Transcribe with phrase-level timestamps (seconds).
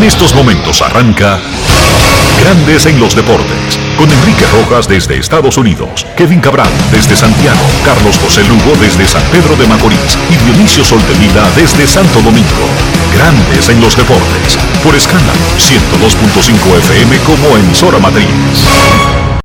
[0.00, 1.38] En estos momentos arranca
[2.42, 8.18] Grandes en los Deportes, con Enrique Rojas desde Estados Unidos, Kevin Cabral desde Santiago, Carlos
[8.18, 12.66] José Lugo desde San Pedro de Macorís y Dionisio Solterida desde Santo Domingo.
[13.14, 19.39] Grandes en los Deportes, por escándalo 102.5 FM como emisora matriz.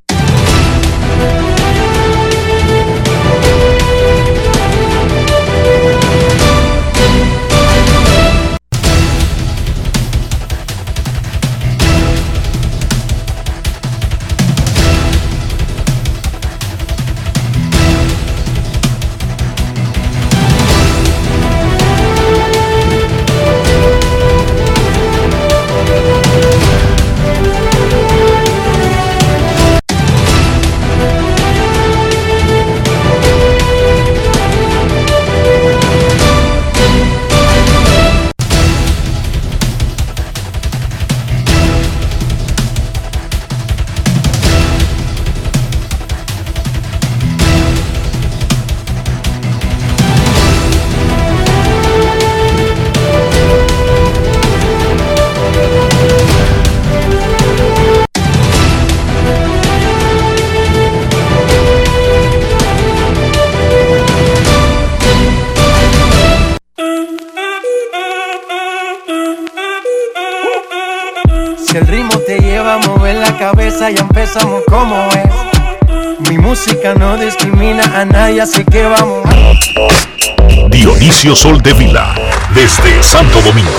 [81.33, 82.13] Sol de Vila,
[82.53, 83.71] desde Santo Domingo.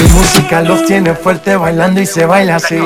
[0.00, 2.76] Mi música los tiene fuerte bailando y se baila así.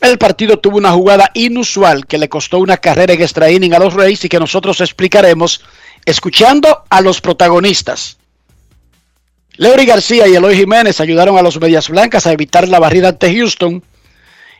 [0.02, 3.78] El partido tuvo una jugada inusual que le costó una carrera en extra inning a
[3.78, 5.62] los Rays y que nosotros explicaremos
[6.04, 8.18] escuchando a los protagonistas.
[9.58, 13.32] Leury García y Eloy Jiménez ayudaron a los Medias Blancas a evitar la barrida ante
[13.32, 13.80] Houston.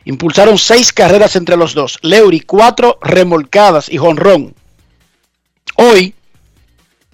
[0.05, 1.99] Impulsaron seis carreras entre los dos.
[2.03, 4.55] Leury, cuatro remolcadas y jonrón.
[5.75, 6.15] Hoy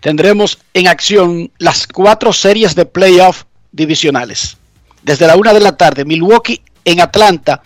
[0.02, 4.56] tendremos en acción las cuatro series de playoff divisionales.
[5.02, 7.64] Desde la una de la tarde, Milwaukee en Atlanta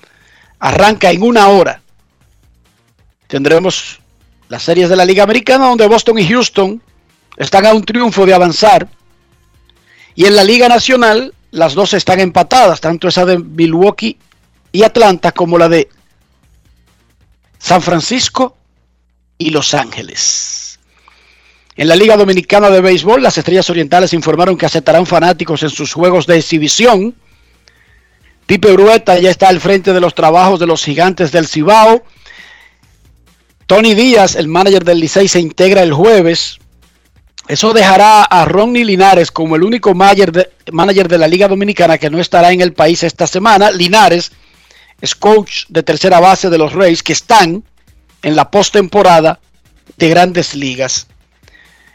[0.64, 1.82] arranca en una hora.
[3.28, 4.00] Tendremos
[4.48, 6.82] las series de la Liga Americana donde Boston y Houston
[7.36, 8.88] están a un triunfo de avanzar.
[10.16, 14.18] Y en la Liga Nacional las dos están empatadas, tanto esa de Milwaukee
[14.72, 15.90] y Atlanta como la de
[17.60, 18.56] San Francisco
[19.38, 20.80] y Los Ángeles.
[21.76, 25.92] En la Liga Dominicana de Béisbol, las Estrellas Orientales informaron que aceptarán fanáticos en sus
[25.92, 27.16] juegos de exhibición.
[28.46, 32.04] Pipe Brueta ya está al frente de los trabajos de los gigantes del Cibao.
[33.68, 36.60] Tony Díaz, el manager del Licey, se integra el jueves.
[37.48, 41.98] Eso dejará a Ronnie Linares como el único manager de, manager de la Liga Dominicana
[41.98, 43.72] que no estará en el país esta semana.
[43.72, 44.32] Linares
[45.02, 47.64] es coach de tercera base de los Rays que están
[48.22, 49.40] en la postemporada
[49.98, 51.08] de grandes ligas.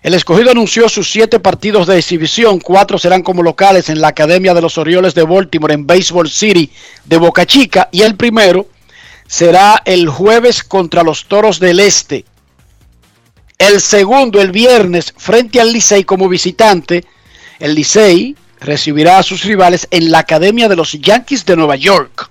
[0.01, 4.55] El escogido anunció sus siete partidos de exhibición, cuatro serán como locales en la Academia
[4.55, 6.71] de los Orioles de Baltimore en Baseball City
[7.05, 8.69] de Boca Chica y el primero
[9.27, 12.25] será el jueves contra los Toros del Este
[13.59, 17.05] El segundo, el viernes, frente al Licey como visitante.
[17.59, 22.31] El Licey recibirá a sus rivales en la Academia de los Yankees de Nueva York.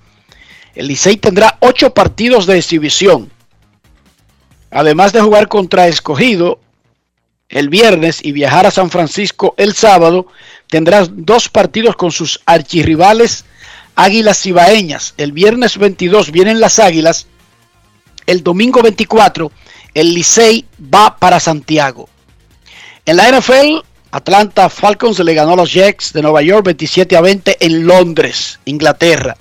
[0.74, 3.30] El Licey tendrá ocho partidos de exhibición.
[4.70, 6.60] Además de jugar contra Escogido
[7.48, 10.26] el viernes y viajar a San Francisco el sábado,
[10.68, 13.44] tendrá dos partidos con sus archirrivales
[13.94, 15.14] Águilas Cibaeñas.
[15.16, 17.26] El viernes 22 vienen las Águilas.
[18.26, 19.50] El domingo 24
[19.94, 20.64] el Licey
[20.94, 22.08] va para Santiago.
[23.04, 23.78] En la NFL,
[24.10, 28.60] Atlanta Falcons le ganó a los Jets de Nueva York 27 a 20 en Londres,
[28.66, 29.36] Inglaterra.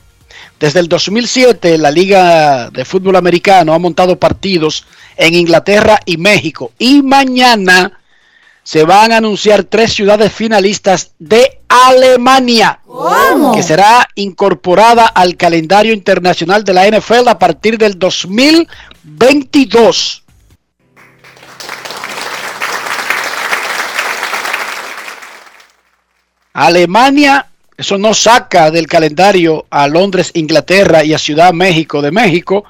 [0.60, 6.72] Desde el 2007, la Liga de Fútbol Americano ha montado partidos en Inglaterra y México.
[6.80, 8.02] Y mañana
[8.64, 12.80] se van a anunciar tres ciudades finalistas de Alemania,
[13.54, 20.24] que será incorporada al calendario internacional de la NFL a partir del 2022.
[26.52, 27.46] Alemania,
[27.78, 32.66] eso no saca del calendario a Londres, Inglaterra y a Ciudad México de México,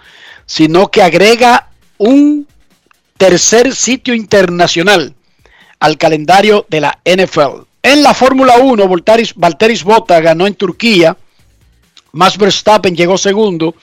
[0.45, 2.45] sino que agrega un
[3.17, 5.15] tercer sitio internacional
[5.79, 7.63] al calendario de la NFL.
[7.83, 11.15] En la Fórmula 1, Valteris, Valteris Bota ganó en Turquía,
[12.11, 13.75] Max Verstappen llegó segundo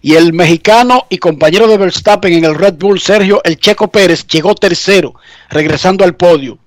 [0.00, 4.24] y el mexicano y compañero de Verstappen en el Red Bull, Sergio El Checo Pérez,
[4.28, 5.16] llegó tercero,
[5.48, 6.59] regresando al podio.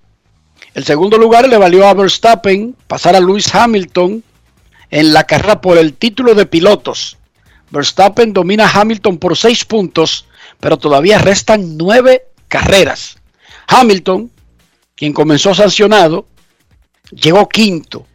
[0.73, 4.23] El segundo lugar le valió a Verstappen pasar a Lewis Hamilton
[4.89, 7.17] en la carrera por el título de pilotos.
[7.69, 10.25] Verstappen domina a Hamilton por seis puntos,
[10.59, 13.17] pero todavía restan nueve carreras.
[13.67, 14.31] Hamilton,
[14.95, 16.27] quien comenzó sancionado,
[17.11, 18.07] llegó quinto.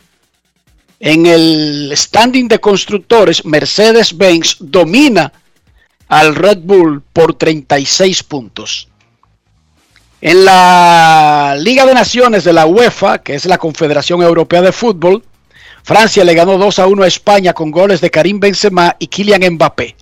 [1.00, 5.32] En el standing de constructores, Mercedes-Benz domina
[6.08, 8.87] al Red Bull por 36 puntos.
[10.20, 15.22] En la Liga de Naciones de la UEFA, que es la Confederación Europea de Fútbol,
[15.84, 19.54] Francia le ganó 2 a 1 a España con goles de Karim Benzema y Kylian
[19.54, 19.94] Mbappé.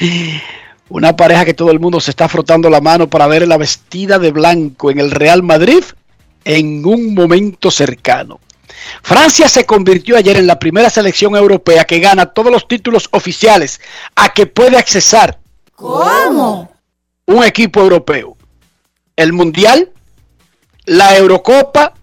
[0.88, 4.18] Una pareja que todo el mundo se está frotando la mano para ver la vestida
[4.18, 5.84] de blanco en el Real Madrid
[6.46, 8.40] en un momento cercano.
[9.02, 13.82] Francia se convirtió ayer en la primera selección europea que gana todos los títulos oficiales
[14.16, 15.38] a que puede accesar.
[15.74, 16.72] ¿Cómo?
[17.26, 18.33] Un equipo europeo
[19.16, 19.90] el Mundial,
[20.84, 21.94] la Eurocopa,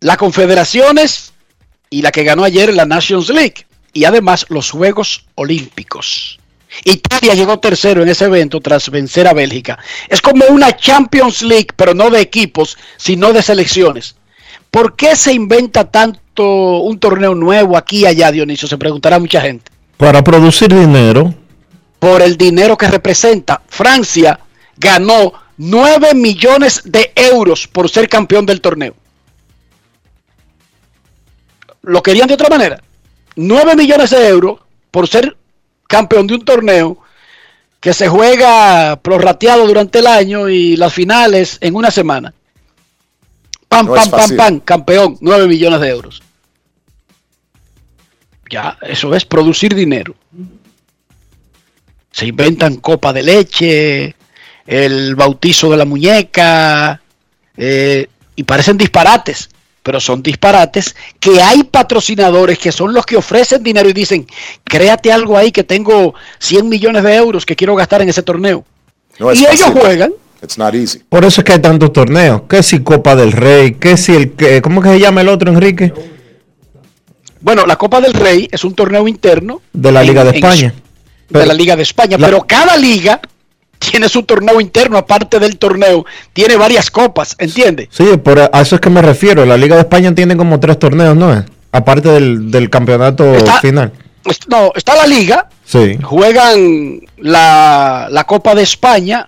[0.00, 1.32] las Confederaciones
[1.90, 3.66] y la que ganó ayer la Nations League.
[3.92, 6.38] Y además los Juegos Olímpicos.
[6.84, 9.78] Italia llegó tercero en ese evento tras vencer a Bélgica.
[10.08, 14.16] Es como una Champions League, pero no de equipos, sino de selecciones.
[14.70, 18.68] ¿Por qué se inventa tanto un torneo nuevo aquí y allá, Dionisio?
[18.68, 19.70] Se preguntará mucha gente.
[19.96, 21.34] Para producir dinero.
[21.98, 23.62] Por el dinero que representa.
[23.68, 24.38] Francia
[24.76, 28.94] ganó 9 millones de euros por ser campeón del torneo.
[31.82, 32.82] Lo querían de otra manera.
[33.36, 34.60] 9 millones de euros
[34.90, 35.36] por ser
[35.86, 36.98] campeón de un torneo
[37.80, 42.34] que se juega prorrateado durante el año y las finales en una semana.
[43.68, 46.22] Pam, pam, pam, pam, campeón, 9 millones de euros.
[48.50, 50.14] Ya, eso es producir dinero.
[52.10, 54.15] Se inventan copa de leche,
[54.66, 57.00] el bautizo de la muñeca,
[57.56, 59.48] eh, y parecen disparates,
[59.82, 64.26] pero son disparates que hay patrocinadores que son los que ofrecen dinero y dicen,
[64.64, 68.64] créate algo ahí que tengo 100 millones de euros que quiero gastar en ese torneo.
[69.18, 70.12] y ellos juegan.
[71.08, 72.42] Por eso es que hay tantos torneos.
[72.48, 75.50] Que si Copa del Rey, que si el que, ¿cómo que se llama el otro,
[75.50, 75.92] Enrique?
[77.40, 80.74] Bueno, la Copa del Rey es un torneo interno de la Liga de España.
[81.28, 83.20] de la Liga de España, pero cada liga
[83.78, 87.88] tiene su torneo interno, aparte del torneo, tiene varias copas, ¿entiende?
[87.90, 89.44] Sí, por a eso es que me refiero.
[89.44, 91.44] La Liga de España tiene como tres torneos, ¿no?
[91.72, 93.92] Aparte del, campeonato final.
[94.48, 95.48] No, está la Liga.
[95.64, 95.98] Sí.
[96.02, 99.26] Juegan la, la Copa de España,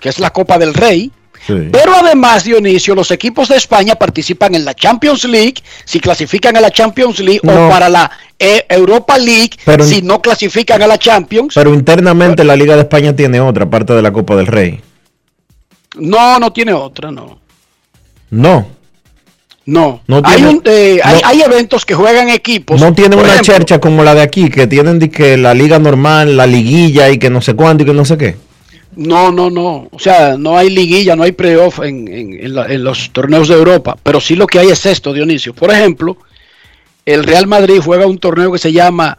[0.00, 1.12] que es la Copa del Rey.
[1.46, 5.54] Pero además, Dionisio, los equipos de España participan en la Champions League,
[5.84, 9.50] si clasifican a la Champions League, o para la e Europa League,
[9.82, 11.54] si no clasifican a la Champions.
[11.54, 14.80] Pero internamente la Liga de España tiene otra, parte de la Copa del Rey.
[15.96, 17.38] No, no tiene otra, no.
[18.30, 18.80] No.
[19.66, 22.80] No, hay, eh, hay, eventos que juegan equipos.
[22.80, 26.46] No tienen una chercha como la de aquí, que tienen que la liga normal, la
[26.46, 28.36] liguilla y que no sé cuánto y que no sé qué.
[29.00, 29.88] No, no, no.
[29.92, 33.96] O sea, no hay liguilla, no hay playoff en, en, los torneos de Europa.
[34.02, 35.54] Pero sí lo que hay es esto, Dionisio.
[35.54, 36.18] Por ejemplo,
[37.06, 39.16] el Real Madrid juega un torneo que se llama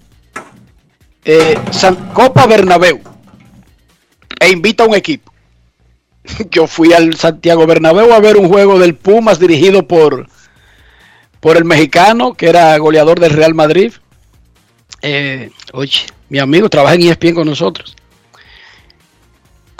[1.25, 1.57] eh,
[2.13, 3.01] Copa Bernabéu
[4.39, 5.33] e invita a un equipo.
[6.51, 10.27] yo fui al Santiago Bernabéu a ver un juego del Pumas dirigido por,
[11.39, 13.93] por el mexicano que era goleador del Real Madrid.
[15.01, 17.95] Eh, oye, mi amigo trabaja en ESPN con nosotros.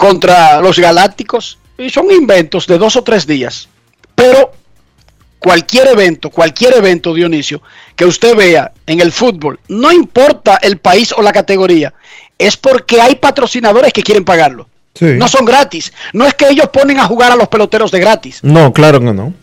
[0.01, 1.59] Contra los Galácticos.
[1.77, 3.69] Y son inventos de dos o tres días.
[4.15, 4.51] Pero
[5.37, 7.61] cualquier evento, cualquier evento, Dionisio,
[7.95, 11.93] que usted vea en el fútbol, no importa el país o la categoría,
[12.35, 14.67] es porque hay patrocinadores que quieren pagarlo.
[14.99, 15.93] No son gratis.
[16.13, 18.39] No es que ellos ponen a jugar a los peloteros de gratis.
[18.41, 19.33] No, claro que no.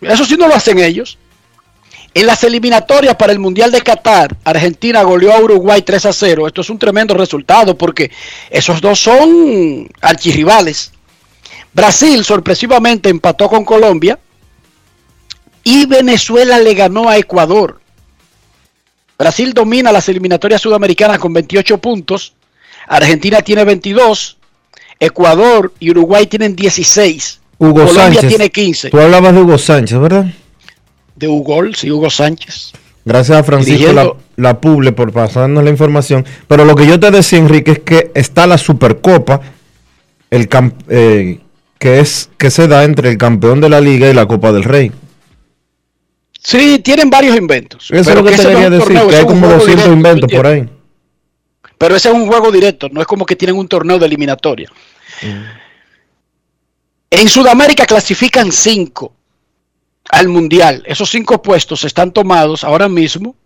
[0.00, 1.18] Eso sí no lo hacen ellos.
[2.12, 6.46] En las eliminatorias para el Mundial de Qatar, Argentina goleó a Uruguay 3 a 0.
[6.46, 8.10] Esto es un tremendo resultado porque
[8.50, 10.92] esos dos son archirrivales.
[11.72, 14.18] Brasil sorpresivamente empató con Colombia
[15.62, 17.80] y Venezuela le ganó a Ecuador.
[19.16, 22.34] Brasil domina las eliminatorias sudamericanas con 28 puntos.
[22.88, 24.36] Argentina tiene 22.
[24.98, 27.40] Ecuador y Uruguay tienen 16.
[27.58, 28.28] Hugo Colombia Sánchez.
[28.28, 28.90] tiene 15.
[28.90, 30.26] Tú hablabas de Hugo Sánchez, ¿verdad?
[31.20, 32.72] De Hugo, sí, Hugo Sánchez.
[33.04, 36.24] Gracias a Francisco la, la Puble por pasarnos la información.
[36.48, 39.42] Pero lo que yo te decía, Enrique, es que está la Supercopa,
[40.30, 40.48] el
[40.88, 41.40] eh,
[41.78, 44.64] que es que se da entre el campeón de la liga y la Copa del
[44.64, 44.92] Rey.
[46.42, 47.90] Sí, tienen varios inventos.
[47.90, 49.92] Eso es lo que ese te quería decir, torneo, que hay como juego 200 directo,
[49.92, 50.68] inventos ¿me por ahí.
[51.76, 54.70] Pero ese es un juego directo, no es como que tienen un torneo de eliminatoria.
[57.10, 59.19] En Sudamérica clasifican cinco
[60.10, 60.82] al Mundial.
[60.86, 63.36] Esos cinco puestos están tomados ahora mismo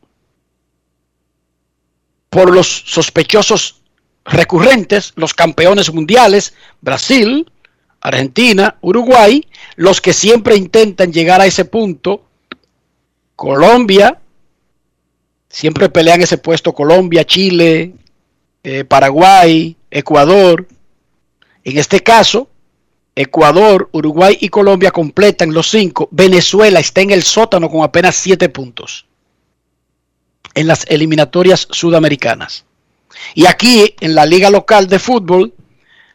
[2.30, 3.83] por los sospechosos
[4.25, 7.50] recurrentes, los campeones mundiales, Brasil,
[8.00, 12.25] Argentina, Uruguay, los que siempre intentan llegar a ese punto,
[13.37, 14.21] Colombia,
[15.49, 17.94] siempre pelean ese puesto Colombia, Chile,
[18.62, 20.66] eh, Paraguay, Ecuador.
[21.62, 22.49] En este caso,
[23.16, 26.09] Ecuador, Uruguay y Colombia completan los cinco.
[26.11, 29.06] Venezuela está en el sótano con apenas siete puntos
[30.54, 32.64] en las eliminatorias sudamericanas.
[33.35, 35.52] Y aquí, en la liga local de fútbol,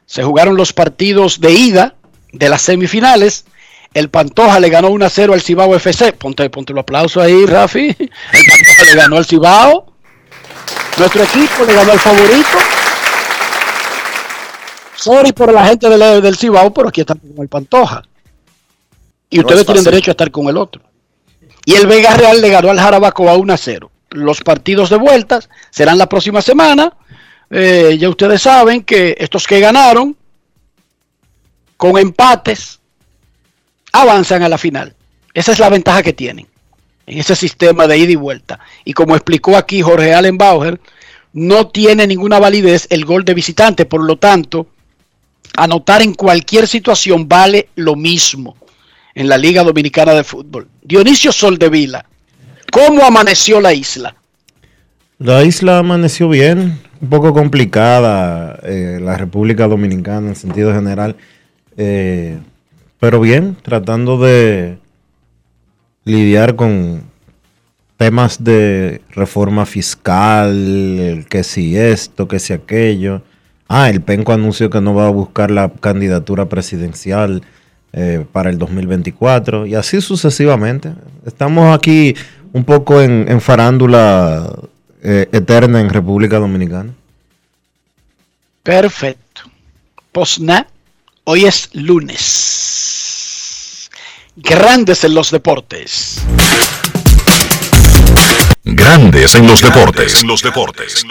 [0.06, 1.96] se jugaron los partidos de ida
[2.32, 3.46] de las semifinales.
[3.94, 6.14] El Pantoja le ganó 1 a 0 al Cibao FC.
[6.14, 7.96] Ponte, ponte el aplauso ahí, Rafi.
[8.00, 9.94] El Pantoja le ganó al Cibao.
[10.98, 12.58] Nuestro equipo le ganó al favorito.
[15.00, 18.04] Sorry por la gente del, del Cibao, pero aquí están con el Pantoja.
[19.30, 20.82] Y No ustedes es tienen derecho a estar con el otro.
[21.66, 23.92] Y el Vega Real le ganó al Jarabacoa 1 a 0.
[24.12, 26.94] Los partidos de vueltas serán la próxima semana.
[27.50, 30.18] Eh, ya ustedes saben que estos que ganaron
[31.78, 32.80] con empates
[33.94, 34.96] avanzan a la final.
[35.34, 36.48] Esa es la ventaja que tienen
[37.06, 38.60] en ese sistema de ida y vuelta.
[38.84, 40.80] Y como explicó aquí Jorge Allen Bauer,
[41.34, 44.68] no tiene ninguna validez el gol de visitante, por lo tanto,
[45.64, 48.56] anotar en cualquier situación vale lo mismo
[49.14, 50.68] en la Liga Dominicana de Fútbol.
[50.82, 52.06] Dionisio Soldevila,
[52.72, 54.16] ¿cómo amaneció la isla?
[55.18, 61.18] La isla amaneció bien, un poco complicada eh, la República Dominicana en sentido general,
[61.76, 62.38] eh,
[63.00, 64.78] pero bien, tratando de
[66.06, 67.04] lidiar con
[67.98, 73.22] temas de reforma fiscal, que si esto, que si aquello.
[73.72, 77.44] Ah, el Penco anunció que no va a buscar la candidatura presidencial
[77.94, 80.92] eh, para el 2024 y así sucesivamente.
[81.24, 82.16] Estamos aquí
[82.52, 84.52] un poco en, en farándula
[85.04, 86.96] eh, eterna en República Dominicana.
[88.64, 89.44] Perfecto.
[90.12, 90.66] Posna,
[91.26, 92.30] hoy es lunes.
[94.36, 96.24] Grandes en los deportes.
[98.64, 100.24] Grandes en los deportes.
[100.24, 101.06] En los deportes.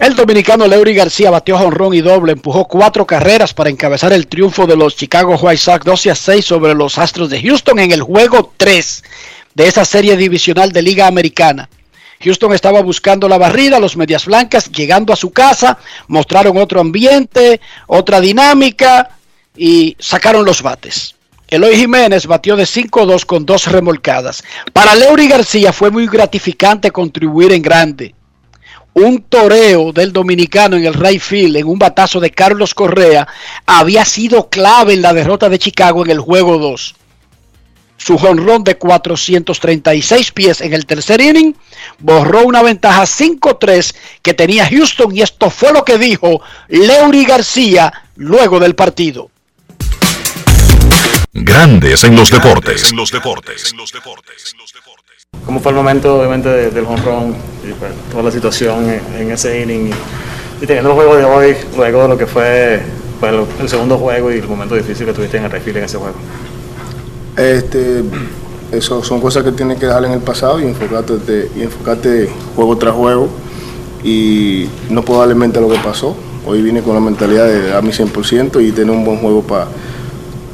[0.00, 4.66] El dominicano Leury García batió jonrón y doble, empujó cuatro carreras para encabezar el triunfo
[4.66, 8.00] de los Chicago White Sox 12 a 6 sobre los Astros de Houston en el
[8.00, 9.04] juego 3
[9.54, 11.68] de esa serie divisional de Liga Americana.
[12.24, 15.76] Houston estaba buscando la barrida, los Medias Blancas llegando a su casa,
[16.08, 19.10] mostraron otro ambiente, otra dinámica
[19.54, 21.14] y sacaron los bates.
[21.46, 24.44] Eloy Jiménez batió de 5-2 con dos remolcadas.
[24.72, 28.14] Para Leury García fue muy gratificante contribuir en grande
[28.94, 33.26] un toreo del dominicano en el right field en un batazo de Carlos Correa
[33.66, 36.94] había sido clave en la derrota de Chicago en el juego 2.
[37.96, 41.54] Su jonrón de 436 pies en el tercer inning
[41.98, 47.92] borró una ventaja 5-3 que tenía Houston y esto fue lo que dijo Leury García
[48.16, 49.30] luego del partido.
[51.32, 52.90] Grandes en los deportes.
[52.90, 53.74] En los deportes.
[55.46, 57.34] ¿Cómo fue el momento, obviamente, de- del home run
[57.68, 59.90] y pues, toda la situación en, en ese inning?
[60.60, 62.80] Y teniendo el juego de hoy, luego de lo que fue
[63.20, 65.98] pues, el segundo juego y el momento difícil que tuviste en el refil en ese
[65.98, 66.14] juego.
[67.36, 68.02] Este,
[68.72, 72.76] eso son cosas que tienes que dejar en el pasado y enfocarte, y enfocarte juego
[72.76, 73.28] tras juego.
[74.04, 76.16] Y no puedo darle mente a lo que pasó.
[76.46, 79.66] Hoy vine con la mentalidad de dar mi 100% y tener un buen juego para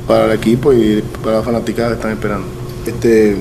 [0.06, 2.46] para el equipo y para la fanaticada que están esperando.
[2.86, 3.36] Este,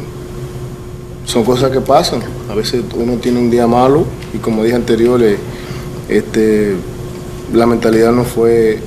[1.26, 2.22] son cosas que pasan.
[2.50, 5.22] A veces uno tiene un día malo y como dije anterior,
[6.08, 6.76] este,
[7.54, 8.80] la mentalidad no fue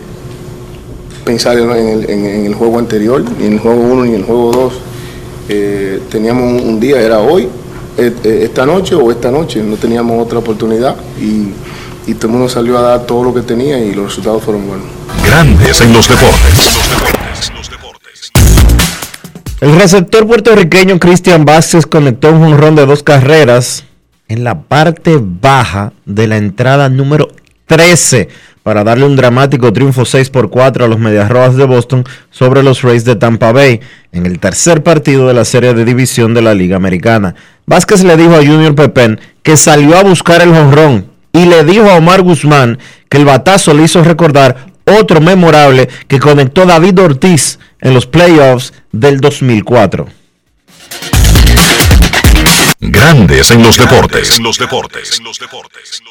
[1.25, 4.73] pensar en el, juego anterior, ni en el juego 1 ni en el juego 2.
[5.51, 7.49] Eh, teníamos un, día, era hoy,
[7.97, 11.53] eh, eh, esta noche o esta noche, no teníamos otra oportunidad y,
[12.11, 14.67] y todo el mundo salió a dar todo lo que tenía y los resultados fueron
[14.67, 14.87] buenos.
[15.25, 17.18] Grandes en los deportes.
[19.61, 23.85] El receptor puertorriqueño Cristian Vázquez conectó un jonrón de dos carreras
[24.29, 27.27] en la parte baja de la entrada número
[27.67, 28.29] 13
[28.63, 32.63] para darle un dramático triunfo 6 por 4 a los Medias Rojas de Boston sobre
[32.63, 33.81] los Rays de Tampa Bay
[34.13, 37.35] en el tercer partido de la serie de división de la Liga Americana.
[37.67, 41.91] Vázquez le dijo a Junior Pepén que salió a buscar el jonrón y le dijo
[41.91, 47.59] a Omar Guzmán que el batazo le hizo recordar otro memorable que conectó David Ortiz
[47.81, 50.07] en los playoffs del 2004.
[52.81, 54.37] Grandes en los deportes.
[54.39, 55.19] En los deportes.
[55.19, 56.03] En los deportes.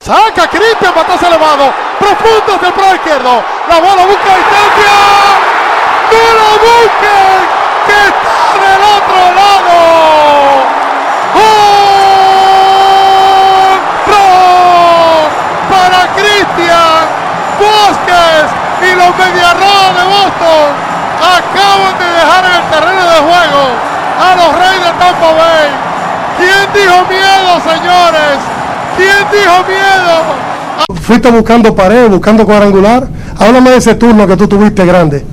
[0.00, 3.44] Saca Cristian, batazo elevado, profundo del pro izquierdo.
[3.68, 4.94] La bola busca distancia.
[6.10, 7.38] ¡No lo busquen!
[7.86, 9.76] ¡Que está del otro lado!
[14.02, 14.22] ¡Gol!
[15.70, 17.02] Para Cristian
[17.92, 18.48] Vázquez
[18.80, 20.68] y los Mediarrojas de Boston
[21.20, 23.62] acaban de dejar en el terreno de juego
[24.18, 25.68] a los Reyes de Tampa Bay.
[26.38, 28.38] ¿Quién dijo miedo, señores?
[28.96, 31.00] ¿Quién dijo miedo?
[31.02, 33.08] Fuiste buscando pared, buscando cuadrangular.
[33.38, 35.24] Háblame de ese turno que tú tuviste grande.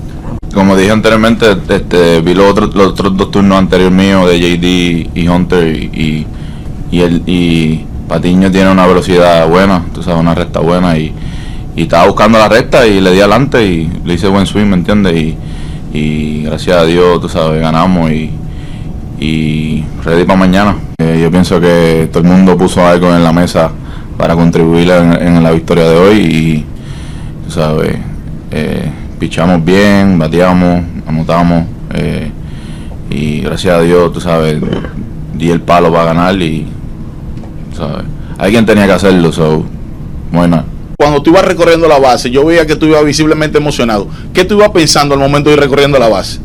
[0.54, 5.18] Como dije anteriormente, este, vi los otros, los otros dos turnos anteriores míos de JD
[5.18, 6.28] y Hunter y,
[6.92, 11.14] y, el, y Patiño tiene una velocidad buena, tú sabes, una recta buena y
[11.80, 14.76] y estaba buscando la recta y le di adelante y le hice buen swing, ¿me
[14.76, 15.34] entiendes?
[15.94, 20.76] Y, gracias a Dios, tú sabes, ganamos y, ready para mañana.
[20.98, 23.72] Eh, yo pienso que todo el mundo puso algo en la mesa
[24.18, 26.66] para contribuir en, la victoria de hoy y,
[27.46, 27.98] tú sabes,
[28.52, 31.64] eh, pichamos bien, bateamos, anotamos
[31.94, 32.30] eh,
[33.10, 34.60] y gracias a Dios, tú sabes,
[35.34, 36.68] di el palo para ganar y,
[37.74, 38.04] ¿sabes?
[38.38, 39.64] Alguien tenía que hacerlo, so,
[40.34, 44.10] bueno cuando tú ibas recorriendo la base, yo veía que tú ibas visiblemente emocionado.
[44.34, 46.42] ¿Qué tú ibas pensando al momento de ir recorriendo la base?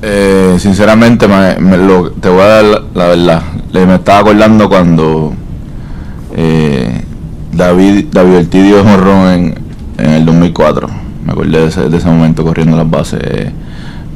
[0.00, 3.42] Eh, sinceramente, te voy a dar la, verdad.
[3.74, 5.34] me estaba acordando cuando
[6.34, 7.02] eh,
[7.52, 8.80] David, David Ortiz dio
[9.30, 9.54] en,
[9.98, 10.88] en el 2004.
[11.26, 13.20] Me acordé de ese, momento corriendo las bases.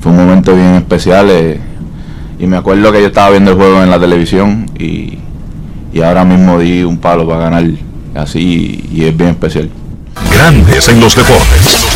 [0.01, 1.29] fue un momento bien especial.
[1.29, 1.61] Eh,
[2.39, 5.19] y me acuerdo que yo estaba viendo el juego en la televisión y,
[5.93, 7.86] y ahora mismo di un palo para ganar
[8.17, 9.71] así y es bien especial.
[10.33, 11.87] Grandes en los deportes.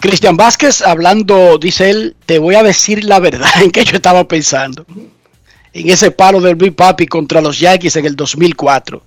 [0.00, 4.26] Cristian Vázquez hablando, dice él, te voy a decir la verdad en que yo estaba
[4.26, 4.86] pensando.
[5.72, 9.02] En ese palo del Big Papi contra los Yankees en el 2004.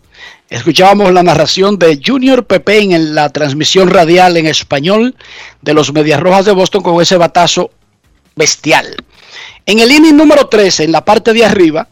[0.49, 5.15] Escuchábamos la narración de Junior Pepe en la transmisión radial en español
[5.61, 7.71] de los Medias Rojas de Boston con ese batazo
[8.35, 8.95] bestial.
[9.65, 11.87] En el inning número 13, en la parte de arriba,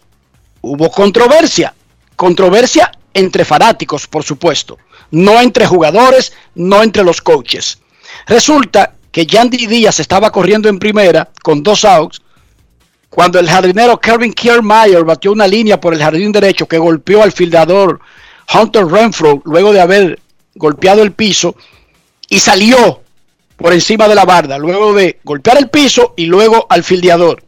[0.61, 1.73] hubo controversia.
[2.21, 4.77] Controversia entre fanáticos, por supuesto,
[5.09, 7.79] no entre jugadores, no entre los coaches.
[8.27, 12.21] Resulta que Yandy Díaz estaba corriendo en primera con dos outs
[13.09, 17.31] cuando el jardinero Kevin Kiermaier batió una línea por el jardín derecho que golpeó al
[17.31, 17.99] fildador
[18.53, 20.19] Hunter Renfro luego de haber
[20.53, 21.55] golpeado el piso
[22.29, 23.01] y salió
[23.57, 27.41] por encima de la barda, luego de golpear el piso y luego al fildeador.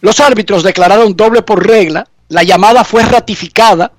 [0.00, 3.92] Los árbitros declararon doble por regla la llamada fue ratificada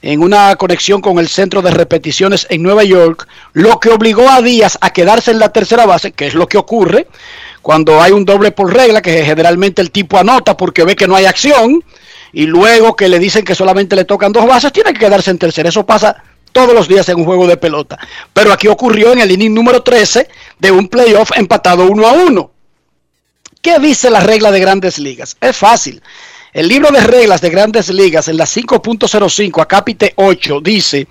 [0.00, 4.40] en una conexión con el centro de repeticiones en Nueva York, lo que obligó a
[4.42, 7.08] Díaz a quedarse en la tercera base, que es lo que ocurre
[7.62, 11.16] cuando hay un doble por regla, que generalmente el tipo anota porque ve que no
[11.16, 11.82] hay acción,
[12.32, 15.38] y luego que le dicen que solamente le tocan dos bases, tiene que quedarse en
[15.38, 15.70] tercera.
[15.70, 17.98] Eso pasa todos los días en un juego de pelota.
[18.32, 22.52] Pero aquí ocurrió en el inning número 13 de un playoff empatado uno a uno.
[23.62, 25.36] ¿Qué dice la regla de grandes ligas?
[25.40, 26.02] Es fácil.
[26.58, 31.06] El libro de reglas de grandes ligas en la 5.05 a capite 8 dice,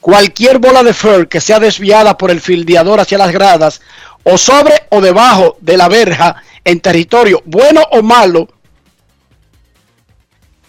[0.00, 3.80] cualquier bola de fur que sea desviada por el fildeador hacia las gradas
[4.24, 8.48] o sobre o debajo de la verja en territorio bueno o malo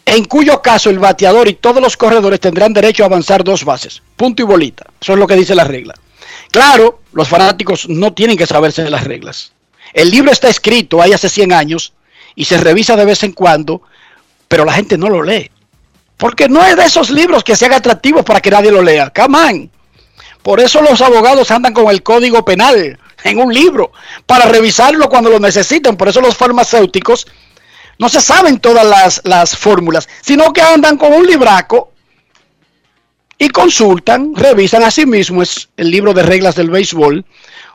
[0.06, 4.04] en cuyo caso el bateador y todos los corredores tendrán derecho a avanzar dos bases.
[4.16, 4.86] Punto y bolita.
[5.02, 5.96] Eso es lo que dice la regla.
[6.52, 9.54] Claro, los fanáticos no tienen que saberse las reglas.
[9.92, 11.94] El libro está escrito ahí hace 100 años
[12.36, 13.82] y se revisa de vez en cuando,
[14.50, 15.50] pero la gente no lo lee.
[16.18, 19.14] Porque no es de esos libros que sean atractivos para que nadie lo lea.
[19.16, 19.70] Come.
[20.44, 23.92] Por eso los abogados andan con el código penal en un libro,
[24.26, 25.96] para revisarlo cuando lo necesiten.
[25.96, 27.28] Por eso los farmacéuticos
[27.98, 31.92] no se saben todas las, las fórmulas, sino que andan con un libraco
[33.38, 37.26] y consultan, revisan a sí mismo es el libro de reglas del béisbol.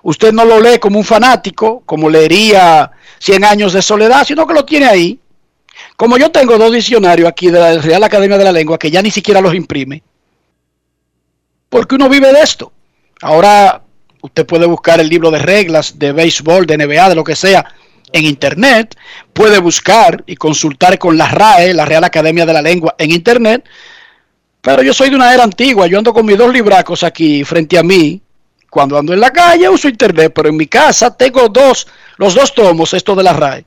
[0.02, 4.52] Usted no lo lee como un fanático, como leería 100 años de soledad, sino que
[4.52, 5.18] lo tiene ahí.
[5.96, 9.00] Como yo tengo dos diccionarios aquí de la Real Academia de la Lengua que ya
[9.00, 10.02] ni siquiera los imprime,
[11.68, 12.72] porque uno vive de esto.
[13.22, 13.83] Ahora
[14.20, 17.64] usted puede buscar el libro de reglas de béisbol, de NBA, de lo que sea,
[18.12, 18.96] en internet,
[19.33, 23.64] puede buscar y consultar con la RAE, la Real Academia de la Lengua, en internet.
[24.61, 27.76] Pero yo soy de una era antigua, yo ando con mis dos libracos aquí frente
[27.76, 28.20] a mí.
[28.70, 32.54] Cuando ando en la calle uso internet, pero en mi casa tengo dos, los dos
[32.54, 33.64] tomos, esto de la RAE.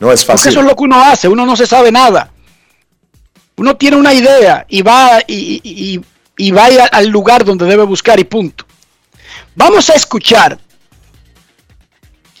[0.00, 0.50] No es Porque fácil.
[0.52, 2.30] eso es lo que uno hace, uno no se sabe nada.
[3.56, 6.00] Uno tiene una idea y va y, y- y-
[6.38, 8.66] y va a ir al lugar donde debe buscar y punto.
[9.54, 10.58] Vamos a escuchar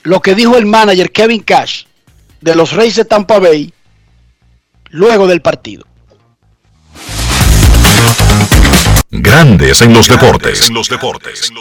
[0.02, 1.84] lo que dijo el manager Kevin Cash
[2.42, 3.72] de los Reyes de Tampa Bay
[4.90, 5.86] luego del partido.
[9.10, 10.68] Grandes en los deportes.
[10.68, 11.50] En los deportes.
[11.50, 11.54] En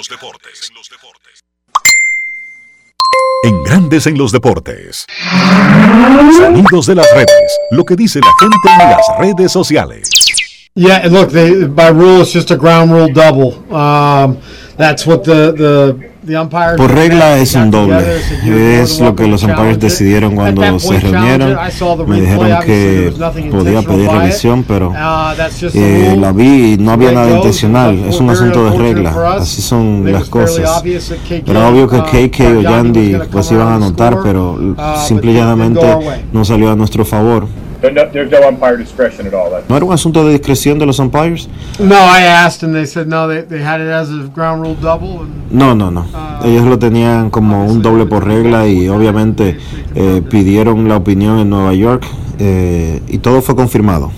[3.66, 5.06] Grandes en los deportes.
[6.38, 7.60] Sonidos de las redes.
[7.72, 10.10] Lo que dice la gente en las redes sociales.
[10.76, 13.54] Yeah, look, they, by rule, it's just a ground rule double.
[13.74, 14.40] Um,
[14.78, 16.15] that's what the, the.
[16.78, 17.98] Por regla es un doble.
[18.82, 21.58] Es lo que los umpires decidieron cuando se reunieron.
[22.08, 23.14] Me dijeron que
[23.52, 25.34] podía pedir revisión, pero Uh,
[25.74, 27.98] eh, la vi y no había nada intencional.
[28.08, 29.36] Es un asunto de regla.
[29.40, 30.84] Así son las cosas.
[31.46, 35.36] Era obvio que uh, KK o Yandy pues iban a anotar, pero Uh, simple y
[35.36, 35.86] llanamente
[36.32, 37.48] no salió a nuestro favor.
[37.92, 39.50] No, there's no umpire discretion at all.
[39.50, 41.48] That's ¿No era un asunto de discreción de los umpires?
[41.80, 44.76] No, I asked, and they said no, they, they had it as a ground rule
[44.76, 45.22] double.
[45.22, 46.06] And No, no, no.
[46.44, 49.58] Ellos lo tenían como un doble por regla y obviamente
[49.96, 52.06] eh, pidieron la opinión en Nueva York
[52.40, 54.12] eh, y todo fue confirmado.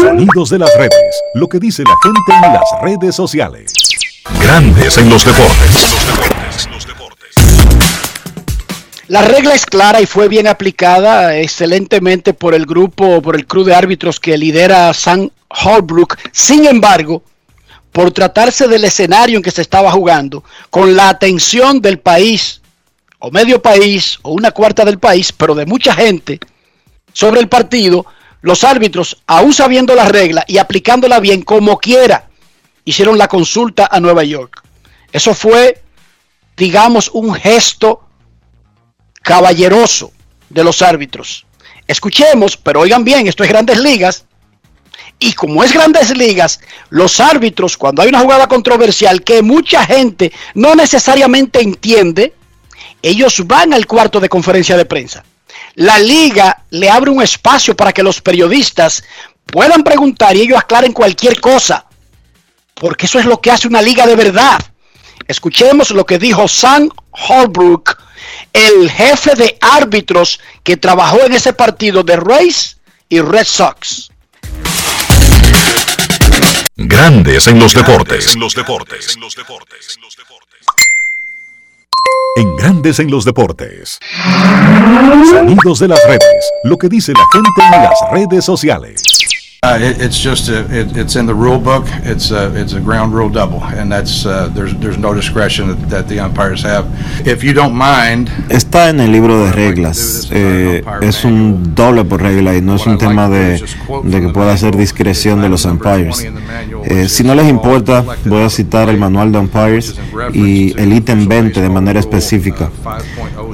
[0.00, 1.22] Sonidos de las redes.
[1.34, 3.72] Lo que dice la gente en las redes sociales.
[4.40, 5.98] Grandes en los deportes.
[9.08, 13.62] La regla es clara y fue bien aplicada excelentemente por el grupo, por el crew
[13.62, 16.16] de árbitros que lidera Sam Holbrook.
[16.32, 17.22] Sin embargo,
[17.92, 22.62] por tratarse del escenario en que se estaba jugando, con la atención del país,
[23.18, 26.40] o medio país, o una cuarta del país, pero de mucha gente,
[27.12, 28.06] sobre el partido,
[28.40, 32.28] los árbitros, aún sabiendo la regla y aplicándola bien como quiera,
[32.86, 34.62] hicieron la consulta a Nueva York.
[35.12, 35.82] Eso fue,
[36.56, 38.03] digamos, un gesto
[39.24, 40.12] caballeroso
[40.50, 41.46] de los árbitros.
[41.88, 44.26] Escuchemos, pero oigan bien, esto es grandes ligas.
[45.18, 46.60] Y como es grandes ligas,
[46.90, 52.34] los árbitros, cuando hay una jugada controversial que mucha gente no necesariamente entiende,
[53.02, 55.24] ellos van al cuarto de conferencia de prensa.
[55.74, 59.02] La liga le abre un espacio para que los periodistas
[59.46, 61.86] puedan preguntar y ellos aclaren cualquier cosa.
[62.74, 64.60] Porque eso es lo que hace una liga de verdad.
[65.26, 68.03] Escuchemos lo que dijo Sam Holbrook,
[68.52, 74.10] el jefe de árbitros que trabajó en ese partido de Rays y Red Sox.
[76.76, 78.34] Grandes en los deportes.
[78.34, 79.16] En los deportes.
[82.36, 84.00] En Grandes en los deportes.
[85.30, 86.52] Sonidos de las redes.
[86.64, 89.00] Lo que dice la gente en las redes sociales.
[89.64, 91.86] Uh, it, it's just a, it, it's in the rule book.
[92.04, 95.88] It's a, it's a ground rule double, and that's uh, there's there's no discretion that,
[95.88, 96.84] that the umpires have.
[97.26, 100.28] If you don't mind, Está en el libro de reglas.
[100.32, 103.64] eh, es un doble por regla y no es un tema de,
[104.04, 106.26] de que pueda ser discreción de los umpires.
[106.84, 109.94] Eh, si no les importa, voy a citar el manual de umpires
[110.34, 112.70] y el ítem 20 de manera específica.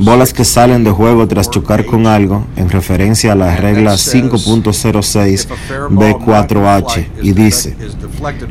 [0.01, 5.47] Bolas que salen de juego tras chocar con algo en referencia a la regla 5.06
[6.01, 7.77] B4H y dice,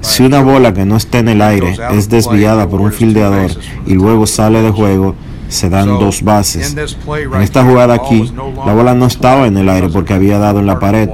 [0.02, 3.52] si una bola que no está en el aire es desviada por un fildeador
[3.86, 5.16] y luego sale de juego,
[5.50, 6.76] se dan dos bases.
[6.76, 8.32] En esta jugada aquí,
[8.66, 11.10] la bola no estaba en el aire porque había dado en la pared.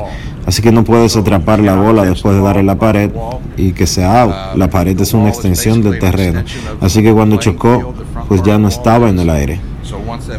[0.45, 3.10] Así que no puedes atrapar la bola después de dar en la pared
[3.58, 4.56] y que sea out.
[4.56, 6.43] La pared es una extensión del terreno.
[6.82, 7.95] Así que cuando chocó,
[8.28, 9.60] pues ya no estaba en el aire.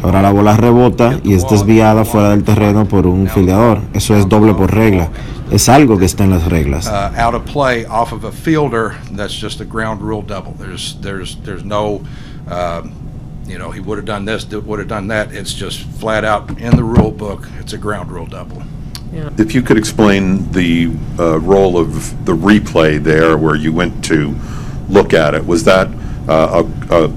[0.03, 3.81] Ahora la bola rebota y es desviada fuera del terreno por un fildeador.
[3.93, 5.09] Eso es doble por regla.
[5.51, 6.87] Es algo que está en las reglas.
[6.87, 10.51] uh, out of play off of a fielder, that's just a ground rule double.
[10.53, 12.03] There's there's there's no,
[12.49, 12.93] um,
[13.47, 15.31] you know, he would have done this, would have done that.
[15.31, 17.47] It's just flat out in the rule book.
[17.59, 18.61] It's a ground rule double.
[19.37, 24.35] If you could explain the uh, role of the replay there, where you went to
[24.89, 25.87] look at it, was that
[26.27, 27.13] uh, a, a,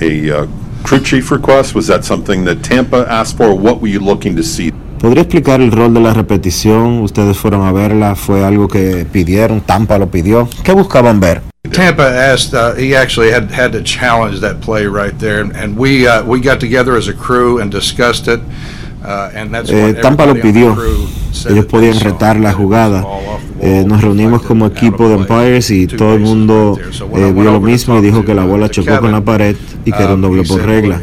[0.00, 0.46] a uh,
[0.82, 1.74] crew chief request?
[1.74, 3.54] Was that something that Tampa asked for?
[3.54, 4.72] What were you looking to see?
[5.00, 7.00] ¿Podría explicar el rol de la repetición?
[7.00, 10.48] Ustedes fueron a verla, fue algo que pidieron, Tampa lo pidió.
[10.64, 11.42] ¿Qué buscaban ver?
[11.72, 12.54] Tampa asked.
[12.54, 16.40] Uh, he actually had had to challenge that play right there, and, we uh, we
[16.40, 18.40] got together as a crew and discussed it.
[19.04, 20.76] Uh, and that's Eh, Tampa lo pidió.
[21.48, 23.04] Ellos podían retar la jugada.
[23.60, 27.98] Eh, nos reunimos como equipo de umpires y todo el mundo eh, vio lo mismo
[27.98, 30.62] y dijo que la bola chocó con la pared y que era un doble por
[30.62, 31.00] regla.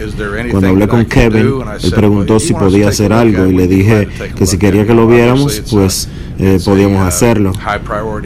[0.52, 4.58] Cuando hablé con Kevin, él preguntó si podía hacer algo y le dije que si
[4.58, 7.54] quería que lo viéramos, pues eh, podíamos hacerlo.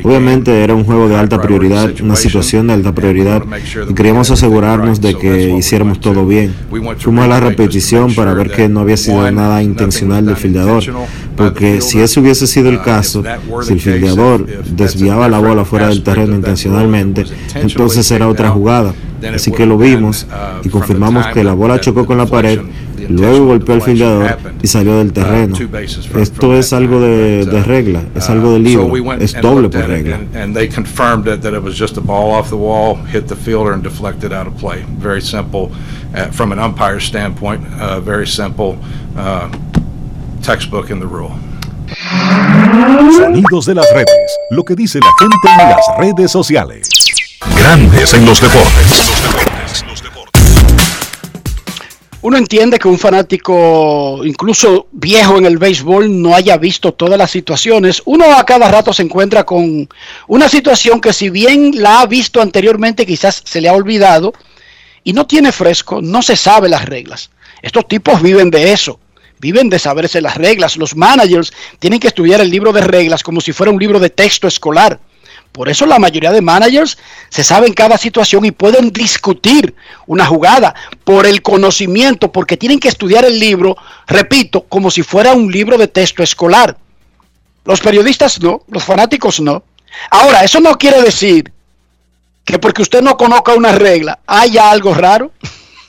[0.03, 3.43] Obviamente era un juego de alta prioridad, una situación de alta prioridad
[3.89, 6.53] y queríamos asegurarnos de que hiciéramos todo bien.
[6.97, 10.83] Fuimos a la repetición para ver que no había sido nada intencional del fildeador,
[11.37, 13.23] porque si eso hubiese sido el caso,
[13.61, 14.16] si el fildeador
[14.69, 17.25] desviaba la bola fuera del terreno intencionalmente,
[17.55, 18.93] entonces era otra jugada.
[19.33, 20.27] Así que lo vimos
[20.63, 22.59] y confirmamos que la bola chocó con la pared,
[23.09, 25.55] luego golpeó al fildeador y salió del terreno.
[26.19, 30.19] Esto es algo de, de regla, es algo de libro, es doble por regla.
[35.01, 35.69] Very simple,
[36.13, 37.61] uh, from an umpire standpoint.
[37.79, 38.77] Uh, very simple,
[39.15, 39.47] uh,
[40.41, 41.31] textbook in the rule.
[43.15, 44.37] Sonidos de las redes.
[44.51, 46.89] Lo que dice la gente en las redes sociales.
[47.57, 49.13] Grandes en los deportes.
[52.21, 57.31] Uno entiende que un fanático, incluso viejo en el béisbol, no haya visto todas las
[57.31, 58.01] situaciones.
[58.05, 59.87] Uno a cada rato se encuentra con
[60.27, 64.33] una situación que si bien la ha visto anteriormente, quizás se le ha olvidado
[65.03, 67.29] y no tiene fresco, no se sabe las reglas.
[67.61, 68.99] Estos tipos viven de eso,
[69.39, 70.77] viven de saberse las reglas.
[70.77, 74.09] Los managers tienen que estudiar el libro de reglas como si fuera un libro de
[74.09, 74.99] texto escolar.
[75.51, 76.97] Por eso la mayoría de managers
[77.29, 79.73] se saben cada situación y pueden discutir
[80.05, 85.33] una jugada por el conocimiento, porque tienen que estudiar el libro, repito, como si fuera
[85.33, 86.77] un libro de texto escolar.
[87.65, 89.63] Los periodistas no, los fanáticos no.
[90.11, 91.51] Ahora, eso no quiere decir
[92.45, 95.31] que porque usted no conozca una regla haya algo raro.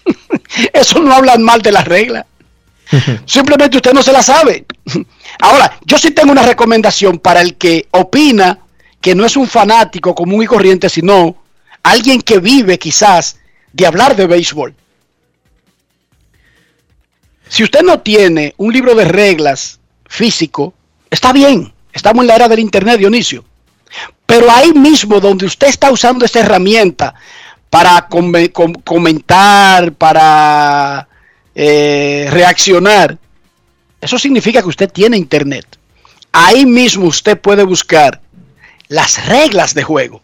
[0.73, 2.25] eso no hablan mal de las reglas.
[3.27, 4.65] Simplemente usted no se la sabe.
[5.41, 8.59] Ahora, yo sí tengo una recomendación para el que opina
[9.01, 11.37] que no es un fanático común y corriente, sino
[11.83, 13.39] alguien que vive quizás
[13.73, 14.75] de hablar de béisbol.
[17.49, 20.75] Si usted no tiene un libro de reglas físico,
[21.11, 23.45] está bien, estamos en la era del Internet, Dionisio.
[24.27, 27.15] Pero ahí mismo donde usted está usando esa herramienta
[27.71, 31.08] para com com comentar, para
[31.61, 33.19] eh, reaccionar,
[34.01, 35.67] eso significa que usted tiene Internet.
[36.31, 38.21] Ahí mismo usted puede buscar
[38.87, 40.23] las reglas de juego.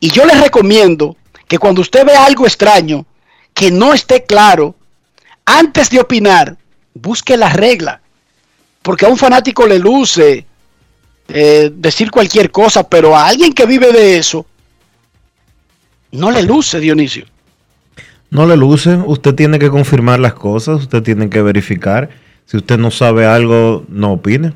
[0.00, 1.14] Y yo les recomiendo
[1.46, 3.04] que cuando usted vea algo extraño,
[3.52, 4.74] que no esté claro,
[5.44, 6.56] antes de opinar,
[6.94, 8.00] busque la regla.
[8.80, 10.46] Porque a un fanático le luce
[11.28, 14.46] eh, decir cualquier cosa, pero a alguien que vive de eso,
[16.12, 17.26] no le luce, Dionisio.
[18.32, 22.08] No le luce, usted tiene que confirmar las cosas, usted tiene que verificar.
[22.46, 24.54] Si usted no sabe algo, no opine.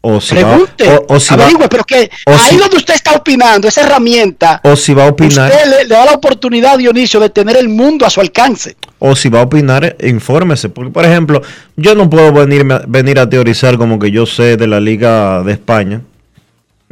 [0.00, 2.76] O si va, Pregunte, o, o si va- averigüe, pero que o ahí si- donde
[2.76, 6.12] usted está opinando, esa herramienta, o si va a opinar, usted le, le da la
[6.12, 8.76] oportunidad, Dionisio, de tener el mundo a su alcance.
[8.98, 10.68] o si va a opinar, infórmese.
[10.68, 11.40] Porque, por ejemplo,
[11.76, 15.52] yo no puedo venir, venir a teorizar como que yo sé de la Liga de
[15.52, 16.00] España.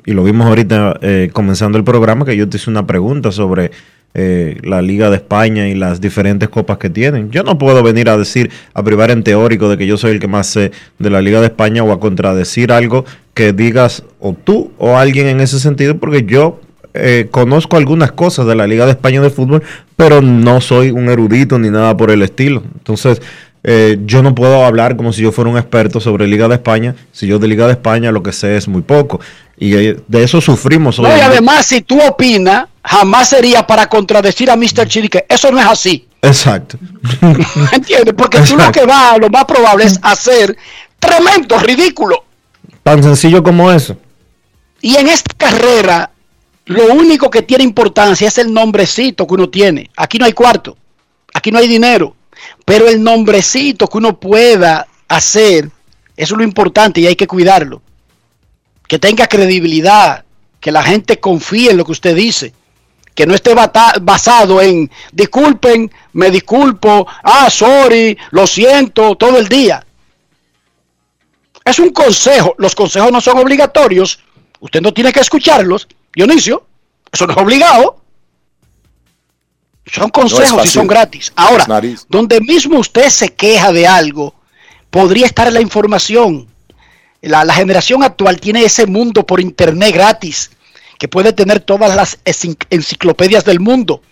[0.06, 3.70] Y lo vimos ahorita eh, comenzando el programa, que yo te hice una pregunta sobre
[4.14, 7.30] eh, la Liga de España y las diferentes copas que tienen.
[7.30, 10.20] Yo no puedo venir a decir, a privar en teórico de que yo soy el
[10.20, 14.34] que más sé de la Liga de España o a contradecir algo que digas o
[14.34, 16.60] tú o alguien en ese sentido, porque yo
[16.94, 19.62] eh, conozco algunas cosas de la Liga de España de fútbol,
[19.96, 22.62] pero no soy un erudito ni nada por el estilo.
[22.74, 23.22] Entonces,
[23.64, 26.94] eh, yo no puedo hablar como si yo fuera un experto sobre Liga de España,
[27.12, 29.20] si yo de Liga de España lo que sé es muy poco.
[29.56, 31.08] Y eh, de eso sufrimos hoy.
[31.08, 34.86] No, y además, si tú opinas, jamás sería para contradecir a Mr.
[34.86, 36.08] Chiri que eso no es así.
[36.20, 36.78] Exacto.
[37.72, 38.14] ¿Entiendes?
[38.16, 40.56] Porque tú lo que va, lo más probable es hacer
[40.98, 42.24] tremendo ridículo.
[42.82, 43.96] Tan sencillo como eso.
[44.80, 46.10] Y en esta carrera,
[46.66, 49.90] lo único que tiene importancia es el nombrecito que uno tiene.
[49.96, 50.76] Aquí no hay cuarto,
[51.32, 52.16] aquí no hay dinero.
[52.64, 55.70] Pero el nombrecito que uno pueda hacer,
[56.16, 57.82] eso es lo importante y hay que cuidarlo.
[58.88, 60.24] Que tenga credibilidad,
[60.60, 62.52] que la gente confíe en lo que usted dice.
[63.14, 69.84] Que no esté basado en disculpen, me disculpo, ah, sorry, lo siento, todo el día.
[71.64, 72.54] Es un consejo.
[72.58, 74.20] Los consejos no son obligatorios.
[74.60, 75.88] Usted no tiene que escucharlos.
[76.14, 76.66] Dionisio,
[77.10, 78.02] eso no es obligado.
[79.86, 81.32] Son consejos y son gratis.
[81.34, 81.66] Ahora,
[82.08, 84.34] donde mismo usted se queja de algo,
[84.90, 86.48] podría estar la información.
[87.20, 90.50] La, la generación actual tiene ese mundo por internet gratis,
[91.02, 94.02] que puede tener todas las enci- enciclopedias del mundo.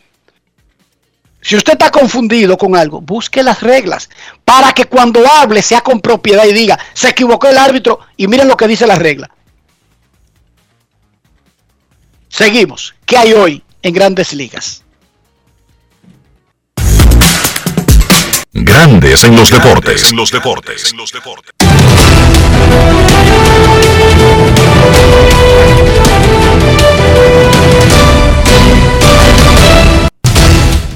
[1.40, 4.10] Si usted está confundido con algo, busque las reglas
[4.44, 8.48] para que cuando hable sea con propiedad y diga, se equivocó el árbitro y miren
[8.48, 9.30] lo que dice la regla.
[12.28, 12.92] Seguimos.
[13.06, 14.82] ¿Qué hay hoy en grandes ligas?
[18.52, 20.10] Grandes en los deportes.
[20.10, 20.90] En los deportes.
[20.90, 21.52] En los deportes.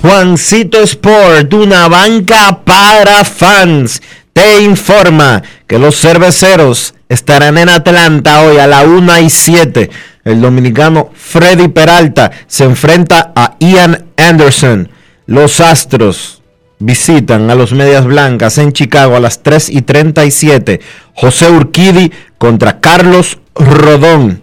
[0.04, 4.02] Juancito Sport, una banca para fans,
[4.34, 9.90] te informa que los cerveceros estarán en Atlanta hoy a la 1 y 7.
[10.24, 14.90] El dominicano Freddy Peralta se enfrenta a Ian Anderson.
[15.24, 16.42] Los Astros
[16.80, 20.82] visitan a los Medias Blancas en Chicago a las 3 y 37.
[21.14, 24.42] José Urquidi contra Carlos Rodón.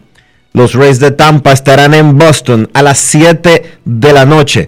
[0.54, 4.68] Los Rays de Tampa estarán en Boston a las 7 de la noche.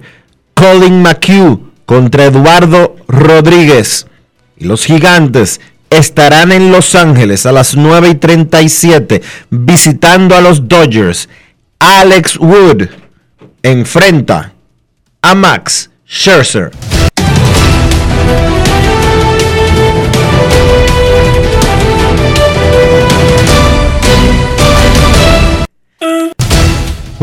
[0.53, 4.07] Colin McHugh contra Eduardo Rodríguez.
[4.57, 10.67] Y los Gigantes estarán en Los Ángeles a las 9 y 37 visitando a los
[10.67, 11.29] Dodgers.
[11.79, 12.87] Alex Wood
[13.61, 14.53] enfrenta
[15.21, 16.71] a Max Scherzer.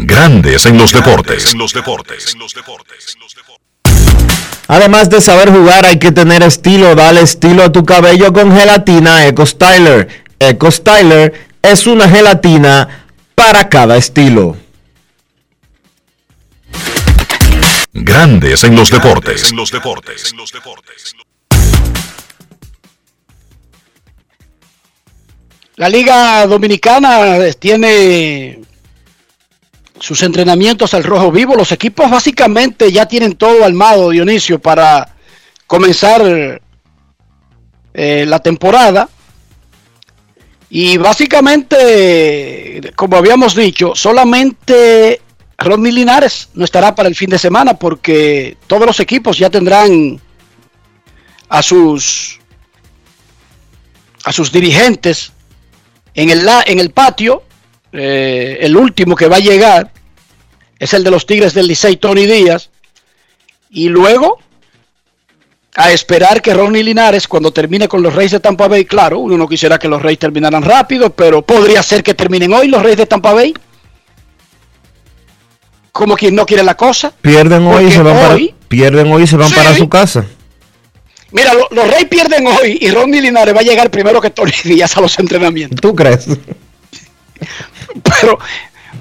[0.00, 1.52] Grandes en los deportes.
[1.52, 2.32] En los deportes.
[2.32, 3.16] En los deportes.
[4.68, 6.94] Además de saber jugar, hay que tener estilo.
[6.94, 10.24] Dale estilo a tu cabello con gelatina Eco Styler.
[10.38, 14.56] Eco Styler es una gelatina para cada estilo.
[17.92, 19.50] Grandes en los deportes.
[19.50, 20.30] En los deportes.
[20.30, 21.16] En los deportes.
[25.74, 28.60] La Liga Dominicana tiene
[30.00, 31.56] sus entrenamientos al rojo vivo.
[31.56, 35.14] Los equipos básicamente ya tienen todo armado, Dionisio, para
[35.66, 36.60] comenzar
[37.94, 39.08] eh, la temporada.
[40.70, 45.22] Y básicamente, como habíamos dicho, solamente
[45.56, 50.20] Rodney Linares no estará para el fin de semana porque todos los equipos ya tendrán
[51.48, 52.38] a sus
[54.24, 55.32] a sus dirigentes
[56.14, 57.42] en el, en el patio.
[57.92, 59.90] Eh, el último que va a llegar
[60.78, 62.70] es el de los Tigres del Licey, Tony Díaz.
[63.70, 64.38] Y luego
[65.76, 69.36] a esperar que Ronnie Linares, cuando termine con los Reyes de Tampa Bay, claro, uno
[69.36, 72.98] no quisiera que los Reyes terminaran rápido, pero podría ser que terminen hoy los Reyes
[72.98, 73.54] de Tampa Bay.
[75.92, 77.12] Como quien no quiere la cosa.
[77.20, 79.54] Pierden hoy y se van para, hoy- pierden hoy y se van Sí.
[79.54, 80.24] para su casa.
[81.32, 84.52] Mira, lo- los Reyes pierden hoy y Ronnie Linares va a llegar primero que Tony
[84.64, 85.80] Díaz a los entrenamientos.
[85.80, 86.26] ¿Tú crees?
[88.02, 88.38] Pero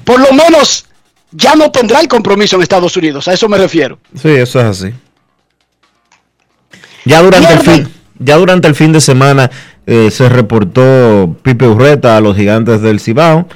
[0.04, 0.86] por lo menos
[1.32, 4.00] ya no tendrá el compromiso en Estados Unidos, a eso me refiero.
[4.16, 4.94] Sí, eso es así.
[7.06, 9.50] Ya durante el fin, ya durante el fin de semana
[9.86, 13.48] eh, se reportó Pipe Urreta a los gigantes del Cibao.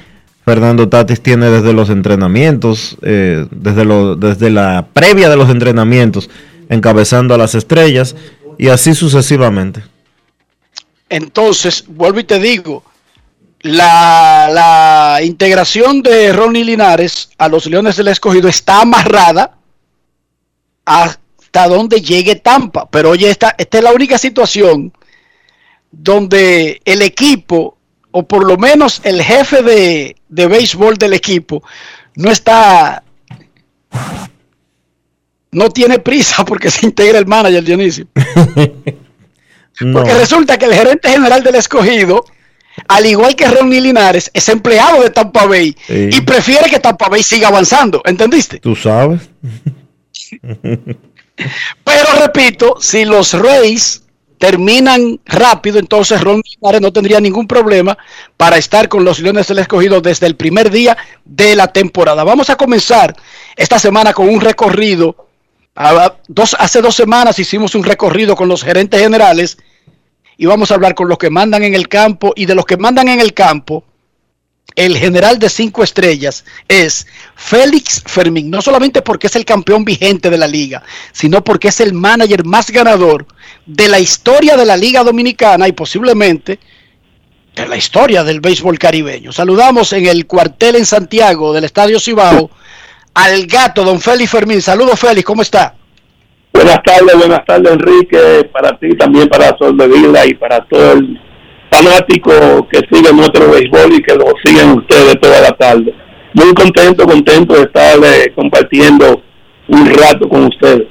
[0.44, 6.30] Fernando Tatis tiene desde los entrenamientos, eh, desde, lo, desde la previa de los entrenamientos,
[6.68, 8.16] encabezando a las estrellas
[8.58, 9.82] y así sucesivamente.
[11.08, 12.82] Entonces, vuelvo y te digo,
[13.62, 19.56] la, la integración de Ronnie Linares a los Leones del Escogido está amarrada
[20.84, 22.88] hasta donde llegue Tampa.
[22.90, 24.92] Pero oye, esta, esta es la única situación
[25.90, 27.76] donde el equipo,
[28.10, 31.62] o por lo menos el jefe de, de béisbol del equipo,
[32.16, 33.02] no está
[35.52, 38.06] no tiene prisa porque se integra el manager Dionisio.
[39.80, 39.94] No.
[39.94, 42.24] Porque resulta que el gerente general del escogido,
[42.88, 46.08] al igual que Ronnie Linares, es empleado de Tampa Bay Sí.
[46.12, 48.02] y prefiere que Tampa Bay siga avanzando.
[48.04, 48.58] ¿Entendiste?
[48.60, 49.20] Tú sabes.
[51.84, 54.02] Pero repito, si los Rays
[54.38, 57.96] terminan rápido, entonces Ron Linares no tendría ningún problema
[58.36, 62.24] para estar con los Leones del Escogido desde el primer día de la temporada.
[62.24, 63.14] Vamos a comenzar
[63.56, 65.28] esta semana con un recorrido.
[65.76, 69.58] Ah, dos- hace dos semanas hicimos un recorrido con los gerentes generales
[70.42, 72.76] y vamos a hablar con los que mandan en el campo y de los que
[72.76, 73.84] mandan en el campo.
[74.74, 80.30] El general de cinco estrellas es Félix Fermín, no solamente porque es el campeón vigente
[80.30, 80.82] de la liga,
[81.12, 83.24] sino porque es el manager más ganador
[83.66, 86.58] de la historia de la liga dominicana y posiblemente
[87.54, 89.30] de la historia del béisbol caribeño.
[89.30, 92.50] Saludamos en el cuartel en Santiago del Estadio Cibao
[93.14, 94.60] al gato, don Félix Fermín.
[94.60, 95.76] Saludos Félix, ¿cómo está?
[96.52, 100.92] Buenas tardes, buenas tardes Enrique, para ti también, para Sol de Vida y para todo
[100.92, 101.18] el
[101.70, 105.94] fanático que sigue nuestro béisbol y que lo siguen ustedes toda la tarde.
[106.34, 107.98] Muy contento, contento de estar
[108.34, 109.22] compartiendo
[109.68, 110.88] un rato con ustedes.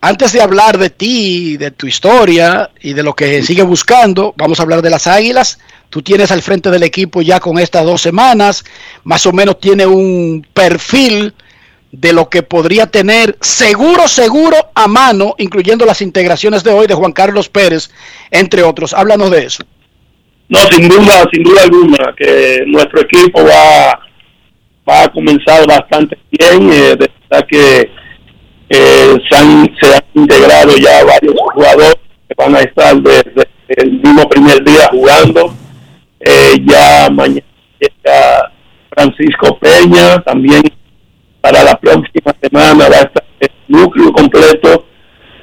[0.00, 4.60] Antes de hablar de ti, de tu historia y de lo que sigue buscando, vamos
[4.60, 5.58] a hablar de las Águilas.
[5.90, 8.64] Tú tienes al frente del equipo ya con estas dos semanas,
[9.04, 11.34] más o menos tiene un perfil
[12.00, 16.94] de lo que podría tener seguro, seguro a mano, incluyendo las integraciones de hoy de
[16.94, 17.90] Juan Carlos Pérez,
[18.30, 18.92] entre otros.
[18.92, 19.64] Háblanos de eso.
[20.48, 23.98] No, sin duda, sin duda alguna, que nuestro equipo va,
[24.88, 27.90] va a comenzar bastante bien, eh, de verdad que
[28.68, 31.96] eh, se, han, se han integrado ya varios jugadores
[32.28, 35.54] que van a estar desde el mismo primer día jugando.
[36.20, 37.42] Eh, ya mañana
[37.80, 38.52] llega
[38.90, 40.62] Francisco Peña, también
[41.46, 44.84] para la próxima semana va a estar el núcleo completo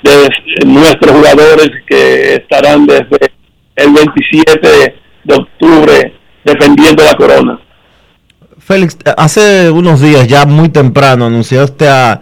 [0.04, 0.30] de
[0.66, 3.32] nuestros jugadores que estarán desde
[3.78, 7.60] el 27 de octubre defendiendo la corona.
[8.60, 12.20] Félix, hace unos días, ya muy temprano, anunciaste a,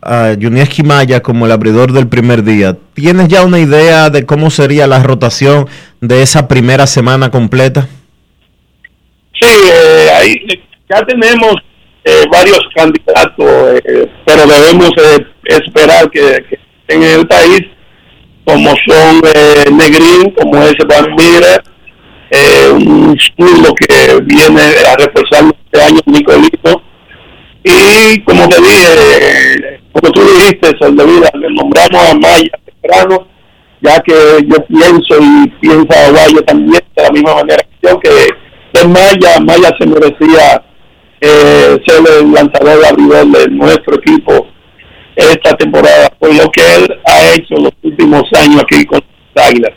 [0.00, 2.76] a Yunieski Maya como el abridor del primer día.
[2.94, 5.68] ¿Tienes ya una idea de cómo sería la rotación
[6.00, 7.86] de esa primera semana completa?
[9.40, 10.34] Sí, eh, ahí
[10.90, 11.54] ya tenemos
[12.04, 17.62] eh, varios candidatos, eh, pero debemos eh, esperar que, que en el país,
[18.44, 21.62] como son eh, Negrín, como es Van Miller,
[22.30, 26.82] eh, un zurdo que viene a reforzar este año, Nicolito,
[27.62, 33.28] y como te dije, como tú dijiste, Soldevida, le nombramos a Maya temprano,
[33.80, 34.14] ya que
[34.46, 39.70] yo pienso y piensa Aguayo también de la misma manera que yo, que Maya, Maya
[39.78, 40.62] se merecía
[41.24, 44.48] eh, ser el lanzador abridor de nuestro equipo
[45.14, 49.00] esta temporada, por lo que él ha hecho los últimos años aquí con
[49.34, 49.72] las Águilas.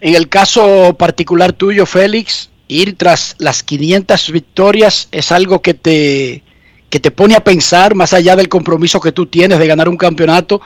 [0.00, 6.42] En el caso particular tuyo, Félix, ir tras las 500 victorias es algo que te,
[6.90, 9.96] que te pone a pensar, más allá del compromiso que tú tienes de ganar un
[9.96, 10.60] campeonato,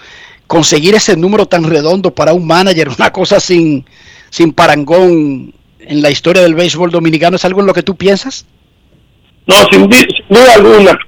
[0.48, 3.86] conseguir ese número tan redondo para un manager, una cosa sin,
[4.30, 5.54] sin parangón
[5.86, 8.46] en la historia del béisbol dominicano, ¿es algo en lo que tú piensas?
[9.46, 10.98] No, sin, sin duda alguna,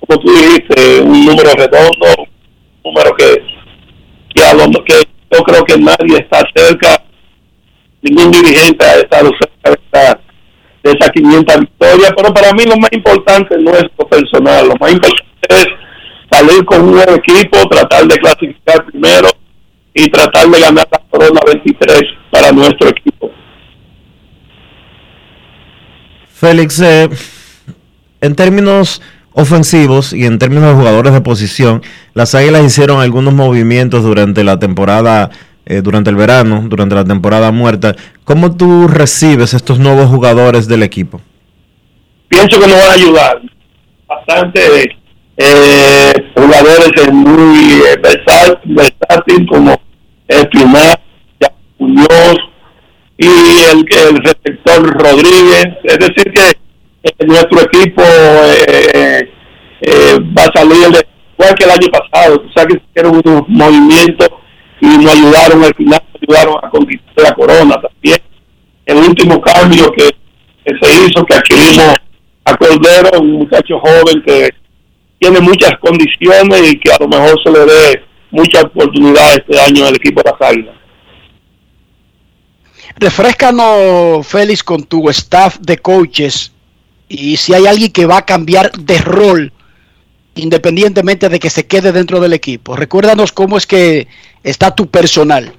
[0.00, 3.42] como tú dijiste, un número redondo, un número que,
[4.34, 5.02] que, a lo- que
[5.32, 7.02] yo creo que nadie está cerca,
[8.02, 10.20] ningún dirigente ha estado cerca de, esta,
[10.84, 14.74] de esas 500 victorias, pero para mí lo más importante no es lo personal, lo
[14.76, 15.66] más importante es
[16.30, 19.28] salir con un buen equipo, tratar de clasificar primero
[19.94, 22.00] y tratar de ganar la Corona 23
[22.30, 23.30] para nuestro equipo.
[26.38, 27.08] Félix, eh,
[28.20, 29.00] en términos
[29.32, 31.82] ofensivos y en términos de jugadores de posición,
[32.14, 35.30] las Águilas hicieron algunos movimientos durante la temporada,
[35.66, 37.94] eh, durante el verano, durante la temporada muerta.
[38.24, 41.20] ¿Cómo tú recibes estos nuevos jugadores del equipo?
[42.28, 43.40] pienso que nos van a ayudar
[44.08, 44.60] bastante
[45.36, 49.80] eh, jugadores eh, muy eh, versá- versátil como
[50.26, 50.98] Espinal,
[51.78, 52.36] Muñoz
[53.18, 55.68] y el, el receptor Rodríguez.
[55.84, 59.30] Es decir, que nuestro equipo eh,
[59.80, 61.06] eh, va a salir de,
[61.38, 62.40] igual que el año pasado.
[62.40, 64.28] Tú sabes que hicieron unos movimientos
[64.80, 68.18] y nos ayudaron al final, ayudaron a conquistar la corona también.
[68.84, 70.10] El último cambio que,
[70.64, 71.94] se hizo, que adquirimos
[72.44, 74.50] a Cordero, un muchacho joven que
[75.18, 79.86] tiene muchas condiciones y que a lo mejor se le dé mucha oportunidad este año
[79.86, 80.74] al equipo de las Águilas.
[82.96, 86.52] Refrescanos, Félix, con tu staff de coaches
[87.08, 89.52] y si hay alguien que va a cambiar de rol
[90.34, 92.76] independientemente de que se quede dentro del equipo.
[92.76, 94.06] Recuérdanos cómo es que
[94.42, 95.52] está tu personal.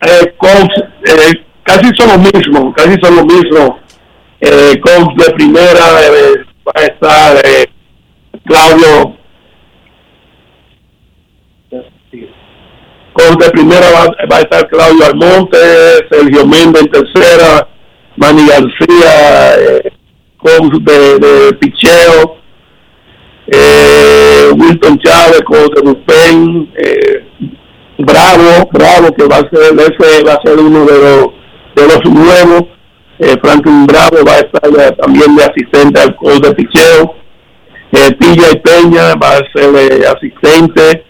[0.00, 0.70] Eh, coach,
[1.06, 3.78] eh, casi son lo mismo, casi son lo mismo.
[4.40, 7.66] Eh, coach de primera eh, va eh,
[8.44, 9.17] Claudio.
[13.18, 13.84] De primera
[14.30, 15.58] va, a estar Claudio Almonte,
[16.08, 17.68] Sergio Méndez en tercera,
[18.16, 19.92] Manny García, eh,
[20.36, 22.36] coach de, de picheo,
[23.48, 27.24] eh, Wilton Chávez, coach de bullpen, eh,
[27.98, 31.26] Bravo, Bravo, que va a ser, ese va a ser uno de los,
[31.74, 32.62] de los nuevos.
[33.18, 37.16] Eh, Franklin Bravo va a estar eh, también de asistente al coach de picheo.
[37.90, 41.07] Eh, Pilla y Peña va a ser eh, asistente.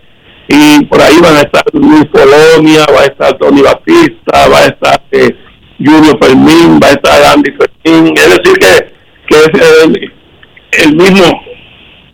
[0.49, 4.67] Y por ahí van a estar Luis Polonia, va a estar Tony Batista, va a
[4.67, 5.31] estar eh,
[5.79, 8.15] Julio Fermín, va a estar Andy Fermín.
[8.17, 8.95] Es decir, que,
[9.29, 10.13] que es el,
[10.85, 11.43] el mismo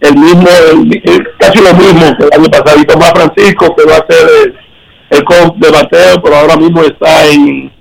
[0.00, 2.78] el mismo, el- casi lo mismo que el año pasado.
[2.80, 4.54] Y Tomás Francisco, que va a ser el,
[5.18, 5.24] el
[5.60, 7.72] de bateo, pero ahora mismo está en,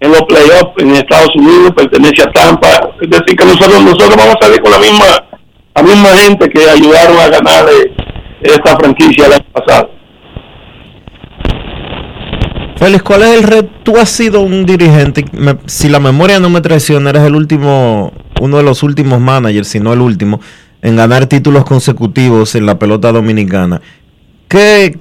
[0.00, 2.90] en los playoffs en Estados Unidos, pertenece a Tampa.
[3.00, 5.24] Es decir, que nosotros nosotros vamos a salir con la misma
[5.74, 7.92] la misma gente que ayudaron a ganar eh,
[8.42, 9.90] esta franquicia el año pasado.
[12.76, 13.68] Félix, ¿cuál es el reto?
[13.82, 18.12] Tú has sido un dirigente, me- si la memoria no me traiciona, eres el último,
[18.40, 20.40] uno de los últimos managers, si no el último,
[20.80, 23.80] en ganar títulos consecutivos en la pelota dominicana.
[24.46, 24.96] ¿Qué,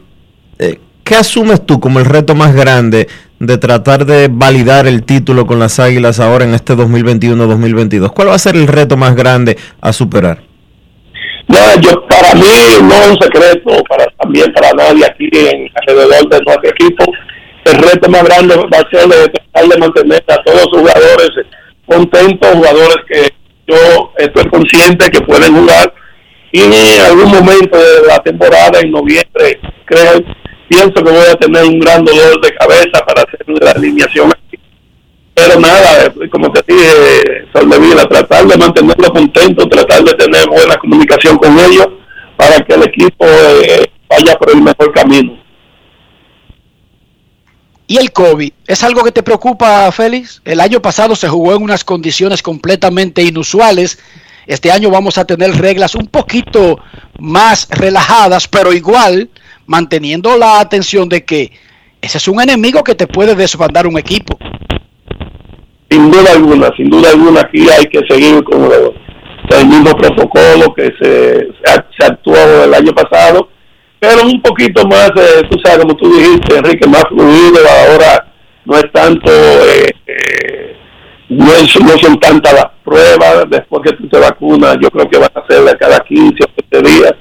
[0.57, 3.07] eh, ¿Qué asumes tú como el reto más grande
[3.39, 8.11] de tratar de validar el título con las Águilas ahora en este 2021-2022?
[8.11, 10.46] ¿Cuál va a ser el reto más grande a superar?
[11.47, 12.45] No, yo, para mí
[12.81, 17.05] no es un secreto, para también para nadie aquí en alrededor de nuestro equipo.
[17.63, 21.31] El reto más grande va a ser de tratar de mantener a todos los jugadores
[21.85, 23.33] contentos, jugadores que
[23.67, 25.93] yo estoy consciente que pueden jugar
[26.51, 30.21] y en algún momento de la temporada en noviembre creo
[30.69, 34.31] pienso que voy a tener un gran dolor de cabeza para hacer la alineación.
[35.37, 41.37] Pero nada como te dije Soldevila tratar de mantenerlos contentos tratar de tener buena comunicación
[41.37, 41.87] con ellos
[42.35, 45.37] para que el equipo eh, vaya por el mejor camino
[47.89, 48.51] ¿Y el COVID?
[48.65, 50.41] ¿Es algo que te preocupa, Félix?
[50.43, 53.97] El año pasado se jugó en unas condiciones completamente inusuales.
[54.45, 56.81] Este año vamos a tener reglas un poquito
[57.17, 59.29] más relajadas, pero igual
[59.67, 61.53] manteniendo la atención de que
[62.01, 64.26] ese es un enemigo que te puede desbandar un equipo.
[65.89, 70.91] Sin duda alguna, sin duda alguna aquí hay que seguir con el, mismo protocolo que
[71.01, 71.47] se,
[71.97, 72.35] se actuó
[72.65, 73.49] el año pasado,
[73.99, 77.57] pero un poquito más, eh, tú sabes, como tú dijiste, Enrique, más fluido,
[77.89, 78.27] ahora
[78.65, 80.75] no es tanto, eh, eh,
[81.29, 85.17] no, es- no son tantas las pruebas, después que tú te vacunas, yo creo que
[85.17, 87.13] van a hacerla cada 15 o 20 días.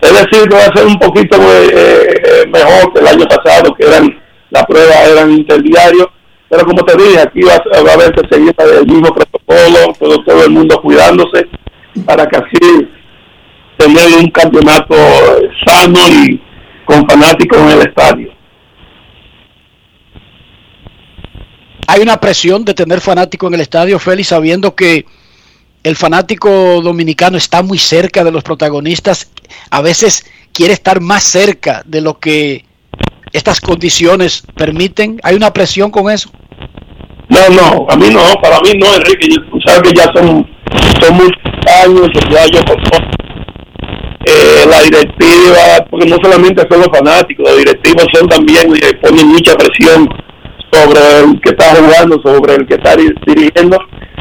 [0.00, 3.74] Es decir, que va a ser un poquito eh, eh, mejor que el año pasado,
[3.74, 4.08] que eran
[4.50, 6.06] las pruebas eran interdiarios,
[6.52, 10.50] pero como te dije, aquí va, a- haber que seguir el mismo protocolo, todo, el
[10.50, 11.48] mundo cuidándose,
[12.04, 12.88] para que así
[13.78, 14.94] tener un campeonato
[15.64, 16.42] sano y
[16.84, 18.34] con fanáticos en el estadio.
[21.86, 25.06] Hay una presión de tener fanático en el estadio, Félix, sabiendo que
[25.82, 26.50] el fanático
[26.82, 29.32] dominicano está muy cerca de los protagonistas.
[29.70, 32.66] A veces quiere estar más cerca de lo que
[33.32, 35.18] estas condiciones permiten.
[35.22, 36.30] ¿Hay una presión con eso?
[37.32, 40.46] No, no, a mí no, para mí no, Enrique, tú sabes que ya son,
[41.00, 41.42] son muchos
[41.82, 42.60] años ya yo
[44.24, 49.28] eh, la directiva, porque no solamente son los fanáticos, los directivos son también, eh, ponen
[49.28, 50.08] mucha presión
[50.70, 53.78] sobre el que está jugando, sobre el que está di- dirigiendo,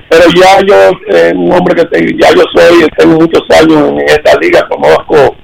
[0.10, 4.00] pero ya yo, eh, un hombre que te- ya yo soy, tengo muchos años en
[4.10, 5.36] esta liga, conozco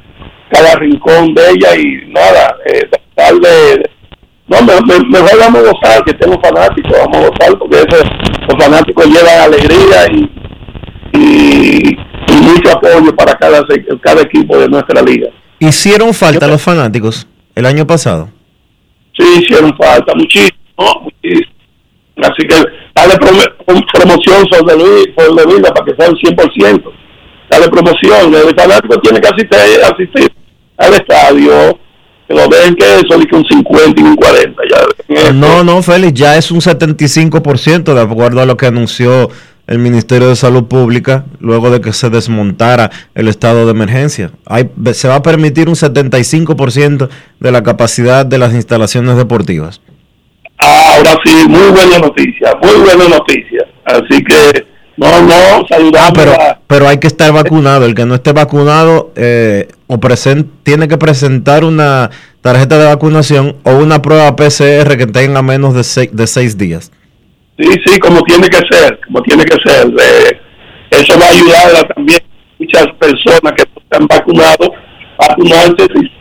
[0.52, 3.90] cada rincón de ella y nada, eh, tratar de,
[4.48, 8.04] no, me, me- mejor vamos a gozar, que tengo fanáticos, vamos a gozar, porque eso,
[8.48, 11.98] los fanáticos llevan alegría y, y,
[12.30, 15.30] y mucho apoyo para cada, se- cada equipo de nuestra liga.
[15.60, 18.30] ¿Hicieron falta los fanáticos el año pasado?
[19.18, 20.52] Sí, hicieron falta, muchísimo,
[21.02, 21.52] muchísimo.
[22.18, 22.56] Así que
[22.96, 26.92] dale prom- prom- promoción sobre Luis, la vida para que sea un 100%.
[27.50, 30.32] Dale promoción, el fanático tiene que asistir, asistir
[30.78, 31.80] al estadio,
[32.28, 34.62] que lo dejen que eso, que un 50 y un 40.
[35.08, 39.30] Ya, No, no, Félix, ya es un 75% de acuerdo a lo que anunció
[39.68, 44.32] el Ministerio de Salud Pública luego de que se desmontara el estado de emergencia.
[44.46, 47.10] Hay, se va a permitir un 75%
[47.40, 49.82] de la capacidad de las instalaciones deportivas.
[50.58, 53.68] Ahora sí, muy buena noticia, muy buena noticia.
[53.86, 54.66] Así que
[54.98, 56.10] No, no, saludamos.
[56.10, 57.86] Ah, pero, a- pero hay que estar vacunado.
[57.86, 62.10] El que no esté vacunado eh, o presen- tiene que presentar una
[62.42, 66.92] tarjeta de vacunación o una prueba PCR que tenga menos de, seis- de seis días.
[67.60, 69.88] Sí, sí, como tiene que ser, como tiene que ser.
[69.88, 70.40] Eh,
[70.92, 72.20] eso va a ayudar a también
[72.60, 74.70] muchas personas que no están vacunados
[75.20, 76.12] vacunarse si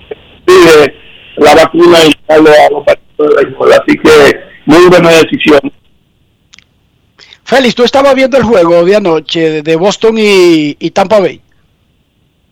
[0.45, 0.95] pide
[1.37, 3.73] la vacuna y darle a los partidos de béisbol.
[3.73, 5.61] Así que muy buena decisión.
[7.47, 11.41] Félix, ¿tú estabas viendo el juego de anoche de Boston y, y Tampa Bay?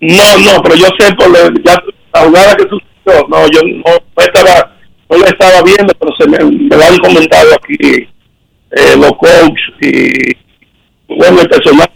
[0.01, 1.83] No, no, pero yo sé por la, ya,
[2.13, 3.27] la jugada que sucedió.
[3.29, 3.83] No, yo no,
[4.17, 4.77] no estaba,
[5.11, 7.77] no la estaba viendo, pero se me, me lo han comentado aquí
[8.71, 10.37] eh, los coaches y
[11.13, 11.91] bueno, el personal.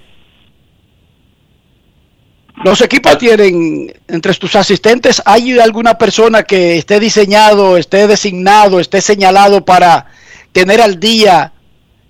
[2.64, 9.00] Los equipos tienen, entre tus asistentes, ¿hay alguna persona que esté diseñado, esté designado, esté
[9.00, 10.06] señalado para
[10.50, 11.52] tener al día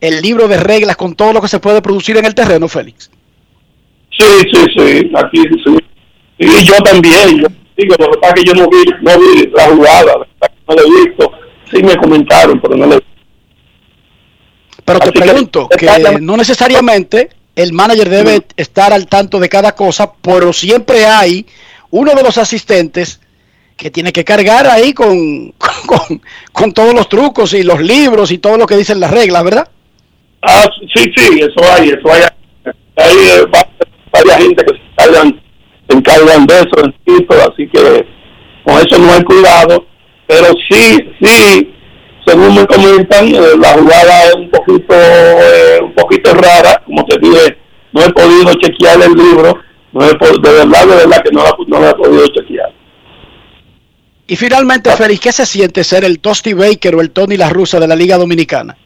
[0.00, 3.10] el libro de reglas con todo lo que se puede producir en el terreno, Félix?
[4.10, 5.76] Sí, sí, sí, aquí sí.
[6.38, 7.46] Y yo también, yo
[7.76, 10.14] digo, lo que pasa es que yo no vi, no vi la jugada,
[10.68, 11.30] no la he visto.
[11.70, 13.12] Sí me comentaron, pero no la he visto.
[14.84, 19.48] Pero te Así que- pregunto que no necesariamente el manager debe estar al tanto de
[19.48, 21.44] cada cosa, pero siempre hay
[21.90, 23.20] uno de los asistentes
[23.76, 25.52] que tiene que cargar ahí con,
[25.86, 26.22] con,
[26.52, 29.68] con todos los trucos y los libros y todo lo que dicen las reglas, ¿verdad?
[30.42, 30.64] Ah,
[30.94, 32.22] sí, sí, eso hay, eso hay.
[32.96, 33.68] Hay eh, va-
[34.12, 35.40] varias gente que se encargan,
[35.88, 38.06] se encargan de eso, así que
[38.64, 39.84] con eso no hay cuidado.
[40.26, 41.72] Pero sí, sí,
[42.26, 47.18] según me comentan, eh, la jugada es un poquito, eh, un poquito rara, como te
[47.18, 47.56] dije,
[47.92, 49.58] no he podido chequear el libro,
[49.92, 52.72] no he po- de verdad, de verdad que no la, no la he podido chequear.
[54.26, 57.80] Y finalmente, Félix, ¿qué se siente ser el Tosti Baker o el Tony La Russa
[57.80, 58.76] de la Liga Dominicana?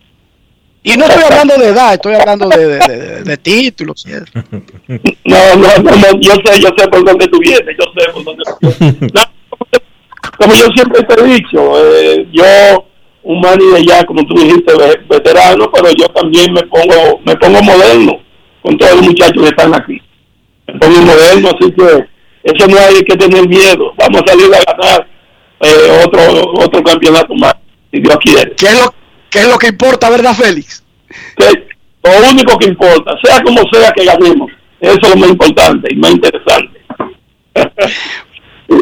[0.84, 4.04] Y no estoy hablando de edad, estoy hablando de, de- de- de títulos.
[4.06, 4.24] eso.
[5.24, 8.24] No, no, no, no, yo sé, yo sé por dónde tú vienes, yo sé por
[8.24, 9.12] dónde tú vienes.
[9.14, 9.22] No,
[10.38, 11.60] como yo siempre te he dicho,
[11.94, 12.86] eh, yo,
[13.22, 17.62] un manager ya, como tú dijiste, ve- veterano, pero yo también me pongo, me pongo
[17.62, 18.20] moderno
[18.62, 20.00] con todos los muchachos que están aquí.
[20.66, 22.06] Me pongo moderno, así que
[22.44, 23.92] eso no hay que tener miedo.
[23.96, 25.06] Vamos a salir a ganar
[25.60, 27.54] eh, otro otro campeonato más,
[27.92, 28.52] si Dios quiere.
[28.56, 28.94] ¿Qué es lo,
[29.32, 30.84] qué es lo que importa, verdad, Félix?
[31.36, 31.66] Que
[32.04, 35.96] lo único que importa, sea como sea que ganemos, eso es lo más importante y
[35.96, 36.80] más interesante.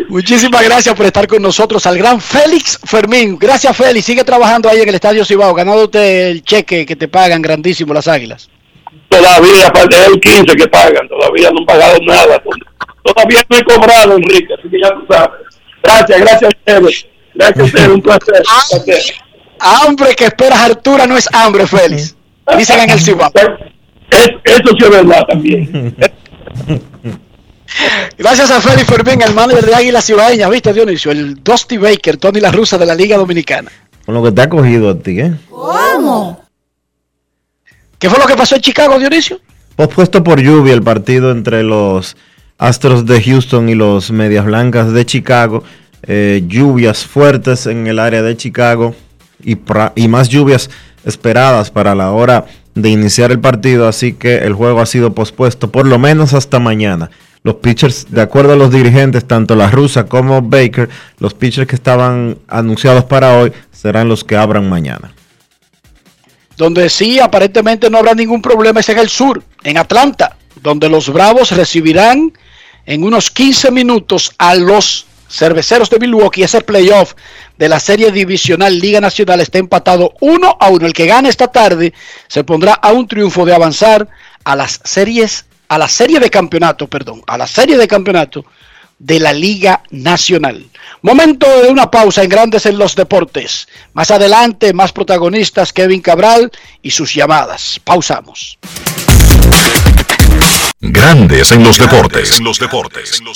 [0.09, 3.37] Muchísimas gracias por estar con nosotros al gran Félix Fermín.
[3.39, 4.07] Gracias, Félix.
[4.07, 8.07] Sigue trabajando ahí en el Estadio Cibao, ganándote el cheque que te pagan grandísimo las
[8.07, 8.49] águilas.
[9.09, 12.43] todavía aparte del 15 que pagan, todavía no han pagado nada.
[13.03, 15.41] Todavía no he cobrado, Enrique, así que ya tú sabes.
[15.83, 17.07] Gracias, gracias a ustedes.
[17.35, 18.43] Gracias a ustedes, un placer.
[18.73, 19.30] un placer.
[19.61, 22.17] Hambre que esperas, Artura, no es hambre, Félix.
[22.57, 23.31] Dicen en el Cibao.
[24.11, 25.95] Es- eso sí es verdad también.
[28.19, 31.13] Gracias a Félix Fermín, el manager de Águilas Cibaeñas, ¿viste, Dionisio?
[31.13, 33.71] El Dusty Baker, Tony La Russa de la Liga Dominicana.
[34.05, 35.33] Con lo que te ha cogido a ti, ¿eh?
[35.49, 36.43] ¿Cómo?
[37.99, 39.39] ¿Qué fue lo que pasó en Chicago, Dionisio?
[39.77, 42.17] Pospuesto por lluvia el partido entre los
[42.59, 45.63] Astros de Houston y los Medias Blancas de Chicago.
[46.03, 48.95] Eh, lluvias fuertes en el área de Chicago
[49.45, 50.71] y, más lluvias
[51.05, 53.89] esperadas para la hora de iniciar el partido.
[53.89, 57.11] Así que el juego ha sido pospuesto por lo menos hasta mañana.
[57.43, 61.75] Los pitchers, de acuerdo a los dirigentes, tanto la rusa como Baker, los pitchers que
[61.75, 65.13] estaban anunciados para hoy serán los que abran mañana.
[66.59, 71.11] Donde sí, aparentemente no habrá ningún problema es en el sur, en Atlanta, donde los
[71.11, 72.35] Bravos recibirán
[72.85, 76.43] en unos 15 minutos a los cerveceros de Milwaukee.
[76.43, 77.15] Ese playoff
[77.57, 80.87] de la serie divisional Liga Nacional está empatado 1 a 1.
[80.87, 81.95] El que gane esta tarde
[82.29, 84.09] se pondrá a un triunfo de avanzar
[84.45, 88.45] a las series, a la serie de campeonato, perdón, a la serie de campeonato
[88.99, 90.67] de la Liga Nacional.
[91.03, 93.67] Momento de una pausa en Grandes en los Deportes.
[93.95, 96.51] Más adelante, más protagonistas, Kevin Cabral
[96.83, 97.81] y sus llamadas.
[97.83, 98.59] Pausamos.
[100.81, 102.39] Grandes en los deportes.
[102.39, 103.21] En los deportes.
[103.21, 103.27] En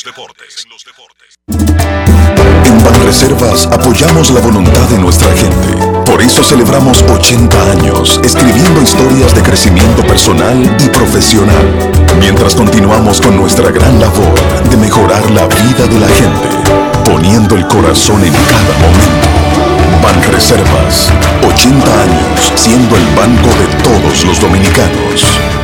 [2.84, 5.76] Banreservas apoyamos la voluntad de nuestra gente.
[6.04, 13.36] Por eso celebramos 80 años escribiendo historias de crecimiento personal y profesional, mientras continuamos con
[13.36, 14.34] nuestra gran labor
[14.68, 16.48] de mejorar la vida de la gente,
[17.04, 19.28] poniendo el corazón en cada momento.
[20.02, 21.10] Banreservas,
[21.46, 25.63] 80 años siendo el banco de todos los dominicanos.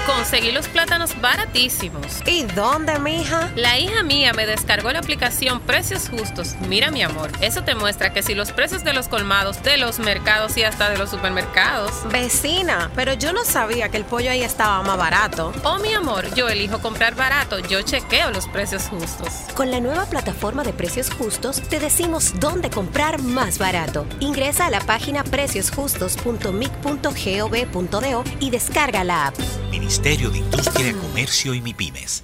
[0.31, 2.21] conseguí los plátanos baratísimos.
[2.25, 3.51] ¿Y dónde, mija?
[3.57, 6.55] La hija mía me descargó la aplicación Precios Justos.
[6.69, 9.99] Mira, mi amor, eso te muestra que si los precios de los colmados, de los
[9.99, 11.91] mercados y hasta de los supermercados.
[12.13, 15.51] Vecina, pero yo no sabía que el pollo ahí estaba más barato.
[15.65, 17.59] Oh, mi amor, yo elijo comprar barato.
[17.59, 19.27] Yo chequeo los precios justos.
[19.53, 24.05] Con la nueva plataforma de Precios Justos, te decimos dónde comprar más barato.
[24.21, 29.37] Ingresa a la página preciosjustos.mic.gov.do y descarga la app.
[29.69, 32.23] Ministerio de Industria, Comercio y MIPIMES.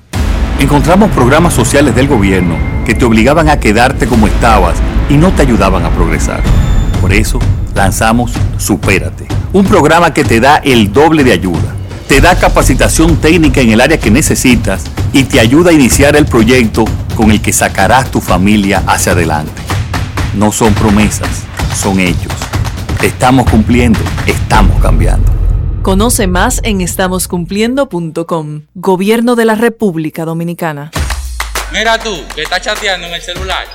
[0.60, 4.78] Encontramos programas sociales del gobierno que te obligaban a quedarte como estabas
[5.10, 6.42] y no te ayudaban a progresar.
[7.02, 7.40] Por eso
[7.74, 11.76] lanzamos Supérate, un programa que te da el doble de ayuda.
[12.08, 14.84] Te da capacitación técnica en el área que necesitas
[15.14, 16.86] y te ayuda a iniciar el proyecto
[17.16, 19.62] con el que sacarás tu familia hacia adelante.
[20.36, 21.44] No son promesas,
[21.76, 22.34] son hechos.
[23.02, 25.47] Estamos cumpliendo, estamos cambiando.
[25.88, 28.64] Conoce más en estamoscumpliendo.com.
[28.76, 30.92] Gobierno de la República Dominicana.
[31.72, 33.66] Mira tú, que estás chateando en el celular.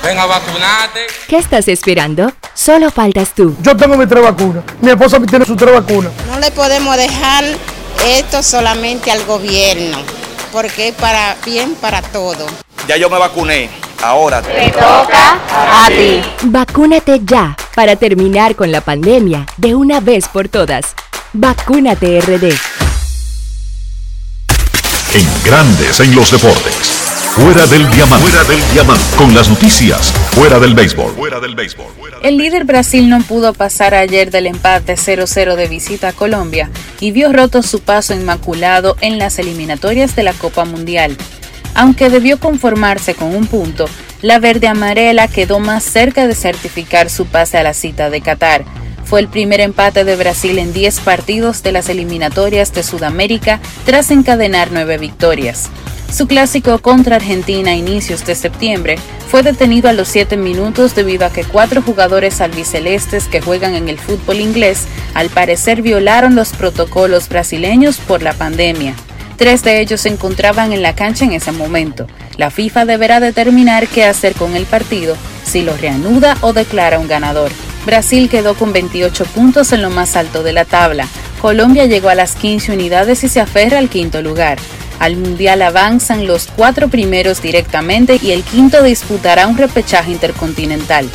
[0.00, 1.08] Ven a vacunarte.
[1.26, 2.32] ¿Qué estás esperando?
[2.54, 3.56] Solo faltas tú.
[3.62, 4.62] Yo tengo mi tres vacunas.
[4.80, 6.12] Mi esposa tiene sus tres vacunas.
[6.28, 7.42] No le podemos dejar
[8.06, 9.98] esto solamente al gobierno,
[10.52, 12.46] porque es para bien para todo.
[12.86, 13.68] Ya yo me vacuné.
[14.04, 15.40] Ahora te toca
[15.84, 16.22] a ti.
[16.44, 20.94] Vacúnate ya para terminar con la pandemia de una vez por todas.
[21.32, 22.52] Vacúnate RD.
[25.14, 26.74] En Grandes en los Deportes.
[27.36, 28.26] Fuera del diamante.
[28.26, 29.04] Fuera del diamante.
[29.16, 30.10] Con las noticias.
[30.32, 31.12] Fuera del béisbol.
[31.12, 31.86] Fuera del béisbol.
[32.24, 36.68] El líder Brasil no pudo pasar ayer del empate 0-0 de visita a Colombia
[36.98, 41.16] y vio roto su paso inmaculado en las eliminatorias de la Copa Mundial.
[41.76, 43.88] Aunque debió conformarse con un punto,
[44.20, 48.64] la verde amarela quedó más cerca de certificar su pase a la cita de Qatar.
[49.10, 54.12] Fue el primer empate de Brasil en 10 partidos de las eliminatorias de Sudamérica tras
[54.12, 55.68] encadenar nueve victorias.
[56.14, 61.26] Su clásico contra Argentina a inicios de septiembre fue detenido a los 7 minutos debido
[61.26, 66.50] a que cuatro jugadores albicelestes que juegan en el fútbol inglés al parecer violaron los
[66.50, 68.94] protocolos brasileños por la pandemia.
[69.36, 72.06] Tres de ellos se encontraban en la cancha en ese momento.
[72.36, 77.08] La FIFA deberá determinar qué hacer con el partido, si lo reanuda o declara un
[77.08, 77.50] ganador.
[77.86, 81.08] Brasil quedó con 28 puntos en lo más alto de la tabla.
[81.40, 84.58] Colombia llegó a las 15 unidades y se aferra al quinto lugar.
[84.98, 91.08] Al Mundial avanzan los cuatro primeros directamente y el quinto disputará un repechaje intercontinental.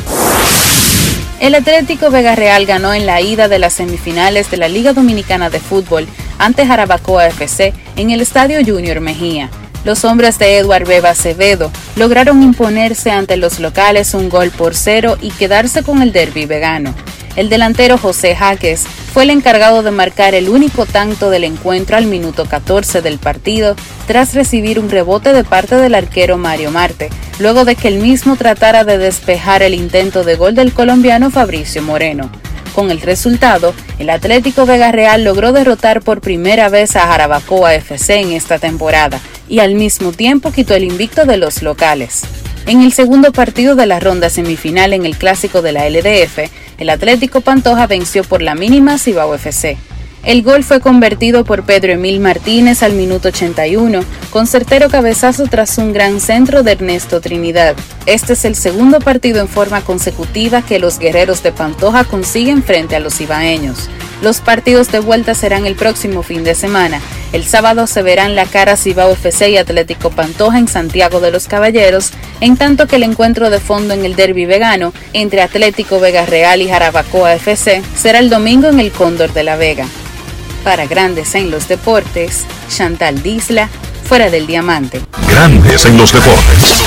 [1.38, 5.50] El Atlético Vega Real ganó en la ida de las semifinales de la Liga Dominicana
[5.50, 6.08] de Fútbol
[6.38, 9.50] ante Jarabacoa FC en el Estadio Junior Mejía.
[9.86, 15.16] Los hombres de Eduard Beba Acevedo lograron imponerse ante los locales un gol por cero
[15.22, 16.92] y quedarse con el derby vegano.
[17.36, 18.84] El delantero José Jaques
[19.14, 23.76] fue el encargado de marcar el único tanto del encuentro al minuto 14 del partido
[24.08, 27.08] tras recibir un rebote de parte del arquero Mario Marte,
[27.38, 31.80] luego de que el mismo tratara de despejar el intento de gol del colombiano Fabricio
[31.80, 32.28] Moreno.
[32.74, 38.16] Con el resultado, el Atlético Vega Real logró derrotar por primera vez a Jarabacoa FC
[38.16, 42.22] en esta temporada y al mismo tiempo quitó el invicto de los locales.
[42.66, 46.90] En el segundo partido de la ronda semifinal en el clásico de la LDF, el
[46.90, 49.78] Atlético Pantoja venció por la mínima Cibao FC.
[50.24, 55.78] El gol fue convertido por Pedro Emil Martínez al minuto 81, con certero cabezazo tras
[55.78, 57.76] un gran centro de Ernesto Trinidad.
[58.06, 62.96] Este es el segundo partido en forma consecutiva que los guerreros de Pantoja consiguen frente
[62.96, 63.88] a los ibaeños.
[64.22, 67.00] Los partidos de vuelta serán el próximo fin de semana.
[67.32, 71.48] El sábado se verán la cara Cibao FC y Atlético Pantoja en Santiago de los
[71.48, 76.24] Caballeros, en tanto que el encuentro de fondo en el derby vegano entre Atlético Vega
[76.24, 79.86] Real y Jarabacoa FC será el domingo en el Cóndor de la Vega.
[80.64, 83.68] Para Grandes en los Deportes, Chantal Disla,
[84.04, 85.00] fuera del diamante.
[85.28, 86.82] Grandes en los deportes.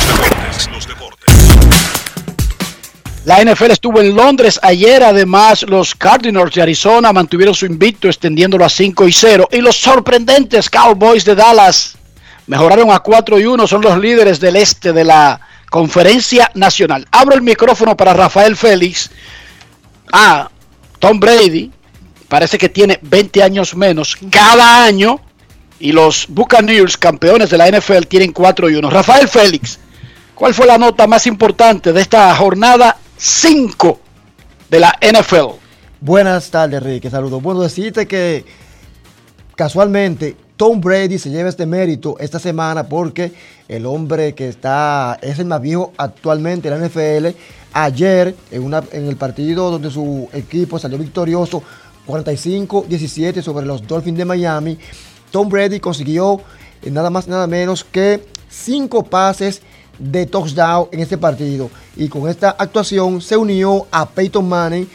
[3.30, 8.65] La NFL estuvo en Londres ayer, además los Cardinals de Arizona mantuvieron su invicto extendiéndolo
[8.65, 11.95] a 5 y 0 y los sorprendentes Cowboys de Dallas
[12.47, 17.05] mejoraron a 4 y 1, son los líderes del este de la conferencia nacional.
[17.11, 19.11] Abro el micrófono para Rafael Félix.
[20.11, 20.49] Ah,
[20.97, 21.69] Tom Brady
[22.27, 25.21] parece que tiene 20 años menos cada año
[25.80, 28.89] y los Buccaneers, campeones de la NFL, tienen 4 y 1.
[28.89, 29.77] Rafael Félix,
[30.34, 33.99] ¿cuál fue la nota más importante de esta jornada 5
[34.70, 35.57] de la NFL?
[35.99, 37.09] Buenas tardes, Ricky.
[37.09, 37.43] Saludos.
[37.43, 38.45] Bueno, decirte que
[39.57, 43.34] casualmente Tom Brady se lleva este mérito esta semana porque
[43.67, 47.38] el hombre que está es el más viejo actualmente en la NFL.
[47.74, 51.61] Ayer, en, una, en el partido donde su equipo salió victorioso
[52.07, 54.80] 45-17 sobre los Dolphins de Miami,
[55.30, 56.39] Tom Brady consiguió
[56.82, 59.61] eh, nada más nada menos que cinco pases
[60.00, 61.70] de touchdown en este partido.
[61.95, 64.88] Y con esta actuación se unió a Peyton Manning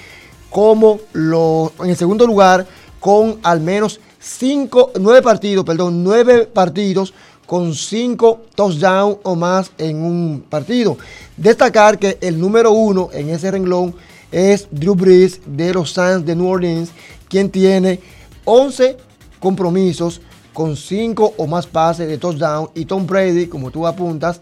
[0.51, 2.67] como lo, en el segundo lugar
[2.99, 7.13] con al menos cinco, nueve partidos, perdón, nueve partidos
[7.47, 10.97] con cinco touchdowns o más en un partido.
[11.37, 13.95] Destacar que el número uno en ese renglón
[14.33, 16.91] es Drew Brees de los Suns de New Orleans,
[17.29, 18.01] quien tiene
[18.45, 18.97] 11
[19.39, 20.21] compromisos
[20.53, 24.41] con cinco o más pases de touchdown y Tom Brady, como tú apuntas,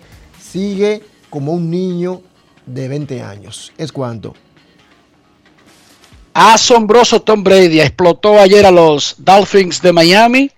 [0.53, 2.21] sigue como un niño
[2.67, 3.73] de 20 años.
[3.79, 4.35] ¿Es cuánto?
[6.35, 10.51] Asombroso Tom Brady explotó ayer a los Dolphins de Miami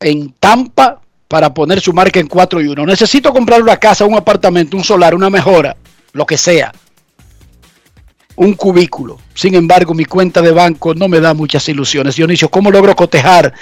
[0.00, 2.86] en Tampa para poner su marca en 4 y 1.
[2.86, 5.76] Necesito comprar una casa, un apartamento, un solar, una mejora,
[6.12, 6.72] lo que sea.
[8.36, 9.18] Un cubículo.
[9.34, 12.16] Sin embargo, mi cuenta de banco no me da muchas ilusiones.
[12.16, 13.52] Dionisio, ¿cómo logro cotejar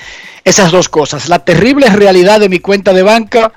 [0.45, 1.29] esas dos cosas?
[1.29, 3.53] La terrible realidad de mi cuenta de banca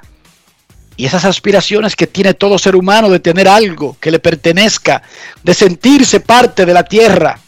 [0.98, 5.02] y esas aspiraciones que tiene todo ser humano de tener algo que le pertenezca,
[5.44, 7.40] de sentirse parte de la tierra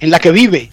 [0.00, 0.70] en la que vive.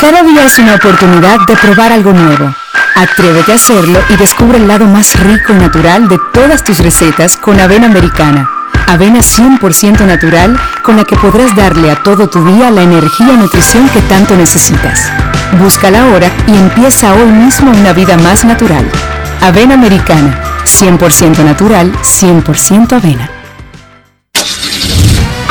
[0.00, 2.50] Cada día es una oportunidad de probar algo nuevo.
[2.96, 7.36] Atrévete a hacerlo y descubre el lado más rico y natural de todas tus recetas
[7.36, 8.61] con avena americana.
[8.86, 13.36] Avena 100% natural con la que podrás darle a todo tu día la energía y
[13.36, 15.10] nutrición que tanto necesitas.
[15.58, 18.84] Búscala ahora y empieza hoy mismo una vida más natural.
[19.40, 23.41] Avena americana, 100% natural, 100% avena.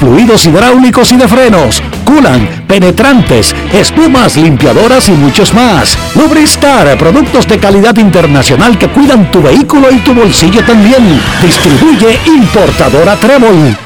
[0.00, 5.98] fluidos hidráulicos y de frenos, culan, penetrantes, espumas, limpiadoras y muchos más.
[6.14, 11.20] Lubristar, productos de calidad internacional que cuidan tu vehículo y tu bolsillo también.
[11.42, 13.76] Distribuye importadora Trébol.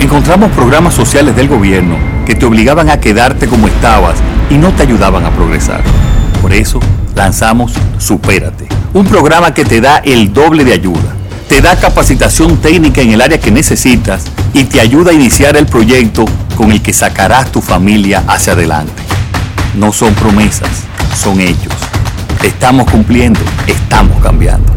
[0.00, 4.18] Encontramos programas sociales del gobierno que te obligaban a quedarte como estabas
[4.50, 5.82] y no te ayudaban a progresar.
[6.40, 6.78] Por eso
[7.14, 11.14] lanzamos Supérate, un programa que te da el doble de ayuda
[11.48, 15.66] te da capacitación técnica en el área que necesitas y te ayuda a iniciar el
[15.66, 16.24] proyecto
[16.56, 19.02] con el que sacarás tu familia hacia adelante.
[19.74, 20.84] No son promesas,
[21.16, 21.72] son hechos.
[22.40, 24.72] Te estamos cumpliendo, estamos cambiando.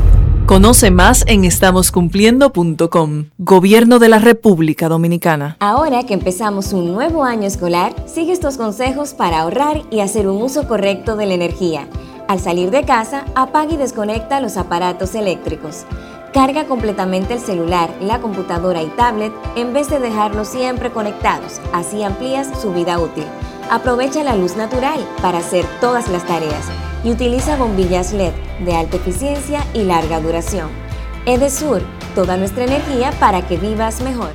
[0.46, 3.26] Conoce más en estamoscumpliendo.com.
[3.38, 5.58] Gobierno de la República Dominicana.
[5.60, 10.42] Ahora que empezamos un nuevo año escolar, sigue estos consejos para ahorrar y hacer un
[10.42, 11.88] uso correcto de la energía.
[12.28, 15.86] Al salir de casa, apaga y desconecta los aparatos eléctricos.
[16.34, 22.04] Carga completamente el celular, la computadora y tablet en vez de dejarlos siempre conectados, así
[22.04, 23.26] amplías su vida útil.
[23.70, 26.70] Aprovecha la luz natural para hacer todas las tareas
[27.04, 28.32] y utiliza bombillas LED
[28.64, 30.70] de alta eficiencia y larga duración.
[31.26, 31.82] Edesur,
[32.16, 34.32] toda nuestra energía para que vivas mejor.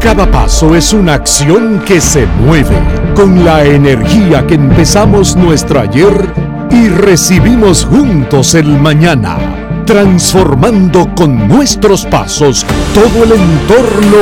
[0.00, 2.76] Cada paso es una acción que se mueve
[3.14, 6.32] con la energía que empezamos nuestro ayer
[6.70, 9.57] y recibimos juntos el mañana
[9.88, 14.18] transformando con nuestros pasos todo el entorno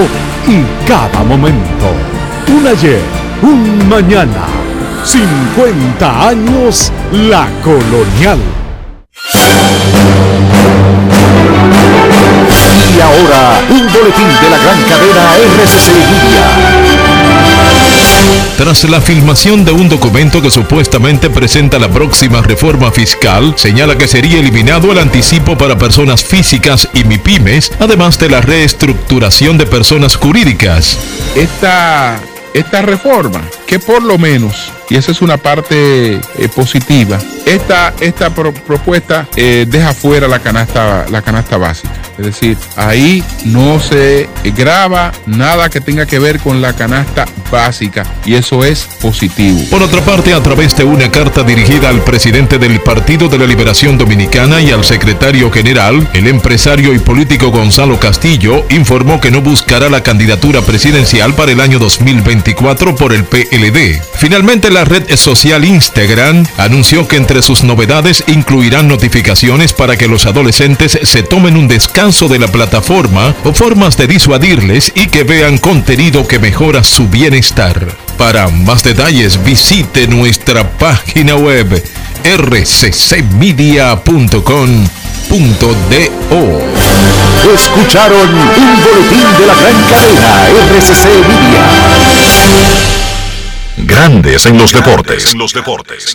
[0.47, 1.91] y cada momento.
[2.57, 3.01] Un ayer,
[3.43, 4.47] un mañana,
[5.03, 8.39] 50 años la colonial.
[12.95, 16.76] Y ahora, un boletín de la gran cadena RCC Media.
[18.57, 24.09] Tras la filmación de un documento que supuestamente presenta la próxima reforma fiscal, señala que
[24.09, 30.17] sería eliminado el anticipo para personas físicas y MIPIMES, además de la reestructuración de personas
[30.17, 30.99] jurídicas.
[31.35, 32.19] Esta,
[32.55, 37.19] esta reforma, que por lo menos y esa es una parte eh, positiva.
[37.45, 41.93] Esta, esta propuesta eh, deja fuera la canasta, la canasta básica.
[42.19, 48.05] Es decir, ahí no se graba nada que tenga que ver con la canasta básica
[48.25, 49.61] y eso es positivo.
[49.71, 53.47] Por otra parte, a través de una carta dirigida al presidente del Partido de la
[53.47, 59.43] Liberación Dominicana y al secretario general, el empresario y político Gonzalo Castillo informó que no
[59.43, 64.01] buscará la candidatura presidencial para el año 2024 por el PLD.
[64.15, 70.27] Finalmente, la red social Instagram anunció que entre sus novedades incluirán notificaciones para que los
[70.27, 75.59] adolescentes se tomen un descanso de la plataforma o formas de disuadirles y que vean
[75.59, 77.85] contenido que mejora su bienestar.
[78.17, 81.83] Para más detalles visite nuestra página web
[82.23, 83.97] rccmedia.com.do.
[87.53, 90.47] Escucharon un boletín de la gran cadena
[90.79, 91.67] RCC Media.
[93.79, 95.33] Grandes en los deportes.
[95.33, 96.15] En los deportes.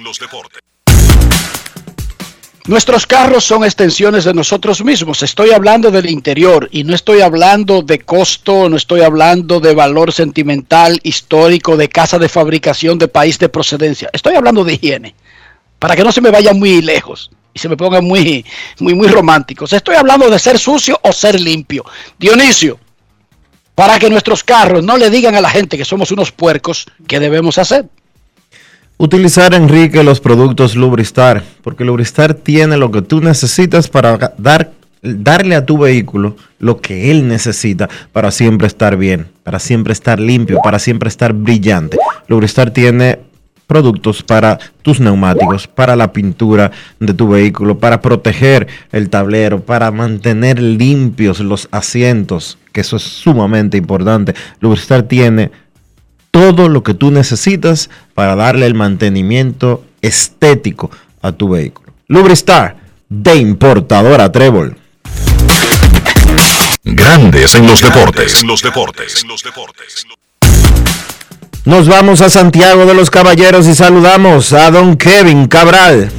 [2.67, 5.23] Nuestros carros son extensiones de nosotros mismos.
[5.23, 10.11] Estoy hablando del interior y no estoy hablando de costo, no estoy hablando de valor
[10.11, 14.11] sentimental, histórico, de casa de fabricación, de país de procedencia.
[14.13, 15.15] Estoy hablando de higiene.
[15.79, 18.45] Para que no se me vaya muy lejos y se me pongan muy,
[18.79, 19.73] muy, muy románticos.
[19.73, 21.83] Estoy hablando de ser sucio o ser limpio.
[22.19, 22.79] Dionisio,
[23.73, 27.19] para que nuestros carros no le digan a la gente que somos unos puercos, ¿qué
[27.19, 27.89] debemos hacer?
[29.01, 35.55] Utilizar, Enrique, los productos Lubristar, porque Lubristar tiene lo que tú necesitas para dar, darle
[35.55, 40.59] a tu vehículo lo que él necesita para siempre estar bien, para siempre estar limpio,
[40.63, 41.97] para siempre estar brillante.
[42.27, 43.17] Lubristar tiene
[43.65, 49.89] productos para tus neumáticos, para la pintura de tu vehículo, para proteger el tablero, para
[49.89, 54.35] mantener limpios los asientos, que eso es sumamente importante.
[54.59, 55.49] Lubristar tiene
[56.31, 60.89] todo lo que tú necesitas para darle el mantenimiento estético
[61.21, 61.93] a tu vehículo.
[62.07, 62.77] Lubristar
[63.09, 64.77] de importadora Trébol.
[66.83, 68.41] Grandes en los deportes.
[68.41, 69.21] En los deportes.
[69.21, 70.07] En los deportes.
[71.63, 76.11] Nos vamos a Santiago de los Caballeros y saludamos a don Kevin Cabral.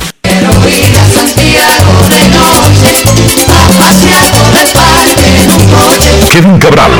[6.30, 6.90] Kevin Cabral,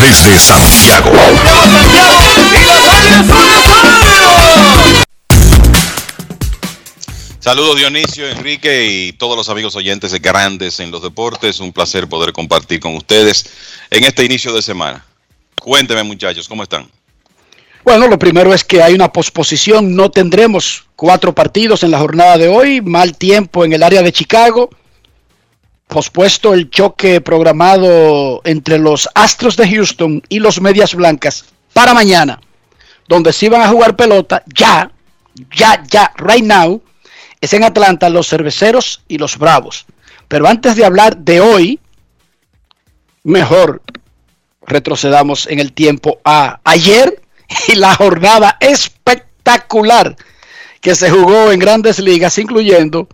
[0.00, 1.12] desde Santiago.
[7.40, 11.58] Saludos Dionisio, Enrique y todos los amigos oyentes de Grandes en los Deportes.
[11.58, 13.46] Un placer poder compartir con ustedes
[13.90, 15.04] en este inicio de semana.
[15.60, 16.88] Cuéntenme muchachos, ¿cómo están?
[17.84, 22.38] Bueno, lo primero es que hay una posposición, no tendremos cuatro partidos en la jornada
[22.38, 24.70] de hoy, mal tiempo en el área de Chicago,
[25.92, 32.40] pospuesto el choque programado entre los Astros de Houston y los Medias Blancas para mañana,
[33.08, 34.90] donde se iban a jugar pelota ya,
[35.54, 36.82] ya, ya, right now,
[37.42, 39.84] es en Atlanta los Cerveceros y los Bravos.
[40.28, 41.78] Pero antes de hablar de hoy,
[43.22, 43.82] mejor
[44.66, 47.20] retrocedamos en el tiempo a ayer
[47.68, 50.16] y la jornada espectacular
[50.80, 53.08] que se jugó en grandes ligas, incluyendo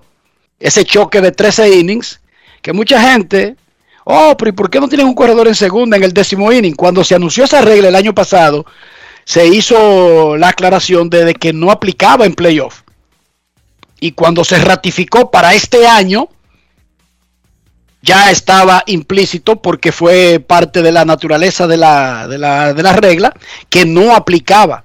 [0.61, 2.21] ese choque de 13 innings,
[2.69, 3.57] que mucha gente,
[4.05, 6.75] oh, pero ¿y por qué no tienen un corredor en segunda en el décimo inning?
[6.75, 8.67] Cuando se anunció esa regla el año pasado,
[9.25, 12.83] se hizo la aclaración de, que no aplicaba en playoff.
[14.01, 16.29] Y cuando se ratificó para este año,
[18.03, 22.93] ya estaba implícito porque fue parte de la naturaleza de la, de la, de la
[22.93, 23.33] regla
[23.71, 24.85] que no aplicaba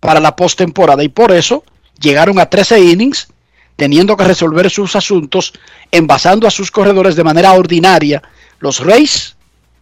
[0.00, 1.64] para la postemporada y por eso
[1.98, 3.28] llegaron a 13 innings
[3.82, 5.52] teniendo que resolver sus asuntos
[5.90, 8.22] envasando a sus corredores de manera ordinaria
[8.60, 9.34] los Reyes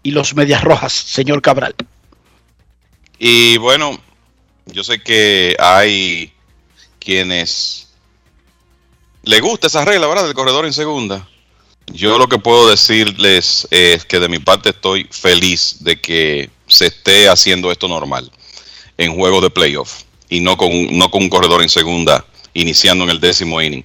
[0.02, 1.74] y los Medias Rojas, señor Cabral.
[3.18, 4.00] Y bueno,
[4.64, 6.32] yo sé que hay
[6.98, 7.88] quienes
[9.22, 10.24] le gusta esa regla, ¿verdad?
[10.24, 11.28] Del corredor en segunda.
[11.92, 16.86] Yo lo que puedo decirles es que de mi parte estoy feliz de que se
[16.86, 18.32] esté haciendo esto normal
[18.96, 22.24] en juegos de playoff y no con, no con un corredor en segunda
[22.54, 23.84] iniciando en el décimo inning.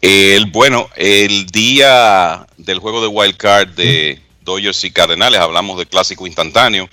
[0.00, 5.86] El, bueno, el día del juego de wild card de Dodgers y Cardenales, hablamos de
[5.86, 6.88] clásico instantáneo.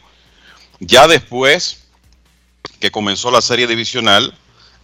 [0.79, 1.83] Ya después
[2.79, 4.37] que comenzó la serie divisional,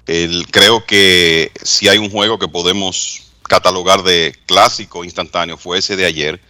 [0.07, 5.95] el, creo que si hay un juego que podemos catalogar de clásico instantáneo fue ese
[5.95, 6.41] de ayer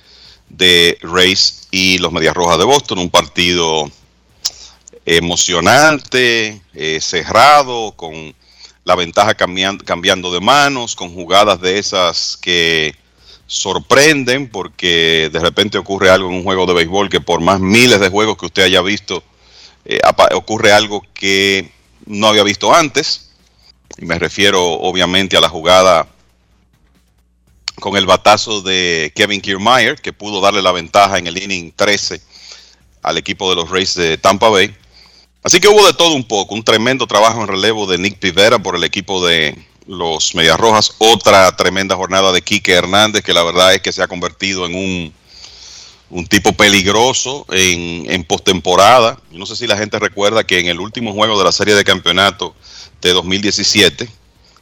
[0.49, 3.91] de Rays y los Medias Rojas de Boston, un partido
[5.05, 8.33] emocionante, eh, cerrado, con
[8.85, 12.95] la ventaja cambiando, cambiando de manos, con jugadas de esas que
[13.45, 17.99] sorprenden porque de repente ocurre algo en un juego de béisbol que por más miles
[17.99, 19.23] de juegos que usted haya visto,
[19.85, 19.99] eh,
[20.33, 21.71] ocurre algo que
[22.05, 23.31] no había visto antes.
[23.97, 26.07] Y me refiero obviamente a la jugada
[27.79, 32.21] con el batazo de Kevin Kiermaier, que pudo darle la ventaja en el inning 13
[33.03, 34.75] al equipo de los Rays de Tampa Bay.
[35.43, 38.59] Así que hubo de todo un poco, un tremendo trabajo en relevo de Nick Pivera
[38.59, 43.43] por el equipo de los Medias Rojas, otra tremenda jornada de Quique Hernández, que la
[43.43, 45.13] verdad es que se ha convertido en un,
[46.09, 49.19] un tipo peligroso en, en postemporada.
[49.31, 51.83] No sé si la gente recuerda que en el último juego de la serie de
[51.83, 52.55] campeonato
[53.01, 54.07] de 2017,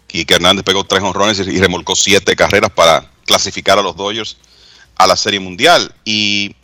[0.08, 4.38] Quique Hernández pegó tres honrones y remolcó siete carreras para clasificar a los Dodgers
[4.96, 5.94] a la Serie Mundial.
[6.06, 6.56] Y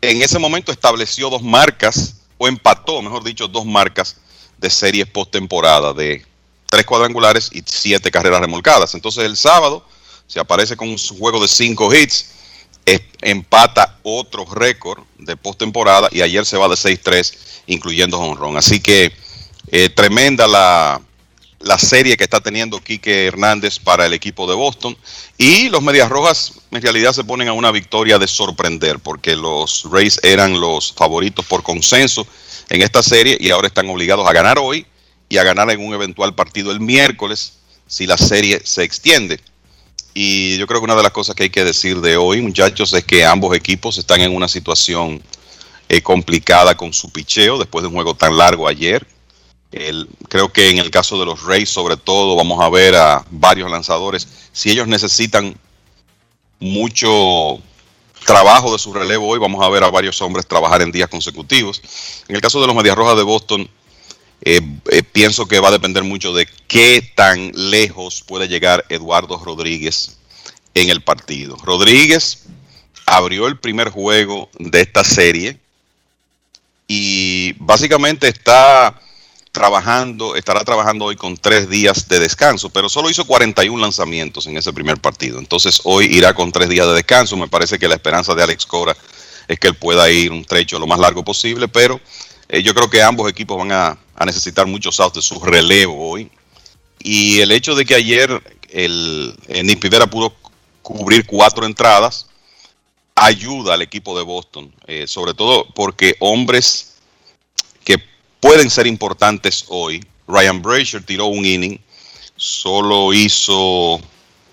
[0.00, 4.16] en ese momento estableció dos marcas o empató, mejor dicho, dos marcas
[4.56, 6.24] de series postemporada de
[6.70, 8.94] tres cuadrangulares y siete carreras remolcadas.
[8.94, 9.84] Entonces el sábado
[10.26, 12.30] se aparece con un juego de cinco hits,
[13.20, 17.34] empata otro récord de postemporada y ayer se va de 6-3,
[17.66, 18.56] incluyendo honrón.
[18.56, 19.12] Así que
[19.70, 21.02] eh, tremenda la,
[21.60, 24.96] la serie que está teniendo Quique Hernández para el equipo de Boston.
[25.36, 29.86] Y los Medias Rojas en realidad se ponen a una victoria de sorprender, porque los
[29.90, 32.26] Rays eran los favoritos por consenso
[32.70, 34.86] en esta serie y ahora están obligados a ganar hoy
[35.28, 37.54] y a ganar en un eventual partido el miércoles
[37.86, 39.38] si la serie se extiende.
[40.14, 42.92] Y yo creo que una de las cosas que hay que decir de hoy, muchachos,
[42.94, 45.22] es que ambos equipos están en una situación
[45.88, 49.06] eh, complicada con su picheo después de un juego tan largo ayer
[50.28, 53.70] creo que en el caso de los Rays, sobre todo, vamos a ver a varios
[53.70, 54.26] lanzadores.
[54.52, 55.56] Si ellos necesitan
[56.58, 57.58] mucho
[58.24, 61.80] trabajo de su relevo hoy, vamos a ver a varios hombres trabajar en días consecutivos.
[62.28, 63.70] En el caso de los Medias Rojas de Boston,
[64.42, 64.60] eh,
[64.90, 70.18] eh, pienso que va a depender mucho de qué tan lejos puede llegar Eduardo Rodríguez
[70.74, 71.56] en el partido.
[71.62, 72.44] Rodríguez
[73.06, 75.58] abrió el primer juego de esta serie
[76.86, 79.00] y básicamente está
[79.52, 84.56] trabajando, estará trabajando hoy con tres días de descanso, pero solo hizo 41 lanzamientos en
[84.56, 85.38] ese primer partido.
[85.38, 87.36] Entonces hoy irá con tres días de descanso.
[87.36, 88.96] Me parece que la esperanza de Alex Cora
[89.48, 92.00] es que él pueda ir un trecho lo más largo posible, pero
[92.48, 96.30] eh, yo creo que ambos equipos van a, necesitar muchos outs de su relevo hoy.
[96.98, 100.34] Y el hecho de que ayer el, el Pivera pudo
[100.82, 102.26] cubrir cuatro entradas
[103.14, 106.89] ayuda al equipo de Boston, eh, sobre todo porque hombres
[108.40, 110.04] pueden ser importantes hoy.
[110.26, 111.78] Ryan Brazier tiró un inning,
[112.36, 114.00] solo hizo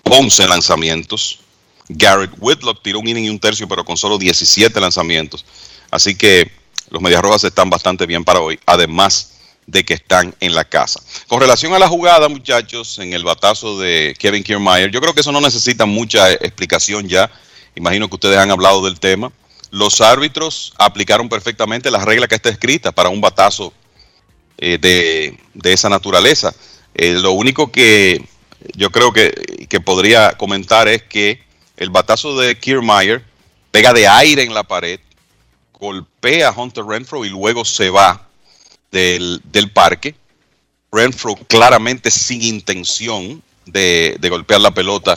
[0.04, 1.40] 11 lanzamientos.
[1.88, 5.44] Garrett Whitlock tiró un inning y un tercio, pero con solo 17 lanzamientos.
[5.90, 6.50] Así que
[6.90, 9.32] los Medias Rojas están bastante bien para hoy, además
[9.66, 11.00] de que están en la casa.
[11.26, 15.20] Con relación a la jugada, muchachos, en el batazo de Kevin Kiermaier, yo creo que
[15.20, 17.30] eso no necesita mucha explicación ya.
[17.74, 19.30] Imagino que ustedes han hablado del tema.
[19.70, 23.74] Los árbitros aplicaron perfectamente la regla que está escrita para un batazo
[24.58, 26.52] eh, de, esa naturaleza.
[26.94, 28.24] Eh, lo único que
[28.74, 29.30] yo creo que,
[29.84, 31.40] podría comentar es que
[31.76, 33.24] el batazo de Kiermaier
[33.70, 34.98] pega de aire en la pared,
[35.78, 38.26] golpea a Hunter Renfro y luego se va
[38.90, 39.40] del,
[39.72, 40.16] parque.
[40.90, 45.16] Renfro claramente sin intención de, de, golpear la pelota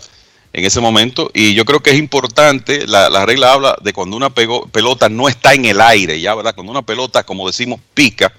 [0.54, 1.32] en ese momento.
[1.34, 5.28] Y yo creo que es importante, la, la regla habla de cuando una pelota no
[5.28, 6.54] está en el aire, ya, ¿verdad?
[6.54, 8.32] Cuando una pelota, como decimos, pica,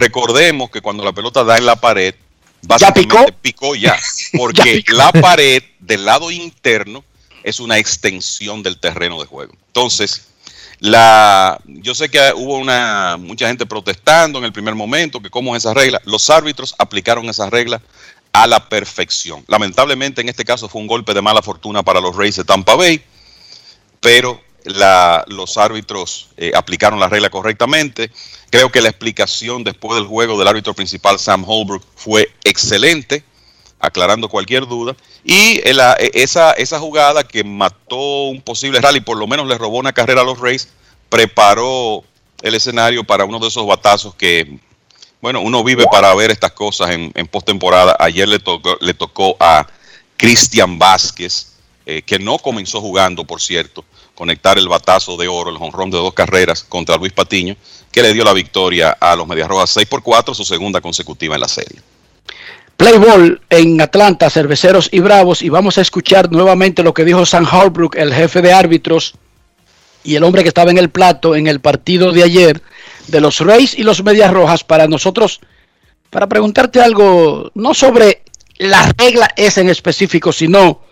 [0.00, 2.14] Recordemos que cuando la pelota da en la pared,
[2.62, 3.74] básicamente picó?
[3.74, 3.98] ya,
[4.36, 7.04] porque la pared del lado interno
[7.42, 9.52] es una extensión del terreno de juego.
[9.66, 10.28] Entonces,
[10.78, 15.54] la, yo sé que hubo una mucha gente protestando en el primer momento que cómo
[15.54, 16.00] es esa regla.
[16.06, 17.82] Los árbitros aplicaron esa regla
[18.32, 19.44] a la perfección.
[19.48, 22.74] Lamentablemente en este caso fue un golpe de mala fortuna para los Rays de Tampa
[22.74, 23.02] Bay,
[24.00, 28.10] pero los árbitros eh, aplicaron la regla correctamente.
[28.50, 33.24] Creo que la explicación después del juego del árbitro principal, Sam Holbrook, fue excelente,
[33.78, 34.96] aclarando cualquier duda.
[35.24, 39.78] Y e, esa, esa jugada que mató un posible rally, por lo menos le robó
[39.78, 40.68] una carrera a los Rays,
[41.08, 42.04] preparó
[42.42, 44.58] el escenario para uno de esos batazos que,
[45.20, 47.96] bueno, uno vive para ver estas cosas en, en postemporada.
[47.98, 49.66] Ayer le tocó, le tocó a
[50.16, 51.54] Cristian Vázquez,
[51.86, 53.84] eh, que no comenzó jugando, por cierto,
[54.20, 57.56] conectar el batazo de oro, el jonrón de dos carreras contra Luis Patiño,
[57.90, 61.36] que le dio la victoria a los Medias Rojas 6 por 4, su segunda consecutiva
[61.36, 61.80] en la serie.
[62.76, 67.48] Playball en Atlanta, Cerveceros y Bravos, y vamos a escuchar nuevamente lo que dijo Sam
[67.50, 69.14] Holbrook, el jefe de árbitros,
[70.04, 72.60] y el hombre que estaba en el plato en el partido de ayer
[73.06, 75.40] de los Rays y los Medias Rojas para nosotros,
[76.10, 78.22] para preguntarte algo, no sobre
[78.58, 80.82] la regla esa en específico, sino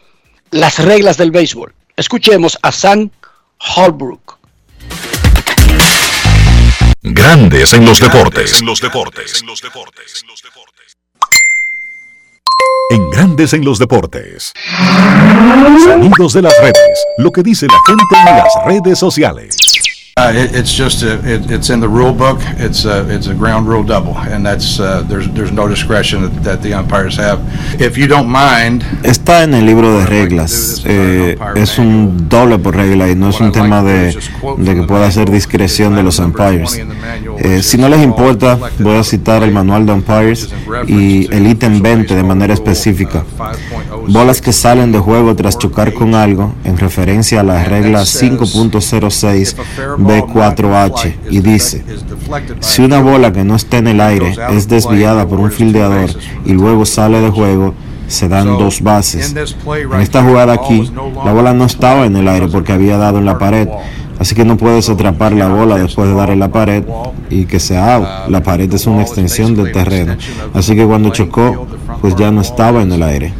[0.51, 1.75] las reglas del béisbol.
[1.95, 3.11] Escuchemos a Sam
[3.61, 4.39] Holbrook.
[7.03, 8.61] Grandes en los deportes.
[8.61, 9.43] En los deportes.
[12.91, 14.53] En Grandes en los deportes.
[15.85, 17.07] Sonidos de las redes.
[17.19, 19.68] Lo que dice la gente en las redes sociales.
[20.19, 22.41] Uh, it, it's just a, it, it's in the rule book.
[22.59, 26.43] It's a, it's a ground rule double, and that's uh, there's there's no discretion that,
[26.43, 27.39] that the umpires have.
[27.81, 30.83] If you don't mind, Está en el libro de reglas.
[30.85, 34.19] Eh, es un doble por regla y no es un tema de,
[34.59, 36.81] de que pueda ser discreción de los umpires.
[37.39, 40.49] Eh, si no les importa, voy a citar el manual de umpires
[40.89, 43.25] y el ítem 20 de manera específica.
[44.09, 49.55] Bolas que salen de juego tras chocar con algo, en referencia a la regla 5.06
[49.99, 51.85] B4H, y dice,
[52.61, 56.11] si una bola que no está en el aire es desviada por un fildeador
[56.45, 57.75] y luego sale de juego,
[58.07, 59.35] se dan dos bases.
[59.35, 60.91] En esta jugada aquí,
[61.25, 63.69] la bola no estaba en el aire porque había dado en la pared.
[64.19, 66.83] Así que no puedes atrapar la bola después de dar en la pared
[67.31, 68.31] y que sea out.
[68.31, 70.17] La pared es una extensión del terreno.
[70.55, 71.67] Así que cuando chocó,
[72.01, 73.33] pues ya no estaba en el aire.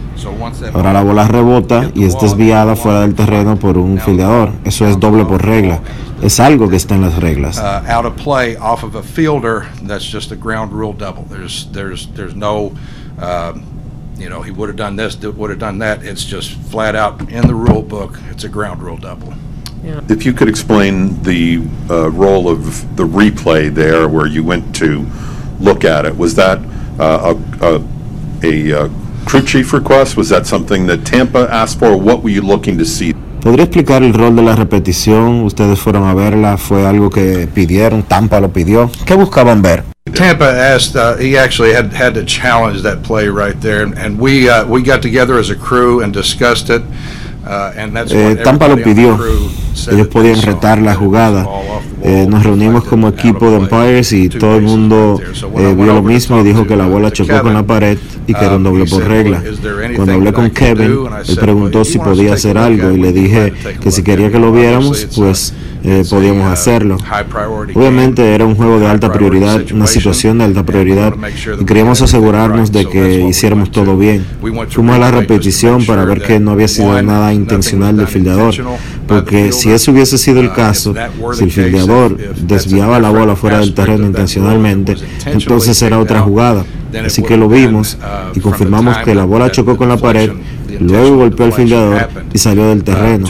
[0.75, 4.53] Ahora la bola rebota y es desviada fuera del terreno por un fildeador.
[4.65, 5.81] Eso es doble por regla.
[6.23, 7.59] Es algo que está en las reglas.
[7.59, 11.25] uh, out of play off of a fielder, that's just a ground rule double.
[11.25, 12.73] There's there's there's no,
[13.21, 13.63] um,
[14.19, 16.03] you know, he would have done this, would have done that.
[16.03, 18.19] It's just flat out in the rule book.
[18.31, 19.35] It's a ground rule double.
[20.09, 25.07] If you could explain the uh, role of the replay there, where you went to
[25.61, 26.59] look at it, was that
[26.99, 27.85] uh, a, a,
[28.43, 28.89] a uh,
[29.29, 30.17] crew chief request?
[30.17, 31.97] Was that something that Tampa asked for?
[31.97, 33.15] What were you looking to see?
[33.43, 35.43] ¿Podría explicar el rol de la repetición?
[35.43, 38.91] Ustedes fueron a verla, fue algo que pidieron, Tampa lo pidió.
[39.07, 39.85] ¿Qué buscaban ver?
[40.15, 40.97] Tampa asked.
[40.97, 44.67] Uh, he actually had had to challenge that play right there, and, and we uh,
[44.67, 46.83] we got together as a crew and discussed it.
[47.45, 47.69] Uh,
[48.11, 49.19] Eh, Tampa lo pidió.
[49.91, 51.47] Ellos podían retar la jugada.
[52.03, 56.41] Eh, nos reunimos como equipo de umpires y todo el mundo eh, vio lo mismo
[56.41, 59.05] y dijo que la bola chocó con la pared y que era un doble por
[59.07, 59.43] regla.
[59.97, 64.03] Cuando hablé con Kevin, él preguntó si podía hacer algo y le dije que si
[64.03, 66.97] quería que lo viéramos, pues eh, podíamos hacerlo.
[67.75, 71.15] Obviamente era un juego de alta prioridad, una situación de alta prioridad
[71.61, 74.25] y queríamos asegurarnos de que hiciéramos todo bien.
[74.41, 78.55] Fuimos a la repetición para ver que no había sido nada intencional del fildeador,
[79.07, 80.95] porque si eso hubiese sido el caso,
[81.35, 84.97] si el fildeador desviaba la bola fuera del terreno intencionalmente,
[85.27, 86.65] entonces era otra jugada.
[87.05, 87.99] Así que lo vimos
[88.35, 90.31] y confirmamos que la bola chocó con la pared,
[90.81, 93.27] luego golpeó al fildeador y salió del terreno.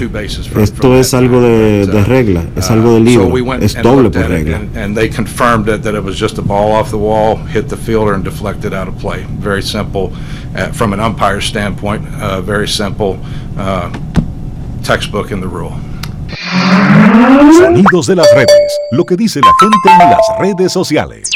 [0.60, 3.84] Esto es algo de, de regla, es algo de So libro, we went es and
[3.84, 4.56] doble por regla.
[4.58, 7.68] and, and they confirmed it, that it was just a ball off the wall, hit
[7.68, 9.24] the fielder, and deflected out of play.
[9.40, 10.12] Very simple,
[10.56, 12.02] uh, from an umpire standpoint.
[12.20, 13.18] Uh, very simple,
[13.56, 13.90] uh,
[14.82, 15.72] textbook in the rule.
[17.58, 18.78] Sonidos de las redes.
[18.92, 21.30] Lo que dice la gente en las redes sociales.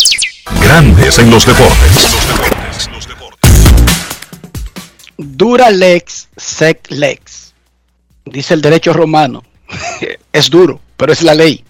[0.60, 2.10] Grandes en los deportes.
[5.16, 7.54] Dura lex, sec lex.
[8.24, 9.42] Dice el derecho romano.
[10.32, 11.64] es duro, pero es la ley.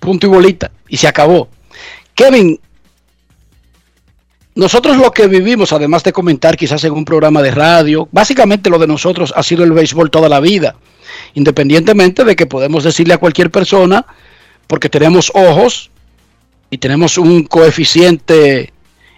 [0.00, 0.70] Punto y bolita.
[0.88, 1.48] Y se acabó.
[2.14, 2.58] Kevin,
[4.54, 8.78] nosotros lo que vivimos, además de comentar quizás en un programa de radio, básicamente lo
[8.78, 10.76] de nosotros ha sido el béisbol toda la vida.
[11.34, 14.06] Independientemente de que podemos decirle a cualquier persona,
[14.66, 15.90] porque tenemos ojos
[16.74, 18.72] y tenemos un coeficiente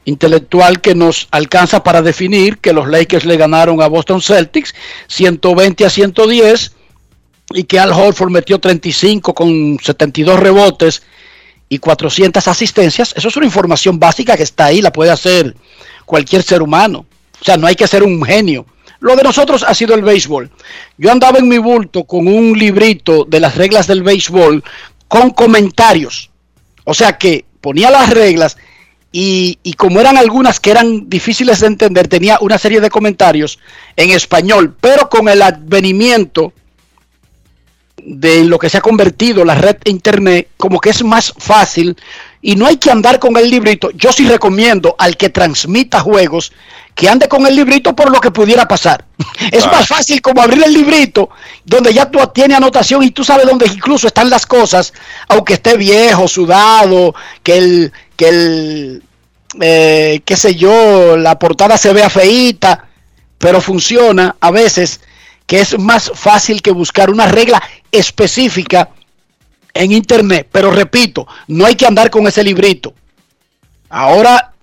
[0.05, 4.75] intelectual que nos alcanza para definir que los Lakers le ganaron a Boston Celtics
[5.07, 6.73] 120 a 110
[7.55, 11.03] y que Al Horford metió 35 con 72 rebotes
[11.71, 13.15] y 400 asistencias.
[13.17, 15.57] Eso es una información básica que está ahí, la puede hacer
[16.05, 17.07] cualquier ser humano.
[17.41, 18.67] O sea, no hay que ser un genio.
[19.01, 20.51] Lo de nosotros ha sido el béisbol.
[20.99, 24.63] Yo andaba en mi bulto con un librito de las reglas del béisbol
[25.09, 26.31] con comentarios.
[26.89, 28.57] O sea que ponía las reglas
[29.11, 33.59] y, y como eran algunas que eran difíciles de entender, tenía una serie de comentarios
[33.97, 36.53] en español, pero con el advenimiento
[38.05, 41.97] de lo que se ha convertido la red internet, como que es más fácil
[42.41, 43.91] y no hay que andar con el librito.
[43.91, 46.53] Yo sí recomiendo al que transmita juegos
[46.97, 49.05] que ande con el librito por lo que pudiera pasar.
[49.53, 51.29] Es más fácil como abrir el librito
[51.63, 54.95] donde ya tú tienes anotación y tú sabes dónde incluso están las cosas,
[55.29, 59.03] aunque esté viejo, sudado, que el, que el,
[59.61, 62.87] eh, qué sé yo, la portada se vea feíta,
[63.37, 65.01] pero funciona a veces
[65.47, 67.63] que es más fácil que buscar una regla
[67.93, 68.89] específica
[69.75, 70.49] en internet.
[70.51, 72.95] Pero repito, no hay que andar con ese librito.
[73.91, 74.55] Ahora,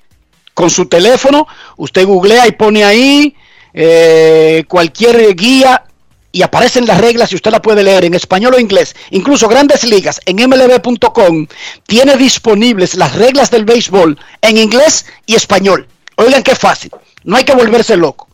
[0.54, 1.48] con su teléfono,
[1.78, 3.36] usted googlea y pone ahí
[3.74, 5.84] eh, cualquier guía
[6.32, 8.96] y aparecen las reglas y usted la puede leer en español o inglés.
[9.12, 11.48] Incluso Grandes Ligas en mlb.com
[11.86, 15.88] tiene disponibles las reglas del béisbol en inglés y español.
[16.16, 16.92] Oigan qué fácil,
[17.24, 18.28] no hay que volverse loco.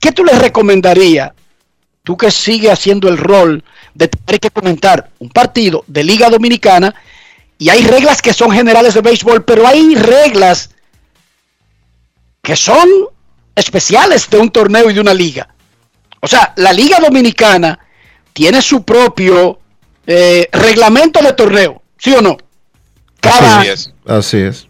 [0.00, 1.32] ¿Qué tú le recomendarías,
[2.02, 3.64] tú que sigues haciendo el rol
[3.94, 6.94] de tener que comentar un partido de Liga Dominicana
[7.58, 10.70] y hay reglas que son generales de béisbol, pero hay reglas
[12.42, 12.88] que son
[13.54, 15.48] especiales de un torneo y de una liga?
[16.20, 17.78] O sea, la Liga Dominicana
[18.32, 19.58] tiene su propio
[20.06, 22.36] eh, reglamento de torneo, ¿sí o no?
[23.20, 23.92] Cada, Así es.
[24.06, 24.68] Así es.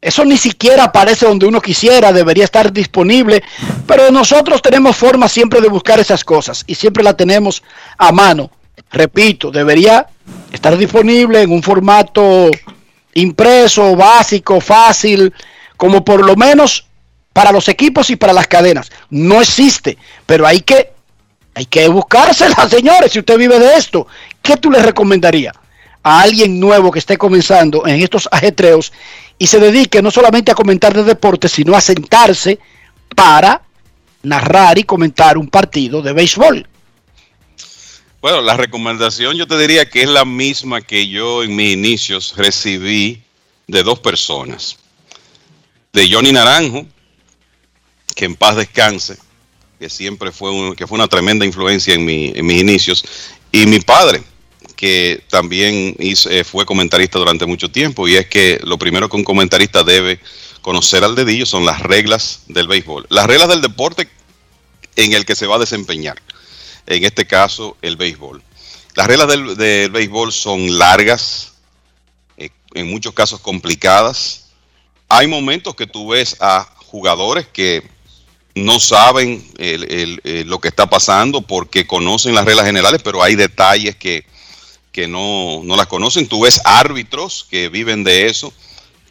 [0.00, 3.42] Eso ni siquiera aparece donde uno quisiera, debería estar disponible,
[3.86, 7.62] pero nosotros tenemos forma siempre de buscar esas cosas y siempre la tenemos
[7.96, 8.50] a mano.
[8.90, 10.06] Repito, debería
[10.52, 12.50] estar disponible en un formato
[13.14, 15.32] impreso, básico, fácil,
[15.76, 16.86] como por lo menos
[17.32, 18.90] para los equipos y para las cadenas.
[19.10, 20.92] No existe, pero hay que,
[21.54, 24.06] hay que buscársela, señores, si usted vive de esto.
[24.42, 25.54] ¿Qué tú le recomendarías
[26.02, 28.92] a alguien nuevo que esté comenzando en estos ajetreos
[29.38, 32.58] y se dedique no solamente a comentar de deporte, sino a sentarse
[33.14, 33.62] para
[34.22, 36.66] narrar y comentar un partido de béisbol?
[38.20, 42.34] Bueno, la recomendación yo te diría que es la misma que yo en mis inicios
[42.36, 43.22] recibí
[43.68, 44.76] de dos personas.
[45.92, 46.84] De Johnny Naranjo,
[48.16, 49.16] que en paz descanse,
[49.78, 53.04] que siempre fue, que fue una tremenda influencia en, mi, en mis inicios,
[53.52, 54.20] y mi padre,
[54.74, 59.24] que también eh, fue comentarista durante mucho tiempo, y es que lo primero que un
[59.24, 60.18] comentarista debe
[60.60, 64.08] conocer al dedillo son las reglas del béisbol, las reglas del deporte
[64.96, 66.20] en el que se va a desempeñar,
[66.88, 68.42] en este caso el béisbol.
[68.94, 71.52] Las reglas del, del béisbol son largas,
[72.36, 74.46] eh, en muchos casos complicadas.
[75.08, 77.82] Hay momentos que tú ves a jugadores que
[78.54, 83.96] no saben eh, lo que está pasando porque conocen las reglas generales, pero hay detalles
[83.96, 84.24] que,
[85.08, 86.26] no, las conocen.
[86.26, 88.52] Tú ves árbitros que viven de eso,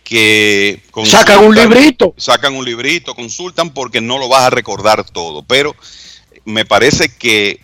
[0.03, 2.13] que sacan un librito.
[2.17, 5.43] Sacan un librito, consultan porque no lo vas a recordar todo.
[5.43, 5.75] Pero
[6.43, 7.61] me parece que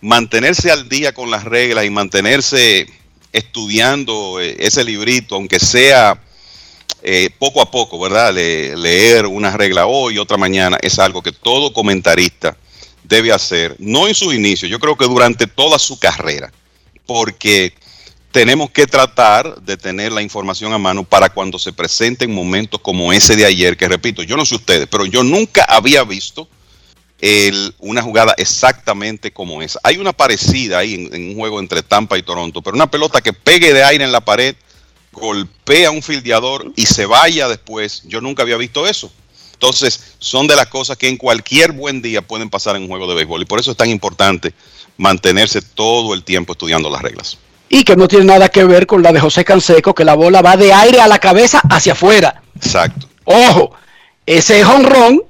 [0.00, 2.86] mantenerse al día con las reglas y mantenerse
[3.32, 6.20] estudiando eh, ese librito, aunque sea
[7.02, 8.34] eh, poco a poco, ¿verdad?
[8.34, 12.56] leer una regla hoy, otra mañana, es algo que todo comentarista
[13.04, 16.52] debe hacer, no en su inicio, yo creo que durante toda su carrera,
[17.06, 17.72] porque
[18.30, 23.12] tenemos que tratar de tener la información a mano para cuando se presenten momentos como
[23.12, 26.48] ese de ayer, que repito, yo no sé ustedes, pero yo nunca había visto
[27.78, 29.78] una jugada exactamente como esa.
[29.82, 33.20] Hay una parecida ahí en, en, un juego entre Tampa y Toronto, pero una pelota
[33.20, 34.54] que pegue de aire en la pared
[35.12, 38.02] golpea a un fildeador y se vaya después.
[38.06, 39.10] Yo nunca había visto eso.
[39.52, 43.06] Entonces, son de las cosas que en cualquier buen día pueden pasar en un juego
[43.06, 43.42] de béisbol.
[43.42, 44.54] Y por eso es tan importante
[44.96, 47.36] mantenerse todo el tiempo estudiando las reglas.
[47.68, 50.40] Y que no tiene nada que ver con la de José Canseco, que la bola
[50.40, 52.42] va de aire a la cabeza hacia afuera.
[52.56, 53.06] Exacto.
[53.24, 53.72] Ojo,
[54.24, 55.22] ese es honrón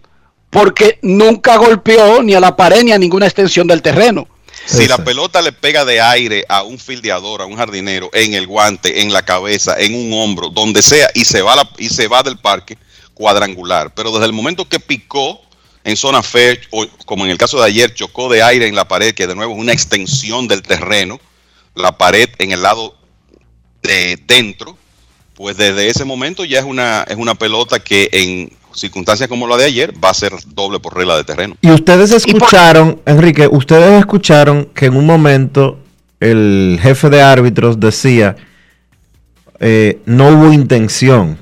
[0.50, 4.28] porque nunca golpeó ni a la pared ni a ninguna extensión del terreno.
[4.66, 8.46] Si la pelota le pega de aire a un fildeador, a un jardinero, en el
[8.46, 12.22] guante, en la cabeza, en un hombro, donde sea, y se va, y se va
[12.22, 12.76] del parque
[13.14, 13.92] cuadrangular.
[13.94, 15.40] Pero desde el momento que picó
[15.82, 18.86] en zona fair, o como en el caso de ayer, chocó de aire en la
[18.86, 21.18] pared, que de nuevo es una extensión del terreno,
[21.74, 22.96] la pared en el lado
[23.82, 24.76] de dentro,
[25.34, 29.56] pues desde ese momento ya es una, es una pelota que en circunstancias como la
[29.56, 31.56] de ayer, va a ser doble por regla de terreno.
[31.60, 35.78] Y ustedes escucharon, Enrique, ustedes escucharon que en un momento
[36.20, 38.36] el jefe de árbitros decía,
[39.58, 41.38] eh, no hubo intención.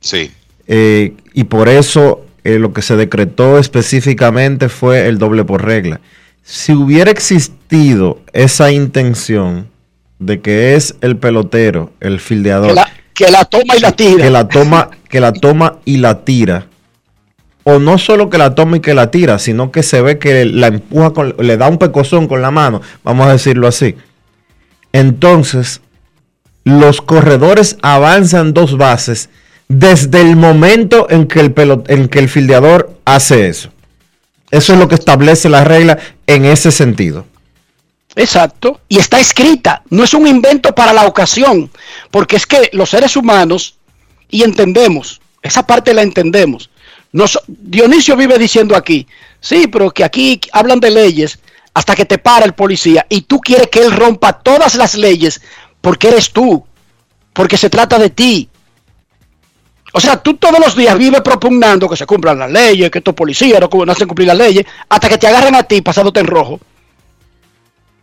[0.00, 0.30] Sí.
[0.66, 6.00] Eh, y por eso eh, lo que se decretó específicamente fue el doble por regla.
[6.42, 9.68] Si hubiera existido esa intención
[10.18, 12.78] de que es el pelotero, el fildeador,
[13.14, 14.24] que la toma y la tira.
[14.24, 16.66] Que la toma, que la toma y la tira.
[17.64, 20.46] O no solo que la toma y que la tira, sino que se ve que
[20.46, 23.96] la empuja, con, le da un pecozón con la mano, vamos a decirlo así.
[24.92, 25.82] Entonces,
[26.64, 29.28] los corredores avanzan dos bases
[29.68, 31.54] desde el momento en que el,
[31.88, 33.70] en que el fildeador hace eso.
[34.50, 37.26] Eso es lo que establece la regla en ese sentido.
[38.16, 38.80] Exacto.
[38.88, 39.82] Y está escrita.
[39.90, 41.70] No es un invento para la ocasión.
[42.10, 43.76] Porque es que los seres humanos,
[44.30, 46.70] y entendemos, esa parte la entendemos.
[47.46, 49.06] Dionisio vive diciendo aquí,
[49.40, 51.38] sí, pero que aquí hablan de leyes.
[51.72, 55.40] hasta que te para el policía y tú quieres que él rompa todas las leyes
[55.80, 56.64] porque eres tú,
[57.32, 58.48] porque se trata de ti.
[59.92, 63.14] O sea, tú todos los días vives propugnando que se cumplan las leyes, que estos
[63.14, 66.26] policías no, no hacen cumplir las leyes, hasta que te agarran a ti pasándote en
[66.26, 66.60] rojo.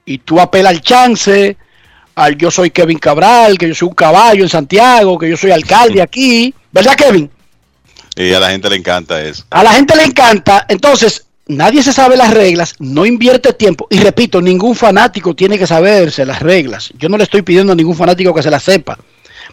[0.05, 1.57] Y tú apelas al chance,
[2.17, 5.51] al yo soy Kevin Cabral, que yo soy un caballo en Santiago, que yo soy
[5.51, 6.51] alcalde aquí.
[6.71, 7.29] ¿Verdad, Kevin?
[8.15, 9.43] Y a la gente le encanta eso.
[9.51, 10.65] A la gente le encanta.
[10.67, 13.85] Entonces, nadie se sabe las reglas, no invierte tiempo.
[13.91, 16.91] Y repito, ningún fanático tiene que saberse las reglas.
[16.97, 18.97] Yo no le estoy pidiendo a ningún fanático que se las sepa.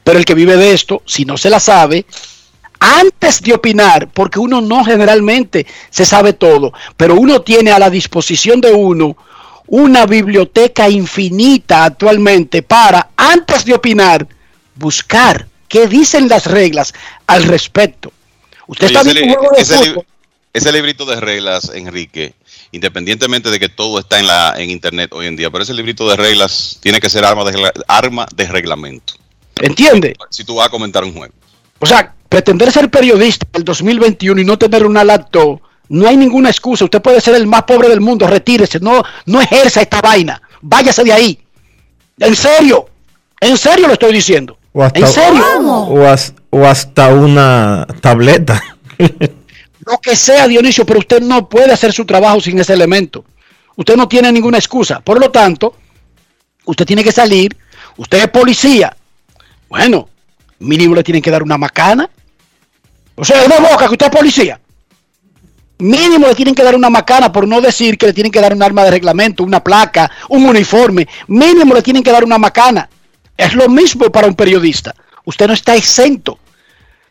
[0.03, 2.07] Pero el que vive de esto, si no se la sabe,
[2.81, 7.91] antes de opinar, porque uno no generalmente se sabe todo, pero uno tiene a la
[7.91, 9.19] disposición de uno
[9.67, 14.27] una biblioteca infinita actualmente para, antes de opinar,
[14.75, 16.93] buscar qué dicen las reglas
[17.27, 18.13] al respecto.
[18.67, 19.95] Usted Oye, está ese, viendo un juego de ese fútbol.
[19.95, 20.05] lib-
[20.53, 22.35] ese librito de reglas, Enrique,
[22.71, 26.09] independientemente de que todo está en la en internet hoy en día, pero ese librito
[26.09, 29.15] de reglas tiene que ser arma de, arma de reglamento.
[29.61, 30.15] ¿Entiende?
[30.31, 31.35] Si tú vas a comentar un juego.
[31.81, 36.17] O sea, pretender ser periodista en el 2021 y no tener una laptop, no hay
[36.17, 36.85] ninguna excusa.
[36.85, 40.41] Usted puede ser el más pobre del mundo, retírese, no, no ejerza esta vaina.
[40.61, 41.39] Váyase de ahí.
[42.19, 42.89] En serio,
[43.41, 44.59] en serio lo estoy diciendo.
[44.73, 45.45] O hasta, ¿En serio?
[45.63, 48.63] O, as- o hasta una tableta.
[49.87, 53.25] Lo que sea, Dionisio, pero usted no puede hacer su trabajo sin ese elemento.
[53.77, 55.01] Usted no tiene ninguna excusa.
[55.01, 55.77] Por lo tanto,
[56.65, 57.55] usted tiene que salir.
[57.99, 58.97] Usted es policía.
[59.69, 60.09] Bueno,
[60.61, 62.09] mínimo le tienen que dar una macana.
[63.15, 64.61] O sea, es de boca que usted es policía.
[65.79, 68.55] Mínimo le tienen que dar una macana por no decir que le tienen que dar
[68.55, 71.09] un arma de reglamento, una placa, un uniforme.
[71.27, 72.89] Mínimo le tienen que dar una macana.
[73.37, 74.95] Es lo mismo para un periodista.
[75.25, 76.39] Usted no está exento.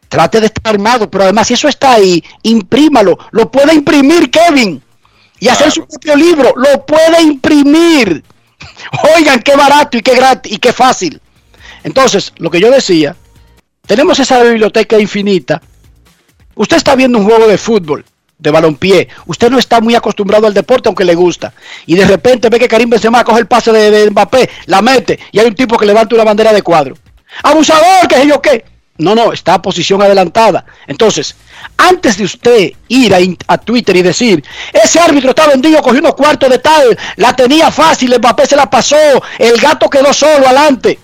[0.07, 3.17] Trate de estar armado, pero además si eso está ahí, imprímalo.
[3.31, 4.81] Lo puede imprimir Kevin
[5.39, 6.53] y hacer su propio libro.
[6.55, 8.23] Lo puede imprimir.
[9.17, 11.19] Oigan, qué barato y qué gratis y qué fácil.
[11.83, 13.15] Entonces, lo que yo decía,
[13.85, 15.61] tenemos esa biblioteca infinita.
[16.55, 18.05] Usted está viendo un juego de fútbol,
[18.37, 19.07] de balompié.
[19.25, 21.53] Usted no está muy acostumbrado al deporte, aunque le gusta.
[21.85, 25.39] Y de repente ve que Karim Benzema coge el pase de, Mbappé, la mete, y
[25.39, 26.95] hay un tipo que levanta una bandera de cuadro.
[27.41, 28.07] ¡Abusador!
[28.07, 28.65] ¿Qué sé yo qué?
[28.97, 30.65] No, no, está a posición adelantada.
[30.85, 31.35] Entonces,
[31.77, 36.13] antes de usted ir a, a Twitter y decir, ese árbitro está vendido, cogió unos
[36.13, 38.97] cuartos de tal, la tenía fácil, Mbappé se la pasó,
[39.39, 40.99] el gato quedó solo adelante.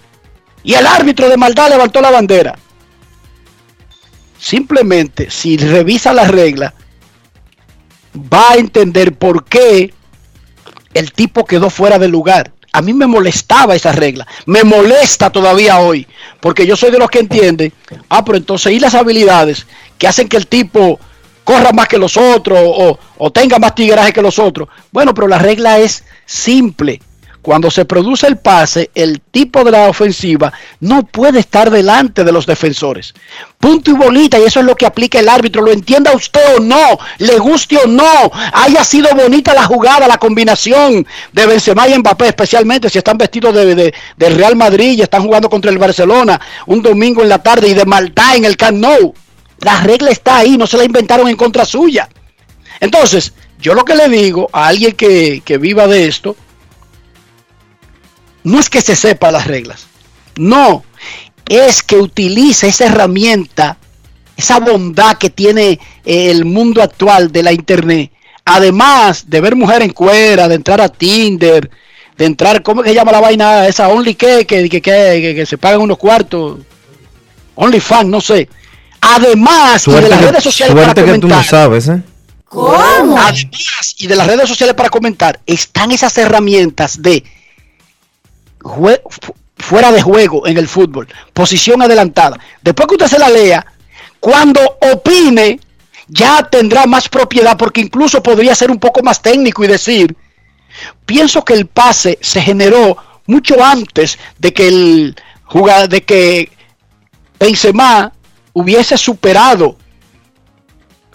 [0.61, 2.57] Y el árbitro de maldad levantó la bandera.
[4.37, 6.73] Simplemente, si revisa la regla,
[8.15, 9.93] va a entender por qué
[10.93, 12.51] el tipo quedó fuera del lugar.
[12.71, 16.05] A mí me molestaba esa regla, me molesta todavía hoy,
[16.39, 17.73] porque yo soy de los que entiende,
[18.09, 19.65] ah, pero entonces, ¿y las habilidades
[19.97, 20.99] que hacen que el tipo
[21.43, 24.69] corra más que los otros o, o tenga más tigueraje que los otros?
[24.91, 27.01] Bueno, pero la regla es simple.
[27.49, 32.31] Cuando se produce el pase, el tipo de la ofensiva no puede estar delante de
[32.31, 33.15] los defensores.
[33.57, 36.59] Punto y bolita, y eso es lo que aplica el árbitro, lo entienda usted o
[36.59, 41.97] no, le guste o no, haya sido bonita la jugada, la combinación de Benzema y
[41.97, 46.39] Mbappé, especialmente si están vestidos de, de- Real Madrid y están jugando contra el Barcelona
[46.67, 49.15] un domingo en la tarde y de maldad en el Camp Nou.
[49.61, 52.09] La regla está ahí, no se la inventaron en contra suya.
[52.79, 56.35] Entonces, yo lo que le digo a alguien que, que viva de esto,
[58.43, 59.87] no es que se sepa las reglas,
[60.37, 60.83] no,
[61.47, 63.77] es que utilice esa herramienta,
[64.37, 68.11] esa bondad que tiene eh, el mundo actual de la internet,
[68.45, 71.69] además de ver mujer en cuera, de entrar a Tinder,
[72.17, 73.87] de entrar, ¿cómo es que se llama la vaina esa?
[73.89, 76.59] Only que, que, que, que, que- que se pagan unos cuartos,
[77.55, 78.47] Only fan, no sé.
[79.01, 82.01] Además, y de las que, redes sociales para que tú no comentar, sabes, ¿eh?
[82.51, 87.23] Además, y de las redes sociales para comentar, están esas herramientas de
[89.57, 92.39] fuera de juego en el fútbol, posición adelantada.
[92.61, 93.65] Después que usted se la lea,
[94.19, 94.61] cuando
[94.93, 95.59] opine,
[96.07, 100.15] ya tendrá más propiedad, porque incluso podría ser un poco más técnico y decir,
[101.05, 105.15] pienso que el pase se generó mucho antes de que el
[105.45, 106.51] jugador, de que
[107.39, 108.11] Benzema
[108.53, 109.77] hubiese superado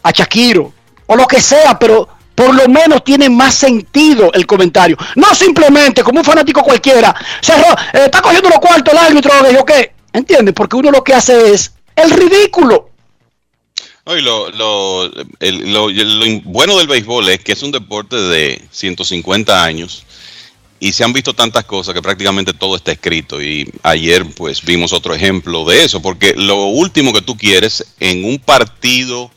[0.02, 0.72] a Shakiro
[1.06, 4.96] o lo que sea, pero por lo menos tiene más sentido el comentario.
[5.16, 9.64] No simplemente como un fanático cualquiera, cerró, eh, está cogiendo los cuartos el árbitro, dijo
[9.64, 10.54] que, ¿entiendes?
[10.54, 12.90] Porque uno lo que hace es el ridículo.
[14.06, 15.10] No, y lo, lo,
[16.44, 20.04] bueno del béisbol es que es un deporte de 150 años
[20.78, 23.40] y se han visto tantas cosas que prácticamente todo está escrito.
[23.40, 28.26] Y ayer pues vimos otro ejemplo de eso, porque lo último que tú quieres en
[28.26, 29.30] un partido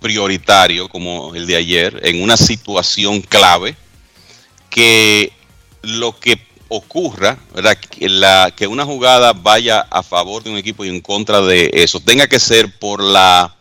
[0.00, 3.76] prioritario como el de ayer, en una situación clave,
[4.70, 5.32] que
[5.82, 7.38] lo que ocurra.
[7.90, 11.70] Que, la, que una jugada vaya a favor de un equipo y en contra de
[11.72, 13.54] eso, tenga que ser por la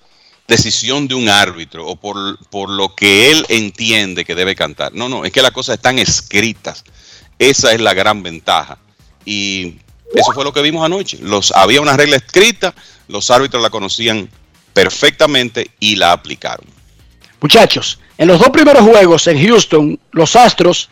[0.47, 4.93] decisión de un árbitro o por, por lo que él entiende que debe cantar.
[4.93, 6.84] No, no, es que las cosas están escritas.
[7.39, 8.77] Esa es la gran ventaja.
[9.26, 9.76] Y
[10.14, 11.18] eso fue lo que vimos anoche.
[11.22, 12.73] Los, había una regla escrita,
[13.07, 14.30] los árbitros la conocían
[14.77, 16.67] perfectamente y la aplicaron.
[17.41, 20.91] Muchachos, en los dos primeros juegos en Houston, los Astros,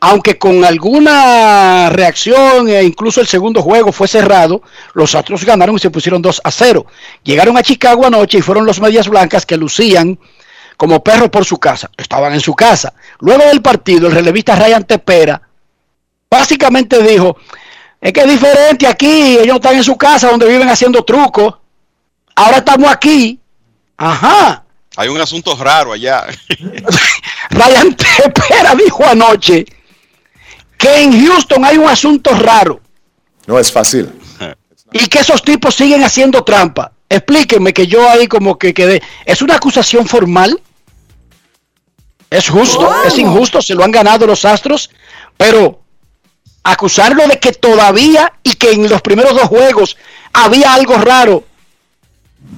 [0.00, 4.60] aunque con alguna reacción e incluso el segundo juego fue cerrado,
[4.94, 6.84] los Astros ganaron y se pusieron 2 a 0.
[7.22, 10.18] Llegaron a Chicago anoche y fueron los Medias Blancas que lucían
[10.76, 11.92] como perros por su casa.
[11.96, 12.92] Estaban en su casa.
[13.20, 15.40] Luego del partido, el relevista Ryan Tepera
[16.28, 17.36] básicamente dijo,
[18.00, 21.61] es que es diferente aquí, ellos están en su casa donde viven haciendo trucos.
[22.34, 23.38] Ahora estamos aquí.
[23.96, 24.64] Ajá.
[24.96, 26.26] Hay un asunto raro allá.
[27.50, 29.64] Ryan Tepera dijo anoche
[30.76, 32.80] que en Houston hay un asunto raro.
[33.46, 34.10] No es fácil.
[34.94, 36.92] Y que esos tipos siguen haciendo trampa.
[37.08, 39.02] Explíquenme que yo ahí como que quedé.
[39.24, 40.60] ¿Es una acusación formal?
[42.28, 42.90] ¿Es justo?
[43.06, 43.62] ¿Es injusto?
[43.62, 44.90] ¿Se lo han ganado los Astros?
[45.38, 45.80] Pero
[46.62, 49.96] acusarlo de que todavía y que en los primeros dos juegos
[50.32, 51.44] había algo raro,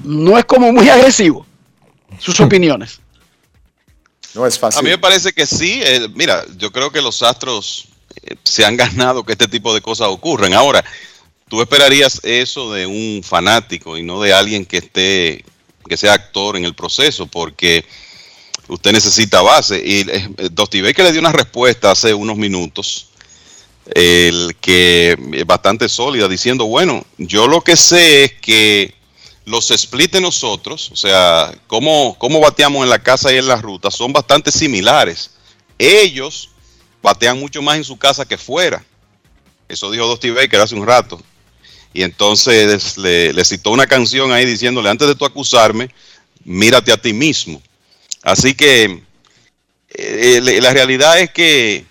[0.02, 1.46] no es como muy agresivo.
[2.18, 3.00] Sus opiniones.
[4.34, 4.80] No es fácil.
[4.80, 5.80] A mí me parece que sí.
[5.82, 7.88] eh, mira, yo creo que los Astros
[8.22, 10.54] eh, se han ganado que este tipo de cosas ocurran.
[10.54, 10.84] Ahora,
[11.48, 15.44] tú esperarías eso de un fanático y no de alguien que esté,
[15.88, 17.84] que sea actor en el proceso, porque
[18.66, 19.80] usted necesita base.
[19.84, 23.08] Y eh, Dusty Baker le dio una respuesta hace unos minutos
[23.94, 28.94] el que es bastante sólida, diciendo, bueno, yo lo que sé es que
[29.44, 33.56] los splits de nosotros, o sea, cómo, cómo bateamos en la casa y en la
[33.56, 35.30] ruta, son bastante similares.
[35.78, 36.50] Ellos
[37.02, 38.84] batean mucho más en su casa que fuera.
[39.68, 41.20] Eso dijo Dusty Baker hace un rato.
[41.92, 45.90] Y entonces le, citó una canción ahí diciéndole, antes de tú acusarme,
[46.44, 47.62] mírate a ti mismo.
[48.22, 49.02] Así que
[49.90, 51.84] eh, la realidad es que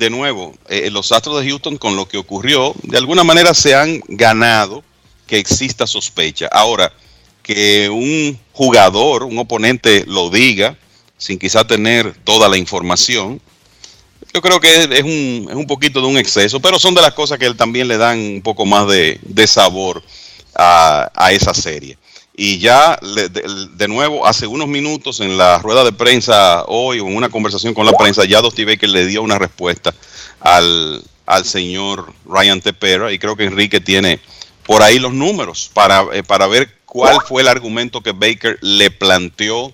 [0.00, 3.74] de nuevo, eh, los Astros de Houston con lo que ocurrió, de alguna manera se
[3.74, 4.82] han ganado
[5.30, 6.48] que exista sospecha.
[6.50, 6.92] Ahora,
[7.44, 10.76] que un jugador, un oponente lo diga,
[11.18, 13.40] sin quizá tener toda la información,
[14.34, 17.14] yo creo que es, un, es un poquito de un exceso, pero son de las
[17.14, 20.02] cosas que también le dan un poco más de, de sabor
[20.56, 21.96] a, a esa serie.
[22.34, 27.06] Y ya, de, de, nuevo, hace unos minutos en la rueda de prensa hoy, o
[27.06, 29.94] en una conversación con la prensa, ya Dusty Baker le dio una respuesta
[30.40, 33.12] al, al señor Ryan Tepera.
[33.12, 34.18] Y creo que Enrique tiene
[34.70, 38.92] por ahí los números para, eh, para ver cuál fue el argumento que Baker le
[38.92, 39.72] planteó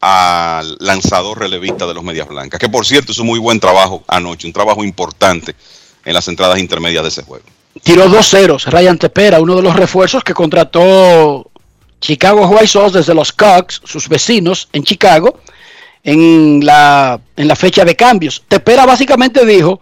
[0.00, 2.58] al lanzador relevista de los Medias Blancas.
[2.58, 5.54] Que por cierto, hizo muy buen trabajo anoche, un trabajo importante
[6.04, 7.44] en las entradas intermedias de ese juego.
[7.84, 11.48] Tiró dos ceros Ryan Tepera, uno de los refuerzos que contrató
[12.00, 15.38] Chicago White Sox desde los Cubs, sus vecinos en Chicago,
[16.02, 18.42] en la, en la fecha de cambios.
[18.48, 19.80] Tepera básicamente dijo,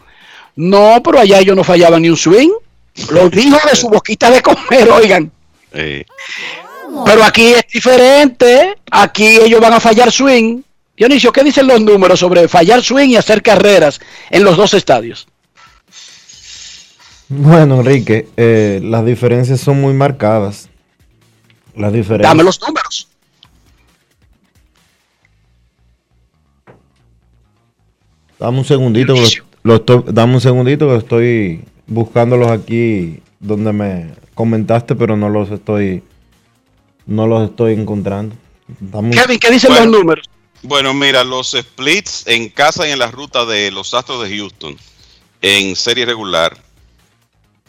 [0.57, 2.51] no, pero allá ellos no fallaban ni un swing.
[3.11, 5.31] Lo dijo de su boquita de comer, oigan.
[5.73, 6.05] Eh,
[7.05, 8.77] Pero aquí es diferente.
[8.91, 10.63] Aquí ellos van a fallar swing.
[10.97, 14.01] Dionisio, ¿qué dicen los números sobre fallar swing y hacer carreras
[14.31, 15.29] en los dos estadios?
[17.29, 20.71] Bueno, Enrique, eh, las diferencias son muy marcadas.
[21.75, 22.31] Las diferencias.
[22.31, 23.09] Dame los números.
[28.39, 29.29] Dame un segundito, que lo,
[29.63, 35.51] lo estoy, dame un segundito que estoy buscándolos aquí donde me comentaste, pero no los
[35.51, 36.03] estoy,
[37.07, 38.35] no los estoy encontrando.
[38.93, 39.87] Un- Kevin, ¿qué dicen Bueno.
[39.87, 40.31] los números?
[40.63, 44.77] Bueno, mira, los splits en casa y en la ruta de los Astros de Houston
[45.43, 46.57] en serie regular,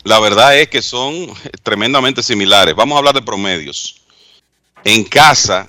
[0.03, 1.27] la verdad es que son
[1.63, 2.73] tremendamente similares.
[2.75, 4.01] Vamos a hablar de promedios.
[4.83, 5.67] En casa,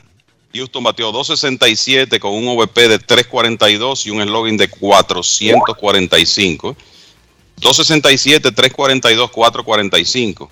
[0.55, 6.77] Houston batió 267 con un OVP de 342 y un slogan de 445.
[7.61, 10.51] 267, 342, 445.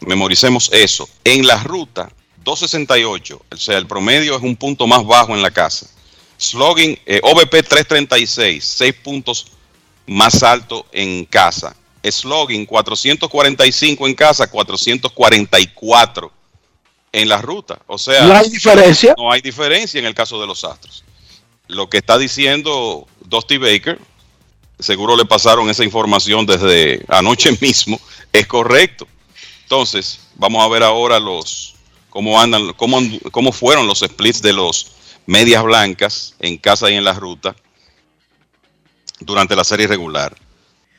[0.00, 1.08] Memoricemos eso.
[1.24, 2.10] En la ruta,
[2.44, 5.86] 268, o sea, el promedio es un punto más bajo en la casa.
[6.38, 9.46] Slogan, eh, OVP 336, 6 puntos
[10.06, 11.74] más alto en casa.
[12.04, 16.32] Slogan 445 en casa, 444
[17.12, 17.80] en la ruta.
[17.86, 19.14] O sea, No hay diferencia.
[19.18, 21.04] no hay diferencia en el caso de los Astros.
[21.68, 23.98] Lo que está diciendo Dusty Baker,
[24.78, 28.00] seguro le pasaron esa información desde anoche mismo,
[28.32, 29.06] es correcto.
[29.62, 31.74] Entonces, vamos a ver ahora los
[32.10, 32.98] cómo andan, cómo,
[33.30, 34.92] cómo fueron los splits de los
[35.26, 37.54] medias blancas en casa y en la ruta.
[39.20, 40.36] durante la serie regular.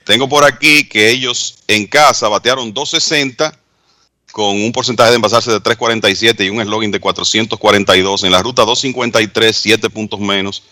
[0.04, 3.60] Tengo por aquí que ellos en casa batearon 260
[4.32, 8.24] con un porcentaje de envasarse de 347 y un slogan de 442.
[8.24, 10.64] En la ruta 253, 7 puntos menos.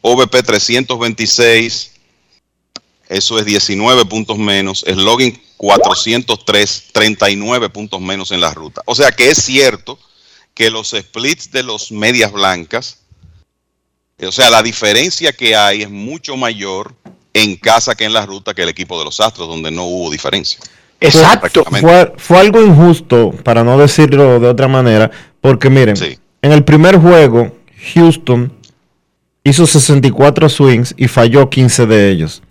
[0.00, 1.93] OVP 326,
[3.08, 4.84] eso es 19 puntos menos.
[4.86, 8.82] Slogan 403, 39 puntos menos en la ruta.
[8.86, 9.98] O sea que es cierto
[10.54, 12.98] que los splits de los medias blancas,
[14.24, 16.94] o sea, la diferencia que hay es mucho mayor
[17.32, 20.10] en casa que en la ruta que el equipo de los Astros, donde no hubo
[20.10, 20.60] diferencia.
[21.00, 21.64] Exacto.
[21.64, 25.10] Fue, fue, algo injusto, para no decirlo de otra manera,
[25.40, 25.96] porque miren,
[26.40, 27.52] en el primer juego,
[27.94, 28.52] Houston
[29.42, 32.42] hizo 64 swings y falló 15 de ellos.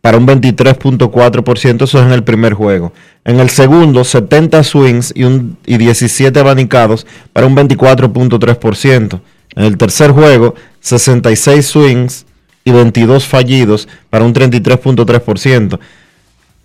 [0.00, 2.92] Para un 23.4%, eso es en el primer juego.
[3.24, 9.20] En el segundo, 70 swings y, un, y 17 abanicados para un 24.3%.
[9.56, 12.26] En el tercer juego, 66 swings
[12.64, 15.78] y 22 fallidos para un 33.3%.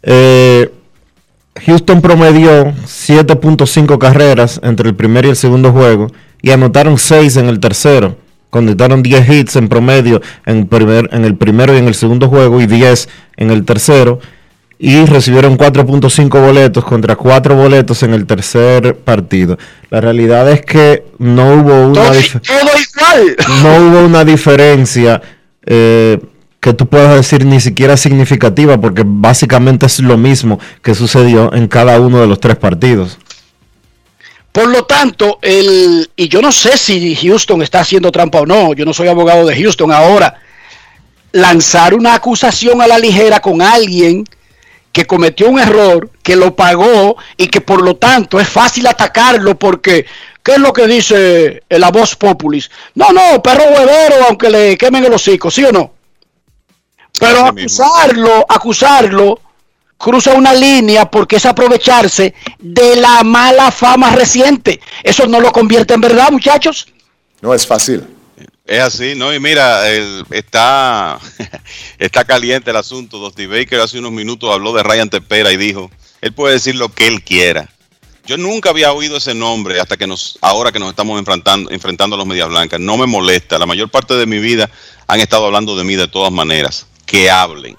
[0.03, 0.71] Eh,
[1.65, 6.07] Houston promedió 7.5 carreras entre el primer y el segundo juego
[6.41, 8.17] y anotaron 6 en el tercero.
[8.55, 12.61] Conectaron 10 hits en promedio en, primer, en el primero y en el segundo juego
[12.61, 14.21] y 10 en el tercero.
[14.79, 19.57] Y recibieron 4.5 boletos contra 4 boletos en el tercer partido.
[19.89, 22.03] La realidad es que no hubo una,
[23.61, 25.21] no hubo una diferencia.
[25.65, 26.17] Eh,
[26.61, 31.67] que tú puedas decir ni siquiera significativa, porque básicamente es lo mismo que sucedió en
[31.67, 33.19] cada uno de los tres partidos.
[34.55, 38.73] Por lo tanto, el, y yo no sé si Houston está haciendo trampa o no,
[38.73, 40.39] yo no soy abogado de Houston ahora,
[41.33, 44.23] lanzar una acusación a la ligera con alguien
[44.93, 49.59] que cometió un error, que lo pagó y que por lo tanto es fácil atacarlo
[49.59, 50.05] porque,
[50.41, 52.71] ¿qué es lo que dice la voz populis?
[52.93, 55.91] No, no, perro huevero, aunque le quemen el hocico, ¿sí o no?
[57.19, 59.37] Pero acusarlo, acusarlo,
[59.97, 64.79] cruza una línea porque es aprovecharse de la mala fama reciente.
[65.03, 66.87] Eso no lo convierte en verdad, muchachos.
[67.41, 68.03] No es fácil.
[68.65, 69.33] Es así, ¿no?
[69.33, 69.87] Y mira,
[70.31, 71.19] está,
[71.99, 73.19] está caliente el asunto.
[73.19, 75.91] Dusty Baker hace unos minutos habló de Ryan Tepera y dijo,
[76.21, 77.69] él puede decir lo que él quiera.
[78.25, 82.15] Yo nunca había oído ese nombre hasta que nos, ahora que nos estamos enfrentando, enfrentando
[82.15, 82.79] a los Medias Blancas.
[82.79, 83.59] No me molesta.
[83.59, 84.67] La mayor parte de mi vida
[85.05, 87.77] han estado hablando de mí de todas maneras que hablen.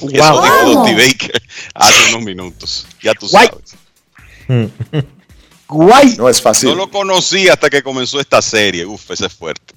[0.00, 1.42] Eso dijo Dusty Baker
[1.74, 2.86] hace unos minutos.
[3.02, 3.50] Ya tú sabes.
[5.68, 6.16] Guay.
[6.16, 6.70] No es fácil.
[6.70, 8.86] No lo conocí hasta que comenzó esta serie.
[8.86, 9.74] Uf, ese es fuerte.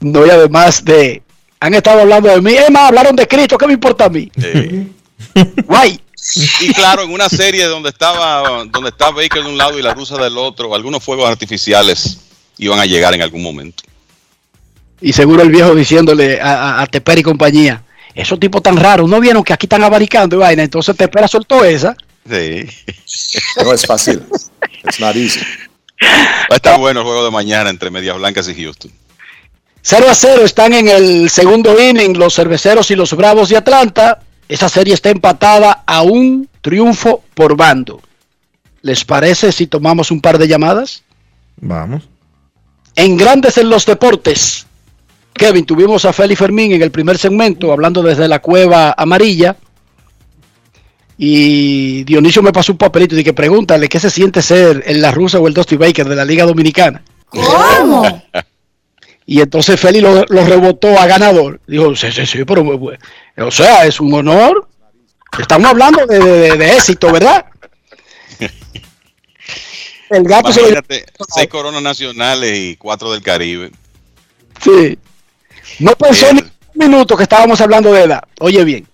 [0.00, 1.22] No, y además de.
[1.60, 2.52] Han estado hablando de mí.
[2.52, 3.56] Es más, hablaron de Cristo.
[3.56, 4.30] ¿Qué me importa a mí?
[5.64, 6.00] Guay.
[6.60, 9.92] Y claro, en una serie donde estaba donde está Baker de un lado y la
[9.92, 12.18] rusa del otro, algunos fuegos artificiales
[12.56, 13.82] iban a llegar en algún momento.
[15.00, 17.82] Y seguro el viejo diciéndole a, a y compañía,
[18.14, 20.62] esos tipos tan raros, ¿no vieron que aquí están abaricando y vaina?
[20.62, 21.96] Entonces te espera soltó esa.
[22.28, 22.66] Sí.
[23.64, 24.22] No es fácil.
[24.84, 25.40] Es not easy.
[26.02, 28.90] Va a estar bueno el juego de mañana entre Medias Blancas y Houston.
[29.82, 34.20] 0 a 0 están en el segundo inning los cerveceros y los bravos de Atlanta.
[34.48, 38.02] Esa serie está empatada a un triunfo por bando.
[38.82, 41.02] ¿Les parece si tomamos un par de llamadas?
[41.56, 42.08] Vamos.
[42.96, 44.66] En Grandes en los Deportes,
[45.34, 49.56] Kevin, tuvimos a Félix Fermín en el primer segmento hablando desde la cueva amarilla.
[51.18, 55.10] Y Dionisio me pasó un papelito y que pregúntale qué se siente ser en la
[55.10, 57.02] rusa o el Dusty Baker de la Liga Dominicana.
[57.28, 58.22] ¿Cómo?
[59.26, 61.58] Y entonces Félix lo, rebotó a ganador.
[61.66, 62.62] Dijo, sí, sí, sí, pero
[63.38, 64.68] o sea, es un honor.
[65.38, 67.46] Estamos hablando de, éxito, ¿verdad?
[70.10, 73.72] El gato Imagínate, seis coronas nacionales y cuatro del Caribe.
[74.62, 74.98] Sí.
[75.78, 78.22] No pensó ni un minuto que estábamos hablando de edad.
[78.40, 78.86] Oye bien.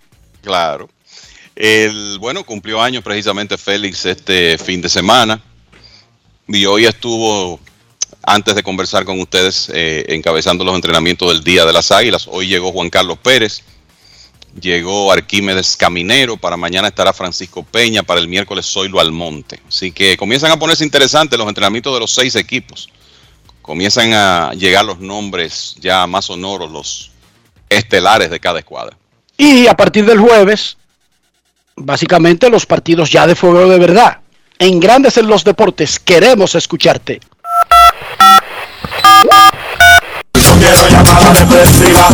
[0.42, 0.88] Claro.
[1.54, 5.42] El, bueno, cumplió años precisamente Félix este fin de semana.
[6.48, 7.60] Y hoy estuvo,
[8.22, 12.26] antes de conversar con ustedes, eh, encabezando los entrenamientos del Día de las Águilas.
[12.30, 13.62] Hoy llegó Juan Carlos Pérez,
[14.60, 19.60] llegó Arquímedes Caminero, para mañana estará Francisco Peña, para el miércoles Zoilo Almonte.
[19.68, 22.88] Así que comienzan a ponerse interesantes los entrenamientos de los seis equipos
[23.70, 27.12] comienzan a llegar los nombres ya más sonoros, los
[27.68, 28.96] estelares de cada escuadra.
[29.38, 30.76] Y a partir del jueves,
[31.76, 34.18] básicamente los partidos ya de fuego de verdad.
[34.58, 37.20] En Grandes en los Deportes, queremos escucharte.
[40.34, 42.08] No quiero llamada depresiva.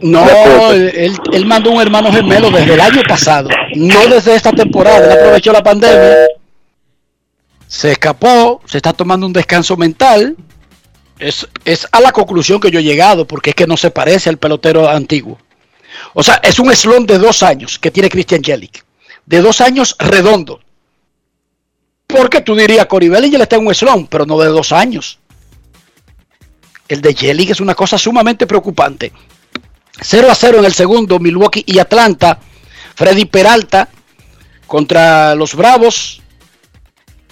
[0.00, 0.26] No,
[0.72, 5.04] él, él mandó un hermano gemelo desde el año pasado, no desde esta temporada.
[5.04, 6.26] Él aprovechó la pandemia,
[7.68, 10.36] se escapó, se está tomando un descanso mental.
[11.18, 14.28] Es, es a la conclusión que yo he llegado, porque es que no se parece
[14.28, 15.38] al pelotero antiguo.
[16.14, 18.84] O sea, es un slon de dos años que tiene Christian Jelic.
[19.24, 20.60] De dos años redondo.
[22.08, 25.18] Porque tú dirías, Cory Bellinger está en un slon, pero no de dos años.
[26.92, 29.12] El de Jelic es una cosa sumamente preocupante.
[29.98, 32.38] 0 a 0 en el segundo, Milwaukee y Atlanta.
[32.94, 33.88] Freddy Peralta
[34.66, 36.20] contra los Bravos.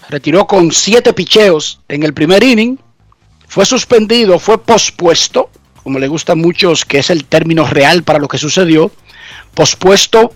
[0.09, 2.79] Retiró con siete picheos en el primer inning.
[3.49, 5.51] Fue suspendido, fue pospuesto,
[5.83, 8.91] como le gusta a muchos, que es el término real para lo que sucedió.
[9.53, 10.33] Pospuesto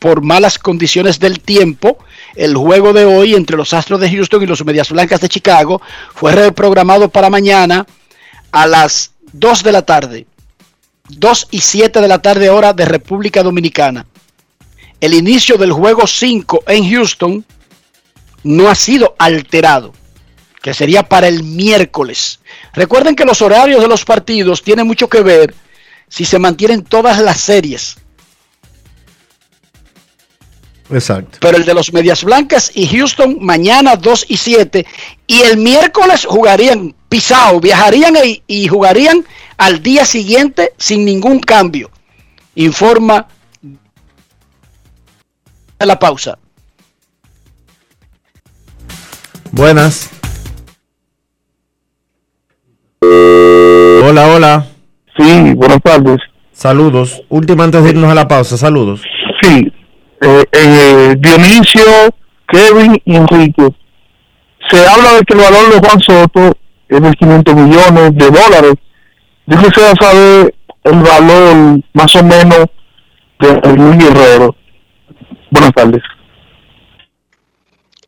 [0.00, 1.98] por malas condiciones del tiempo.
[2.34, 5.80] El juego de hoy entre los Astros de Houston y los Medias Blancas de Chicago
[6.12, 7.86] fue reprogramado para mañana
[8.54, 10.26] a las 2 de la tarde.
[11.08, 14.06] 2 y 7 de la tarde hora de República Dominicana.
[15.00, 17.44] El inicio del juego 5 en Houston
[18.44, 19.92] no ha sido alterado,
[20.62, 22.38] que sería para el miércoles.
[22.72, 25.52] Recuerden que los horarios de los partidos tienen mucho que ver
[26.08, 27.96] si se mantienen todas las series.
[30.90, 31.38] Exacto.
[31.40, 34.86] Pero el de los Medias Blancas y Houston mañana 2 y 7
[35.26, 39.24] y el miércoles jugarían pisado, viajarían y, y jugarían
[39.56, 41.90] al día siguiente sin ningún cambio.
[42.54, 43.26] Informa
[45.78, 46.38] la pausa.
[49.52, 50.10] Buenas.
[53.00, 54.66] Hola, hola.
[55.16, 56.18] Sí, buenas tardes.
[56.52, 57.22] Saludos.
[57.28, 59.02] Última antes de irnos a la pausa, saludos.
[59.42, 59.72] Sí,
[60.24, 61.82] eh, eh, Dionisio,
[62.48, 63.68] Kevin y Enrique.
[64.70, 66.56] Se habla de que el valor de Juan Soto
[66.88, 68.74] es de 500 millones de dólares.
[69.46, 72.66] Yo quisiera saber el valor más o menos
[73.40, 74.56] de Luis Guerrero.
[75.50, 76.02] Buenas tardes.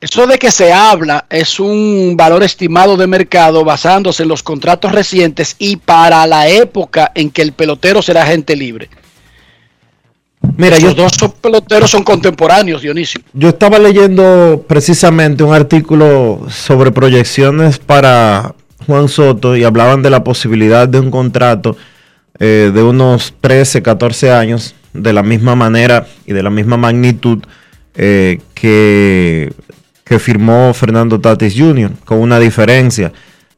[0.00, 4.92] Eso de que se habla es un valor estimado de mercado basándose en los contratos
[4.92, 8.88] recientes y para la época en que el pelotero será agente libre.
[10.56, 13.20] Mira, Los yo, dos peloteros son contemporáneos, Dionisio.
[13.32, 18.54] yo estaba leyendo precisamente un artículo sobre proyecciones para
[18.86, 21.76] Juan Soto y hablaban de la posibilidad de un contrato
[22.38, 27.42] eh, de unos 13, 14 años, de la misma manera y de la misma magnitud
[27.94, 29.52] eh, que,
[30.04, 33.12] que firmó Fernando Tatis Jr., con una diferencia.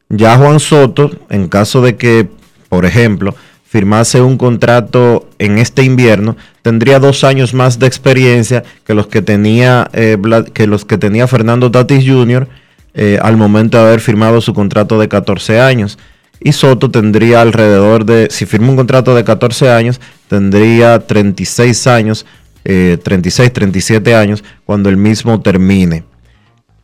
[0.09, 2.29] Ya Juan Soto, en caso de que,
[2.69, 3.35] por ejemplo,
[3.65, 6.37] firmase un contrato en este invierno,
[6.69, 10.19] tendría dos años más de experiencia que los que tenía, eh,
[10.53, 12.47] que, los que tenía Fernando Tatis Jr.
[12.93, 15.99] eh, al momento de haber firmado su contrato de 14 años.
[16.40, 22.27] Y Soto tendría alrededor de, si firma un contrato de 14 años, tendría 36 años,
[22.66, 26.05] eh, 36, 37 años cuando el mismo termine.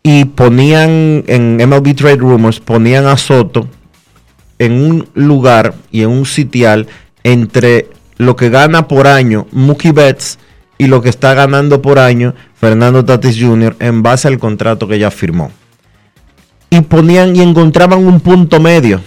[0.03, 3.69] Y ponían en MLB Trade Rumors, ponían a Soto
[4.59, 6.87] en un lugar y en un sitial
[7.23, 7.91] entre
[8.25, 10.39] lo que gana por año Mookie Betts
[10.79, 13.77] y lo que está ganando por año Fernando Tatis Jr.
[13.79, 15.51] en base al contrato que ya firmó.
[16.71, 19.01] Y ponían y encontraban un punto medio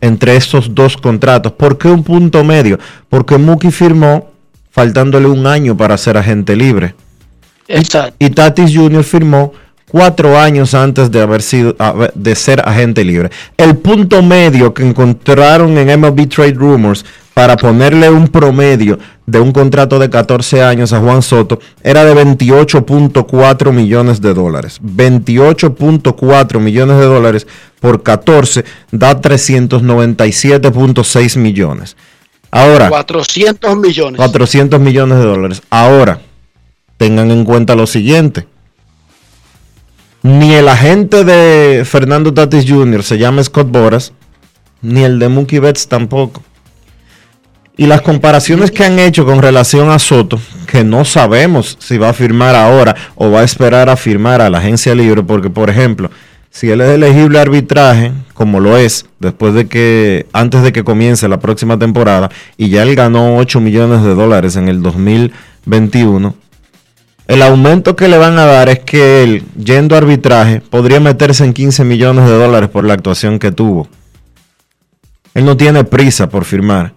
[0.00, 1.52] entre esos dos contratos.
[1.52, 2.78] ¿Por qué un punto medio?
[3.08, 4.30] Porque Mookie firmó
[4.70, 6.94] faltándole un año para ser agente libre.
[7.66, 8.14] Exacto.
[8.18, 9.02] Y Tatis Jr.
[9.02, 9.52] firmó
[9.88, 11.76] cuatro años antes de haber sido
[12.14, 13.30] de ser agente libre.
[13.56, 17.04] El punto medio que encontraron en MLB Trade Rumors
[17.34, 22.14] para ponerle un promedio de un contrato de 14 años a Juan Soto era de
[22.14, 24.80] 28.4 millones de dólares.
[24.82, 27.48] 28.4 millones de dólares
[27.80, 31.96] por 14 da 397.6 millones.
[32.52, 32.88] Ahora.
[32.88, 34.16] 400 millones.
[34.16, 35.60] 400 millones de dólares.
[35.70, 36.20] Ahora,
[36.96, 38.46] tengan en cuenta lo siguiente.
[40.22, 43.02] Ni el agente de Fernando Tatis Jr.
[43.02, 44.12] se llama Scott Boras,
[44.80, 46.40] ni el de Mookie Betts tampoco.
[47.76, 52.10] Y las comparaciones que han hecho con relación a Soto, que no sabemos si va
[52.10, 55.70] a firmar ahora o va a esperar a firmar a la agencia libre, porque por
[55.70, 56.08] ejemplo,
[56.50, 60.84] si él es elegible a arbitraje, como lo es, después de que, antes de que
[60.84, 66.32] comience la próxima temporada, y ya él ganó 8 millones de dólares en el 2021,
[67.26, 71.44] el aumento que le van a dar es que él, yendo a arbitraje, podría meterse
[71.44, 73.88] en 15 millones de dólares por la actuación que tuvo.
[75.34, 76.92] Él no tiene prisa por firmar.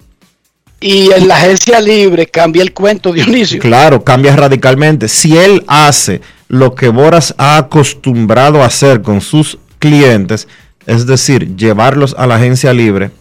[0.79, 3.59] Y en la agencia libre cambia el cuento, Dionisio.
[3.59, 5.07] Claro, cambia radicalmente.
[5.07, 10.47] Si él hace lo que Boras ha acostumbrado a hacer con sus clientes,
[10.85, 13.11] es decir, llevarlos a la agencia libre,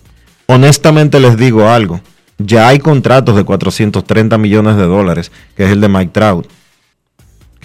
[0.47, 2.01] honestamente les digo algo.
[2.39, 6.47] Ya hay contratos de 430 millones de dólares, que es el de Mike Trout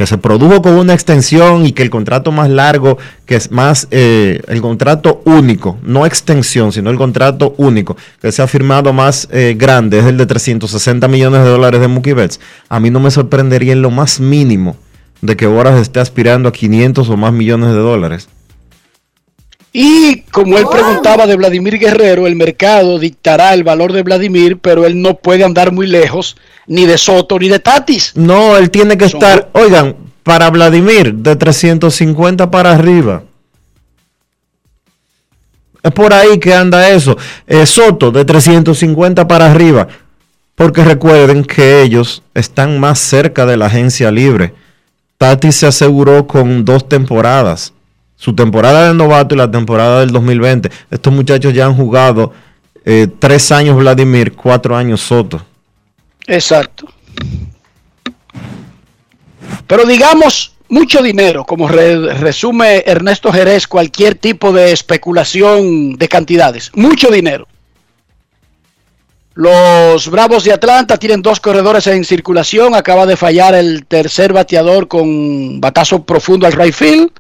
[0.02, 2.98] que se produjo con una extensión y que el contrato más largo,
[3.28, 8.42] que es más eh, el contrato único, no extensión, sino el contrato único, que se
[8.42, 12.40] ha firmado más eh, grande, es el de 360 millones de dólares de Mookie Betts.
[12.70, 14.76] A mí no me sorprendería en lo más mínimo
[15.22, 18.28] de que Boras esté aspirando a 500 o más millones de dólares.
[19.74, 24.86] Y como él preguntaba de Vladimir Guerrero, el mercado dictará el valor de Vladimir, pero
[24.86, 26.36] él no puede andar muy lejos
[26.68, 28.12] ni de Soto ni de Tatis.
[28.16, 33.24] No, él tiene que estar, oigan, para Vladimir, de 350 para arriba.
[35.84, 37.18] Es por ahí que anda eso.
[37.48, 39.88] Eh, Soto, de 350 para arriba.
[40.56, 44.54] Porque recuerden que ellos están más cerca de la agencia libre.
[45.18, 47.74] Tatis se aseguró con dos temporadas
[48.22, 50.70] su temporada de novato y la temporada del 2020.
[50.92, 52.32] Estos muchachos ya han jugado
[52.86, 55.44] eh, tres años Vladimir, cuatro años Soto.
[56.28, 56.86] Exacto.
[59.66, 66.72] Pero digamos, mucho dinero, como resume Ernesto Jerez, cualquier tipo de especulación de cantidades.
[66.74, 67.46] Mucho dinero.
[69.34, 72.74] Los Bravos de Atlanta tienen dos corredores en circulación.
[72.74, 77.12] Acaba de fallar el tercer bateador con batazo profundo al right field.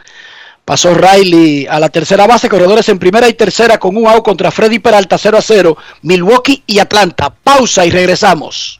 [0.63, 4.51] Pasó Riley a la tercera base, corredores en primera y tercera con un out contra
[4.51, 7.33] Freddy Peralta 0 a 0, Milwaukee y Atlanta.
[7.43, 8.79] Pausa y regresamos.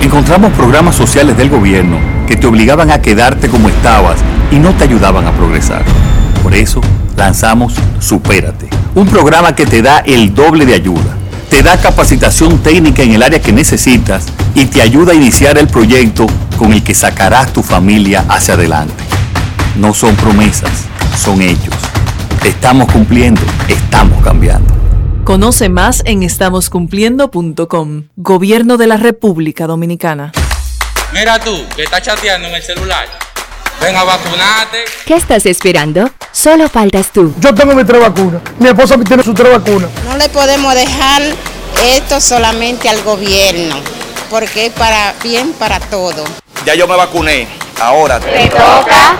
[0.00, 1.98] Encontramos programas sociales del gobierno
[2.28, 4.18] que te obligaban a quedarte como estabas
[4.52, 5.84] y no te ayudaban a progresar.
[6.42, 6.80] Por eso
[7.16, 11.16] lanzamos Supérate, un programa que te da el doble de ayuda.
[11.50, 15.66] Te da capacitación técnica en el área que necesitas y te ayuda a iniciar el
[15.66, 16.26] proyecto
[16.58, 19.02] con el que sacarás tu familia hacia adelante.
[19.76, 20.70] No son promesas,
[21.16, 21.74] son hechos.
[22.44, 24.77] Estamos cumpliendo, estamos cambiando.
[25.28, 28.04] Conoce más en estamoscumpliendo.com.
[28.16, 30.32] Gobierno de la República Dominicana.
[31.12, 33.06] Mira tú, que estás chateando en el celular.
[33.78, 34.86] Ven a vacunarte.
[35.04, 36.10] ¿Qué estás esperando?
[36.32, 37.34] Solo faltas tú.
[37.40, 38.40] Yo tengo mi tres vacunas.
[38.58, 39.90] Mi esposa tiene su tres vacunas.
[40.06, 41.20] No le podemos dejar
[41.94, 43.76] esto solamente al gobierno,
[44.30, 46.24] porque es para bien para todo.
[46.64, 47.46] Ya yo me vacuné.
[47.78, 49.10] Ahora te toca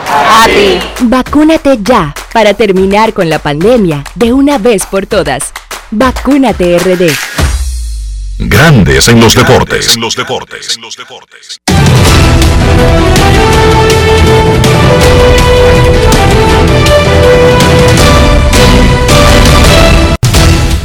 [0.43, 0.81] a ti.
[1.01, 5.53] Vacúnate ya para terminar con la pandemia de una vez por todas.
[5.91, 7.11] Vacúnate RD.
[8.41, 9.95] Grandes en los deportes.
[9.95, 10.77] En los deportes.
[10.77, 11.59] En los deportes.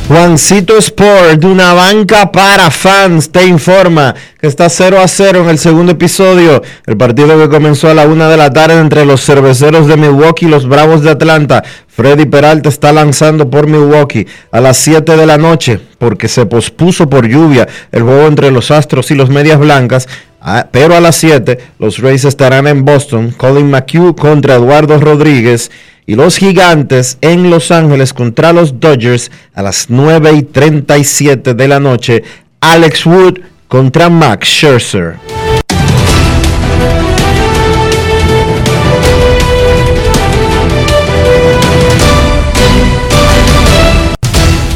[0.07, 5.57] Juancito Sport, una banca para fans, te informa que está 0 a 0 en el
[5.57, 6.61] segundo episodio.
[6.85, 10.45] El partido que comenzó a la una de la tarde entre los cerveceros de Milwaukee
[10.45, 11.63] y los Bravos de Atlanta.
[11.87, 17.09] Freddy Peralta está lanzando por Milwaukee a las 7 de la noche porque se pospuso
[17.09, 20.09] por lluvia el juego entre los Astros y los Medias Blancas.
[20.41, 23.31] Ah, Pero a las 7 los Rays estarán en Boston.
[23.37, 25.71] Colin McHugh contra Eduardo Rodríguez
[26.05, 31.67] y los gigantes en Los Ángeles contra los Dodgers a las 9 y 37 de
[31.67, 32.23] la noche.
[32.61, 35.15] Alex Wood contra Max Scherzer.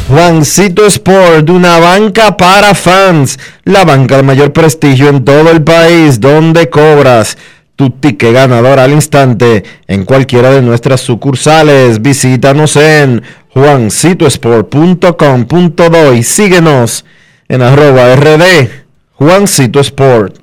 [0.08, 6.18] Juancito Sport, una banca para fans, la banca de mayor prestigio en todo el país,
[6.18, 7.36] donde cobras
[7.78, 12.02] tu ticket ganador al instante en cualquiera de nuestras sucursales.
[12.02, 17.04] Visítanos en juancitosport.com.do y síguenos
[17.48, 18.68] en arroba rd
[19.12, 20.40] Juancito Sport.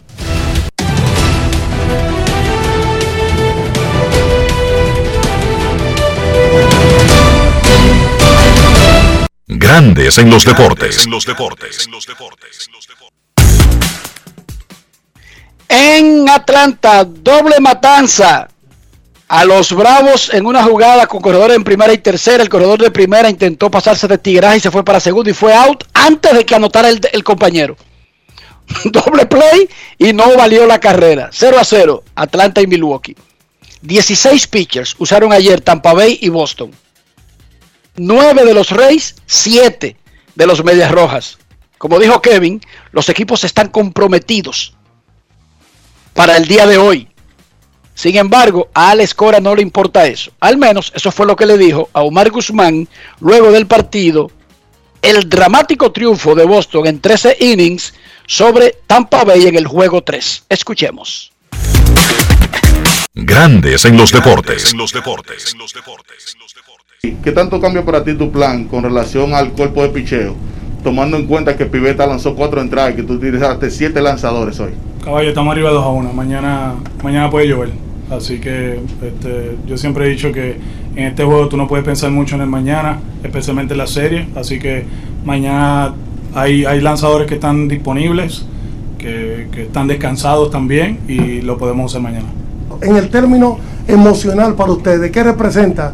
[9.47, 11.05] Grandes en los deportes.
[11.05, 11.11] En
[16.35, 18.47] Atlanta, doble matanza
[19.27, 22.43] a los Bravos en una jugada con corredor en primera y tercera.
[22.43, 25.53] El corredor de primera intentó pasarse de tigraje y se fue para segundo y fue
[25.53, 27.75] out antes de que anotara el, el compañero.
[28.85, 31.29] doble play y no valió la carrera.
[31.31, 33.15] 0 a 0, Atlanta y Milwaukee.
[33.81, 36.71] 16 pitchers usaron ayer Tampa Bay y Boston.
[37.95, 39.95] 9 de los Rays, 7
[40.35, 41.37] de los Medias Rojas.
[41.77, 42.61] Como dijo Kevin,
[42.91, 44.74] los equipos están comprometidos
[46.15, 47.07] para el día de hoy.
[47.93, 50.31] Sin embargo, a Alex Cora no le importa eso.
[50.39, 52.87] Al menos eso fue lo que le dijo a Omar Guzmán
[53.19, 54.31] luego del partido.
[55.01, 57.93] El dramático triunfo de Boston en 13 innings
[58.25, 60.45] sobre Tampa Bay en el juego 3.
[60.49, 61.31] Escuchemos.
[63.13, 64.73] Grandes en los deportes.
[67.23, 70.35] ¿Qué tanto cambia para ti tu plan con relación al cuerpo de picheo?
[70.85, 74.69] Tomando en cuenta que Piveta lanzó cuatro entradas y que tú utilizaste siete lanzadores hoy.
[75.03, 76.13] Caballo, estamos arriba 2 a 1.
[76.13, 77.71] Mañana, mañana puede llover.
[78.11, 80.57] Así que este, yo siempre he dicho que
[80.95, 84.27] en este juego tú no puedes pensar mucho en el mañana, especialmente en la serie.
[84.35, 84.85] Así que
[85.25, 85.95] mañana
[86.35, 88.45] hay, hay lanzadores que están disponibles,
[88.99, 92.27] que, que están descansados también y lo podemos usar mañana.
[92.83, 93.57] En el término
[93.87, 95.93] emocional para ustedes, ¿qué representa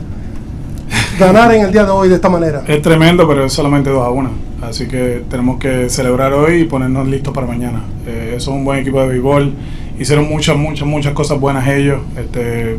[1.21, 2.63] ganar en el día de hoy de esta manera?
[2.67, 4.29] Es tremendo, pero es solamente 2 a 1.
[4.61, 7.83] Así que tenemos que celebrar hoy y ponernos listos para mañana.
[8.07, 9.53] Eh, es un buen equipo de béisbol.
[9.99, 12.01] Hicieron muchas, muchas, muchas cosas buenas ellos.
[12.17, 12.77] Este,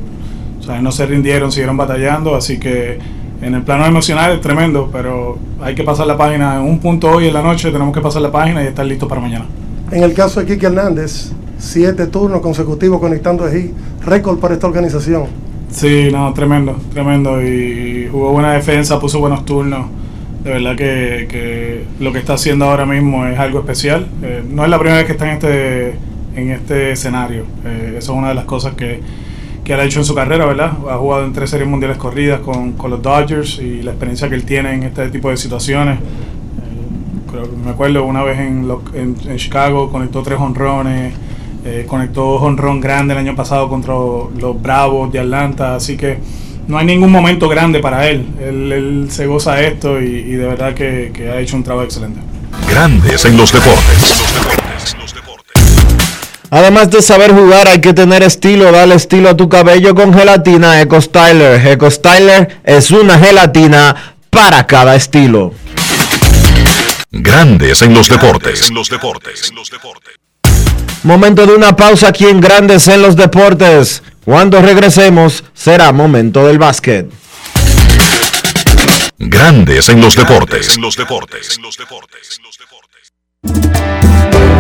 [0.59, 2.35] o sea, no se rindieron, siguieron batallando.
[2.35, 2.99] Así que
[3.41, 6.57] en el plano emocional es tremendo, pero hay que pasar la página.
[6.57, 9.09] En un punto hoy en la noche tenemos que pasar la página y estar listos
[9.09, 9.47] para mañana.
[9.91, 13.73] En el caso de Kike Hernández, siete turnos consecutivos conectando ahí,
[14.05, 15.52] récord para esta organización.
[15.73, 17.43] Sí, no, tremendo, tremendo.
[17.43, 19.87] Y jugó buena defensa, puso buenos turnos.
[20.45, 24.07] De verdad que, que lo que está haciendo ahora mismo es algo especial.
[24.23, 25.89] Eh, no es la primera vez que está en este,
[26.37, 27.45] en este escenario.
[27.65, 29.01] Eh, eso es una de las cosas que,
[29.65, 30.73] que él ha hecho en su carrera, ¿verdad?
[30.91, 34.35] Ha jugado en tres series mundiales corridas con, con los Dodgers y la experiencia que
[34.35, 35.99] él tiene en este tipo de situaciones.
[35.99, 41.15] Eh, me acuerdo una vez en, lo- en, en Chicago, conectó tres honrones.
[41.65, 46.19] Eh, conectó honrón grande el año pasado contra los Bravos de Atlanta, así que
[46.67, 48.27] no hay ningún momento grande para él.
[48.41, 51.63] Él, él se goza de esto y, y de verdad que, que ha hecho un
[51.63, 52.21] trabajo excelente.
[52.69, 54.25] Grandes en los deportes.
[56.51, 58.71] Además de saber jugar, hay que tener estilo.
[58.73, 61.67] Dale estilo a tu cabello con gelatina Eco Styler.
[61.67, 65.55] Eco Styler es una gelatina para cada estilo.
[67.11, 68.71] Grandes en los deportes.
[71.05, 74.05] Momento de una pausa aquí en Grandes en los Deportes.
[74.25, 77.11] Cuando regresemos, será momento del básquet.
[79.19, 80.79] Grandes en los deportes.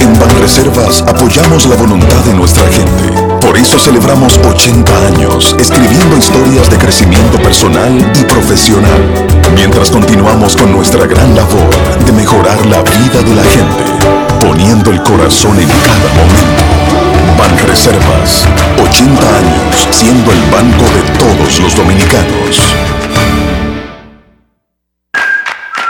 [0.00, 3.12] En Banreservas apoyamos la voluntad de nuestra gente.
[3.40, 9.00] Por eso celebramos 80 años escribiendo historias de crecimiento personal y profesional,
[9.54, 11.70] mientras continuamos con nuestra gran labor
[12.04, 13.84] de mejorar la vida de la gente,
[14.42, 16.64] poniendo el corazón en cada momento.
[17.38, 18.44] Banreservas,
[18.82, 22.74] 80 años siendo el banco de todos los dominicanos.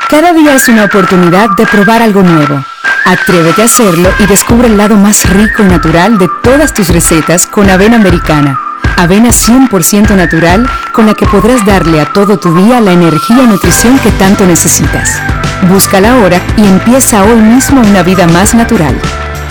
[0.09, 2.63] Cada día es una oportunidad de probar algo nuevo.
[3.07, 7.47] Atrévete a hacerlo y descubre el lado más rico y natural de todas tus recetas
[7.47, 8.61] con avena americana.
[8.99, 13.47] Avena 100% natural con la que podrás darle a todo tu día la energía y
[13.47, 15.21] nutrición que tanto necesitas.
[15.69, 18.95] Búscala ahora y empieza hoy mismo una vida más natural.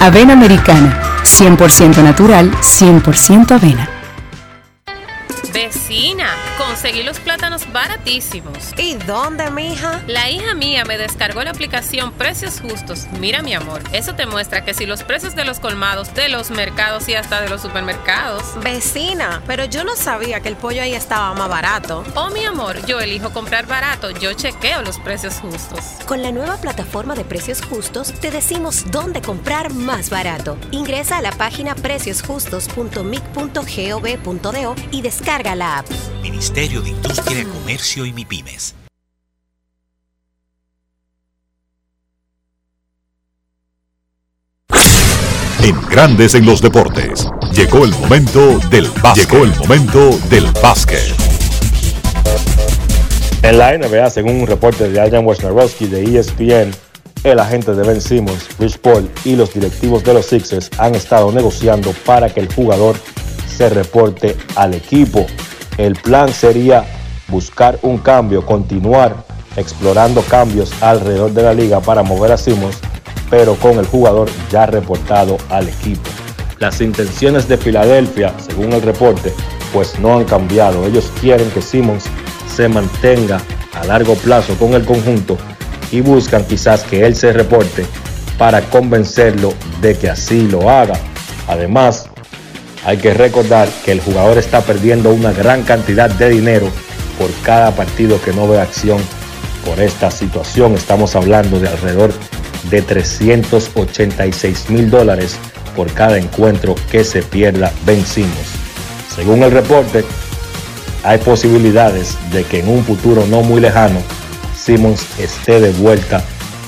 [0.02, 3.90] Avena americana, 100% natural, 100% avena.
[5.54, 6.28] Vecina,
[6.72, 8.72] conseguí los plátanos baratísimos.
[8.78, 10.02] ¿Y dónde, mija?
[10.08, 13.08] La hija mía me descargó la aplicación Precios Justos.
[13.20, 16.50] Mira, mi amor, eso te muestra que si los precios de los colmados, de los
[16.50, 18.54] mercados y hasta de los supermercados.
[18.64, 22.06] Vecina, pero yo no sabía que el pollo ahí estaba más barato.
[22.16, 24.12] Oh, mi amor, yo elijo comprar barato.
[24.12, 25.82] Yo chequeo los precios justos.
[26.06, 30.58] Con la nueva plataforma de Precios Justos, te decimos dónde comprar más barato.
[30.72, 35.88] Ingresa a la página preciosjustos.mic.gov.do y descarga la app.
[36.22, 38.76] Ministerio de Industria, Comercio y MIPIMES.
[45.64, 47.28] En Grandes en los Deportes.
[47.56, 49.28] Llegó el momento del básquet.
[49.28, 51.02] Llegó el momento del básquet.
[53.42, 56.72] En la NBA, según un reporte de Adrian Wojnarowski de ESPN,
[57.24, 61.32] el agente de Ben Simmons, Rich Paul y los directivos de los Sixers han estado
[61.32, 62.96] negociando para que el jugador
[63.48, 65.26] se reporte al equipo.
[65.78, 66.86] El plan sería
[67.28, 69.16] buscar un cambio, continuar
[69.56, 72.78] explorando cambios alrededor de la liga para mover a Simmons,
[73.30, 76.10] pero con el jugador ya reportado al equipo.
[76.60, 79.34] Las intenciones de Filadelfia, según el reporte,
[79.74, 80.86] pues no han cambiado.
[80.86, 82.06] Ellos quieren que Simmons
[82.54, 83.42] se mantenga
[83.74, 85.38] a largo plazo con el conjunto
[85.92, 87.86] y buscan quizás que él se reporte
[88.38, 90.94] para convencerlo de que así lo haga.
[91.48, 92.11] Además,
[92.86, 96.68] hay que recordar que el jugador está perdiendo una gran cantidad de dinero
[97.18, 99.00] por cada partido que no ve acción
[99.66, 100.74] por esta situación.
[100.74, 102.14] Estamos hablando de alrededor
[102.70, 105.38] de 386 mil dólares
[105.76, 108.48] por cada encuentro que se pierda vencimos.
[109.16, 110.04] Según el reporte,
[111.04, 114.02] hay posibilidades de que en un futuro no muy lejano
[114.56, 116.24] Simmons esté de vuelta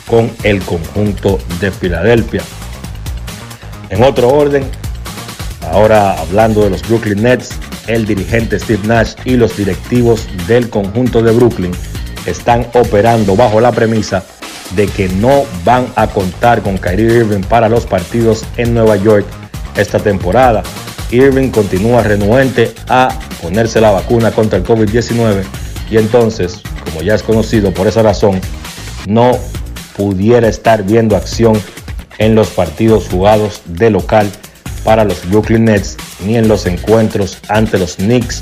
[0.07, 2.41] con el conjunto de Filadelfia.
[3.89, 4.67] En otro orden,
[5.71, 7.49] ahora hablando de los Brooklyn Nets,
[7.87, 11.71] el dirigente Steve Nash y los directivos del conjunto de Brooklyn
[12.25, 14.23] están operando bajo la premisa
[14.75, 19.25] de que no van a contar con Kyrie Irving para los partidos en Nueva York
[19.75, 20.63] esta temporada.
[21.11, 23.09] Irving continúa renuente a
[23.41, 25.43] ponerse la vacuna contra el COVID-19
[25.91, 28.41] y entonces, como ya es conocido por esa razón,
[29.07, 29.37] no
[29.95, 31.53] pudiera estar viendo acción
[32.17, 34.31] en los partidos jugados de local
[34.83, 38.41] para los Brooklyn Nets ni en los encuentros ante los Knicks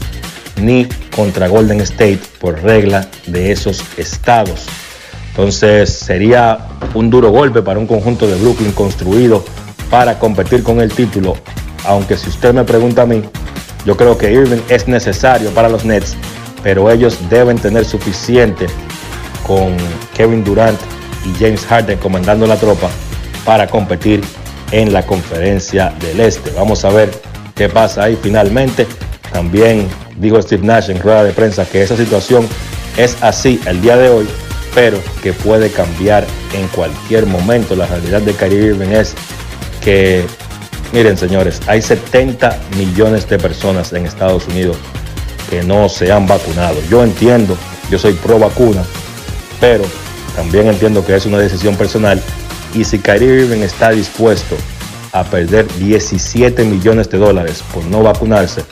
[0.57, 4.67] ni contra Golden State por regla de esos estados.
[5.29, 6.59] Entonces sería
[6.93, 9.43] un duro golpe para un conjunto de Brooklyn construido
[9.89, 11.37] para competir con el título.
[11.85, 13.21] Aunque si usted me pregunta a mí,
[13.85, 16.15] yo creo que Irving es necesario para los Nets,
[16.63, 18.67] pero ellos deben tener suficiente
[19.47, 19.75] con
[20.15, 20.79] Kevin Durant
[21.25, 22.89] y James Harden comandando la tropa
[23.45, 24.21] para competir
[24.71, 26.51] en la conferencia del Este.
[26.51, 27.11] Vamos a ver
[27.55, 28.87] qué pasa ahí finalmente.
[29.31, 29.87] También
[30.17, 32.47] dijo Steve Nash en rueda de prensa que esa situación
[32.97, 34.27] es así el día de hoy,
[34.73, 37.75] pero que puede cambiar en cualquier momento.
[37.75, 39.13] La realidad de Kyrie Irving es
[39.81, 40.25] que,
[40.93, 44.77] miren señores, hay 70 millones de personas en Estados Unidos
[45.49, 46.75] que no se han vacunado.
[46.89, 47.57] Yo entiendo,
[47.89, 48.83] yo soy pro vacuna,
[49.59, 49.83] pero
[50.35, 52.21] también entiendo que es una decisión personal
[52.73, 54.55] y si Kyrie Irving está dispuesto
[55.11, 58.63] a perder 17 millones de dólares por no vacunarse,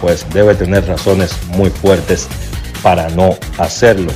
[0.00, 2.26] pues debe tener razones muy fuertes
[2.82, 4.12] para no hacerlo.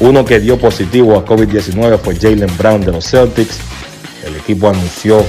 [0.00, 3.58] Uno que dio positivo a COVID-19 fue Jalen Brown de los Celtics.
[4.26, 5.24] El equipo anunció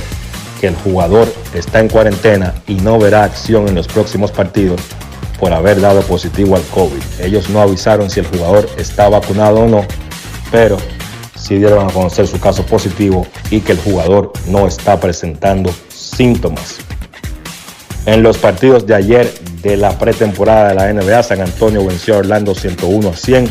[0.59, 4.81] que el jugador está en cuarentena y no verá acción en los próximos partidos
[5.39, 7.01] por haber dado positivo al COVID.
[7.21, 9.85] Ellos no avisaron si el jugador está vacunado o no,
[10.51, 10.77] pero
[11.45, 16.77] sí dieron a conocer su caso positivo y que el jugador no está presentando síntomas.
[18.07, 19.31] En los partidos de ayer
[19.61, 23.49] de la pretemporada de la NBA, San Antonio venció a Orlando 101 a 100,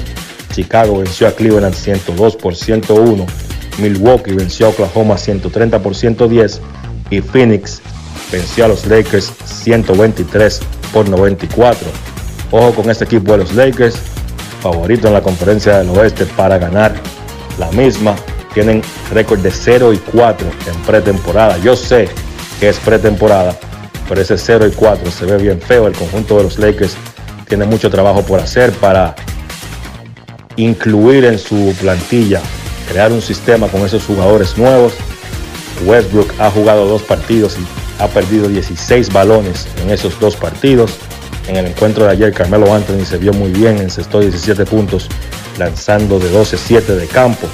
[0.53, 3.27] Chicago venció a Cleveland 102 por 101,
[3.79, 6.61] Milwaukee venció a Oklahoma 130 por 110
[7.11, 7.81] y Phoenix
[8.33, 10.61] venció a los Lakers 123
[10.93, 11.89] por 94.
[12.51, 13.97] Ojo con este equipo de los Lakers,
[14.61, 16.95] favorito en la conferencia del oeste para ganar
[17.59, 18.15] la misma.
[18.53, 18.83] Tienen
[19.13, 21.59] récord de 0 y 4 en pretemporada.
[21.59, 22.09] Yo sé
[22.61, 23.57] que es pretemporada,
[24.09, 25.87] pero ese 0 y 4 se ve bien feo.
[25.87, 26.97] El conjunto de los Lakers
[27.49, 29.15] tiene mucho trabajo por hacer para
[30.57, 32.41] incluir en su plantilla
[32.89, 34.95] crear un sistema con esos jugadores nuevos.
[35.85, 40.97] Westbrook ha jugado dos partidos y ha perdido 16 balones en esos dos partidos.
[41.49, 45.09] En el encuentro de ayer, Carmelo Anthony se vio muy bien, encestó 17 puntos,
[45.59, 47.47] lanzando de 12-7 de campo.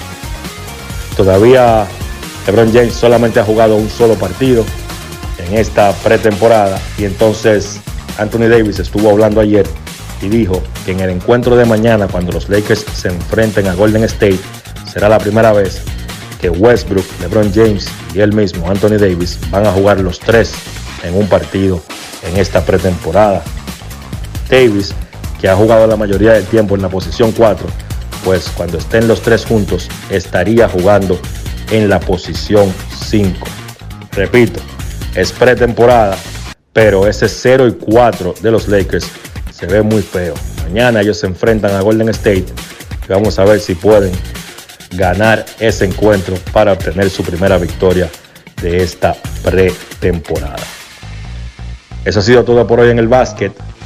[1.16, 1.86] Todavía
[2.46, 4.64] LeBron James solamente ha jugado un solo partido
[5.38, 7.80] en esta pretemporada y entonces
[8.18, 9.66] Anthony Davis estuvo hablando ayer
[10.22, 14.04] y dijo que en el encuentro de mañana, cuando los Lakers se enfrenten a Golden
[14.04, 14.40] State,
[14.90, 15.82] será la primera vez
[16.40, 20.52] que Westbrook, LeBron James y él mismo, Anthony Davis, van a jugar los tres
[21.02, 21.82] en un partido
[22.22, 23.42] en esta pretemporada.
[24.48, 24.92] Davis,
[25.40, 27.66] que ha jugado la mayoría del tiempo en la posición 4,
[28.24, 31.18] pues cuando estén los tres juntos estaría jugando
[31.70, 32.72] en la posición
[33.08, 33.46] 5.
[34.12, 34.60] Repito,
[35.14, 36.16] es pretemporada,
[36.72, 39.06] pero ese 0 y 4 de los Lakers
[39.52, 40.34] se ve muy feo.
[40.64, 42.46] Mañana ellos se enfrentan a Golden State
[43.06, 44.12] y vamos a ver si pueden
[44.92, 48.10] ganar ese encuentro para obtener su primera victoria
[48.60, 50.56] de esta pretemporada.
[52.04, 53.52] Eso ha sido todo por hoy en el básquet.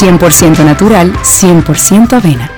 [0.00, 2.57] 100% natural, 100% avena.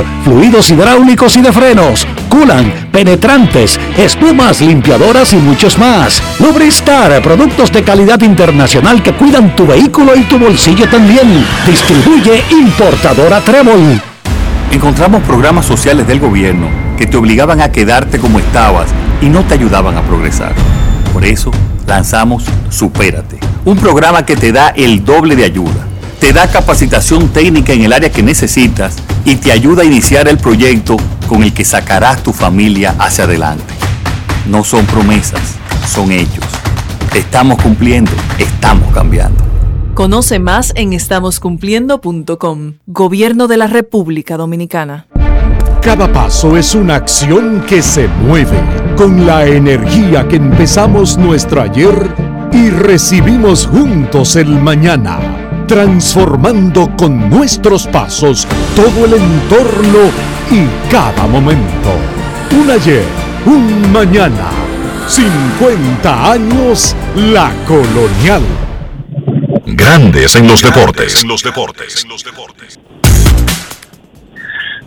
[0.23, 6.21] fluidos hidráulicos y de frenos, culan, penetrantes, espumas, limpiadoras y muchos más.
[6.39, 11.45] Lubristar, productos de calidad internacional que cuidan tu vehículo y tu bolsillo también.
[11.65, 14.01] Distribuye importadora Trébol.
[14.71, 16.67] Encontramos programas sociales del gobierno
[16.97, 18.89] que te obligaban a quedarte como estabas
[19.21, 20.53] y no te ayudaban a progresar.
[21.13, 21.51] Por eso
[21.87, 25.90] lanzamos Supérate, un programa que te da el doble de ayuda
[26.21, 28.95] te da capacitación técnica en el área que necesitas
[29.25, 30.95] y te ayuda a iniciar el proyecto
[31.27, 33.73] con el que sacarás tu familia hacia adelante.
[34.47, 35.55] No son promesas,
[35.87, 36.45] son hechos.
[37.15, 39.43] Estamos cumpliendo, estamos cambiando.
[39.95, 42.73] Conoce más en estamoscumpliendo.com.
[42.85, 45.07] Gobierno de la República Dominicana.
[45.81, 48.61] Cada paso es una acción que se mueve
[48.95, 52.13] con la energía que empezamos nuestro ayer
[52.53, 55.41] y recibimos juntos el mañana
[55.71, 58.45] transformando con nuestros pasos
[58.75, 60.11] todo el entorno
[60.51, 61.93] y cada momento.
[62.51, 63.05] Un ayer,
[63.45, 64.49] un mañana,
[65.07, 68.41] 50 años la colonial.
[69.65, 71.23] Grandes en los deportes.
[71.23, 72.05] los deportes.
[72.05, 72.77] los deportes.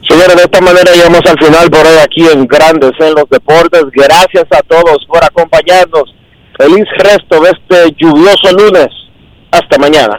[0.06, 3.85] Señores, de esta manera llegamos al final por hoy aquí en Grandes en los Deportes.
[3.90, 6.15] Gracias a todos por acompañarnos.
[6.59, 8.89] Feliz resto de este lluvioso lunes.
[9.51, 10.19] Hasta mañana.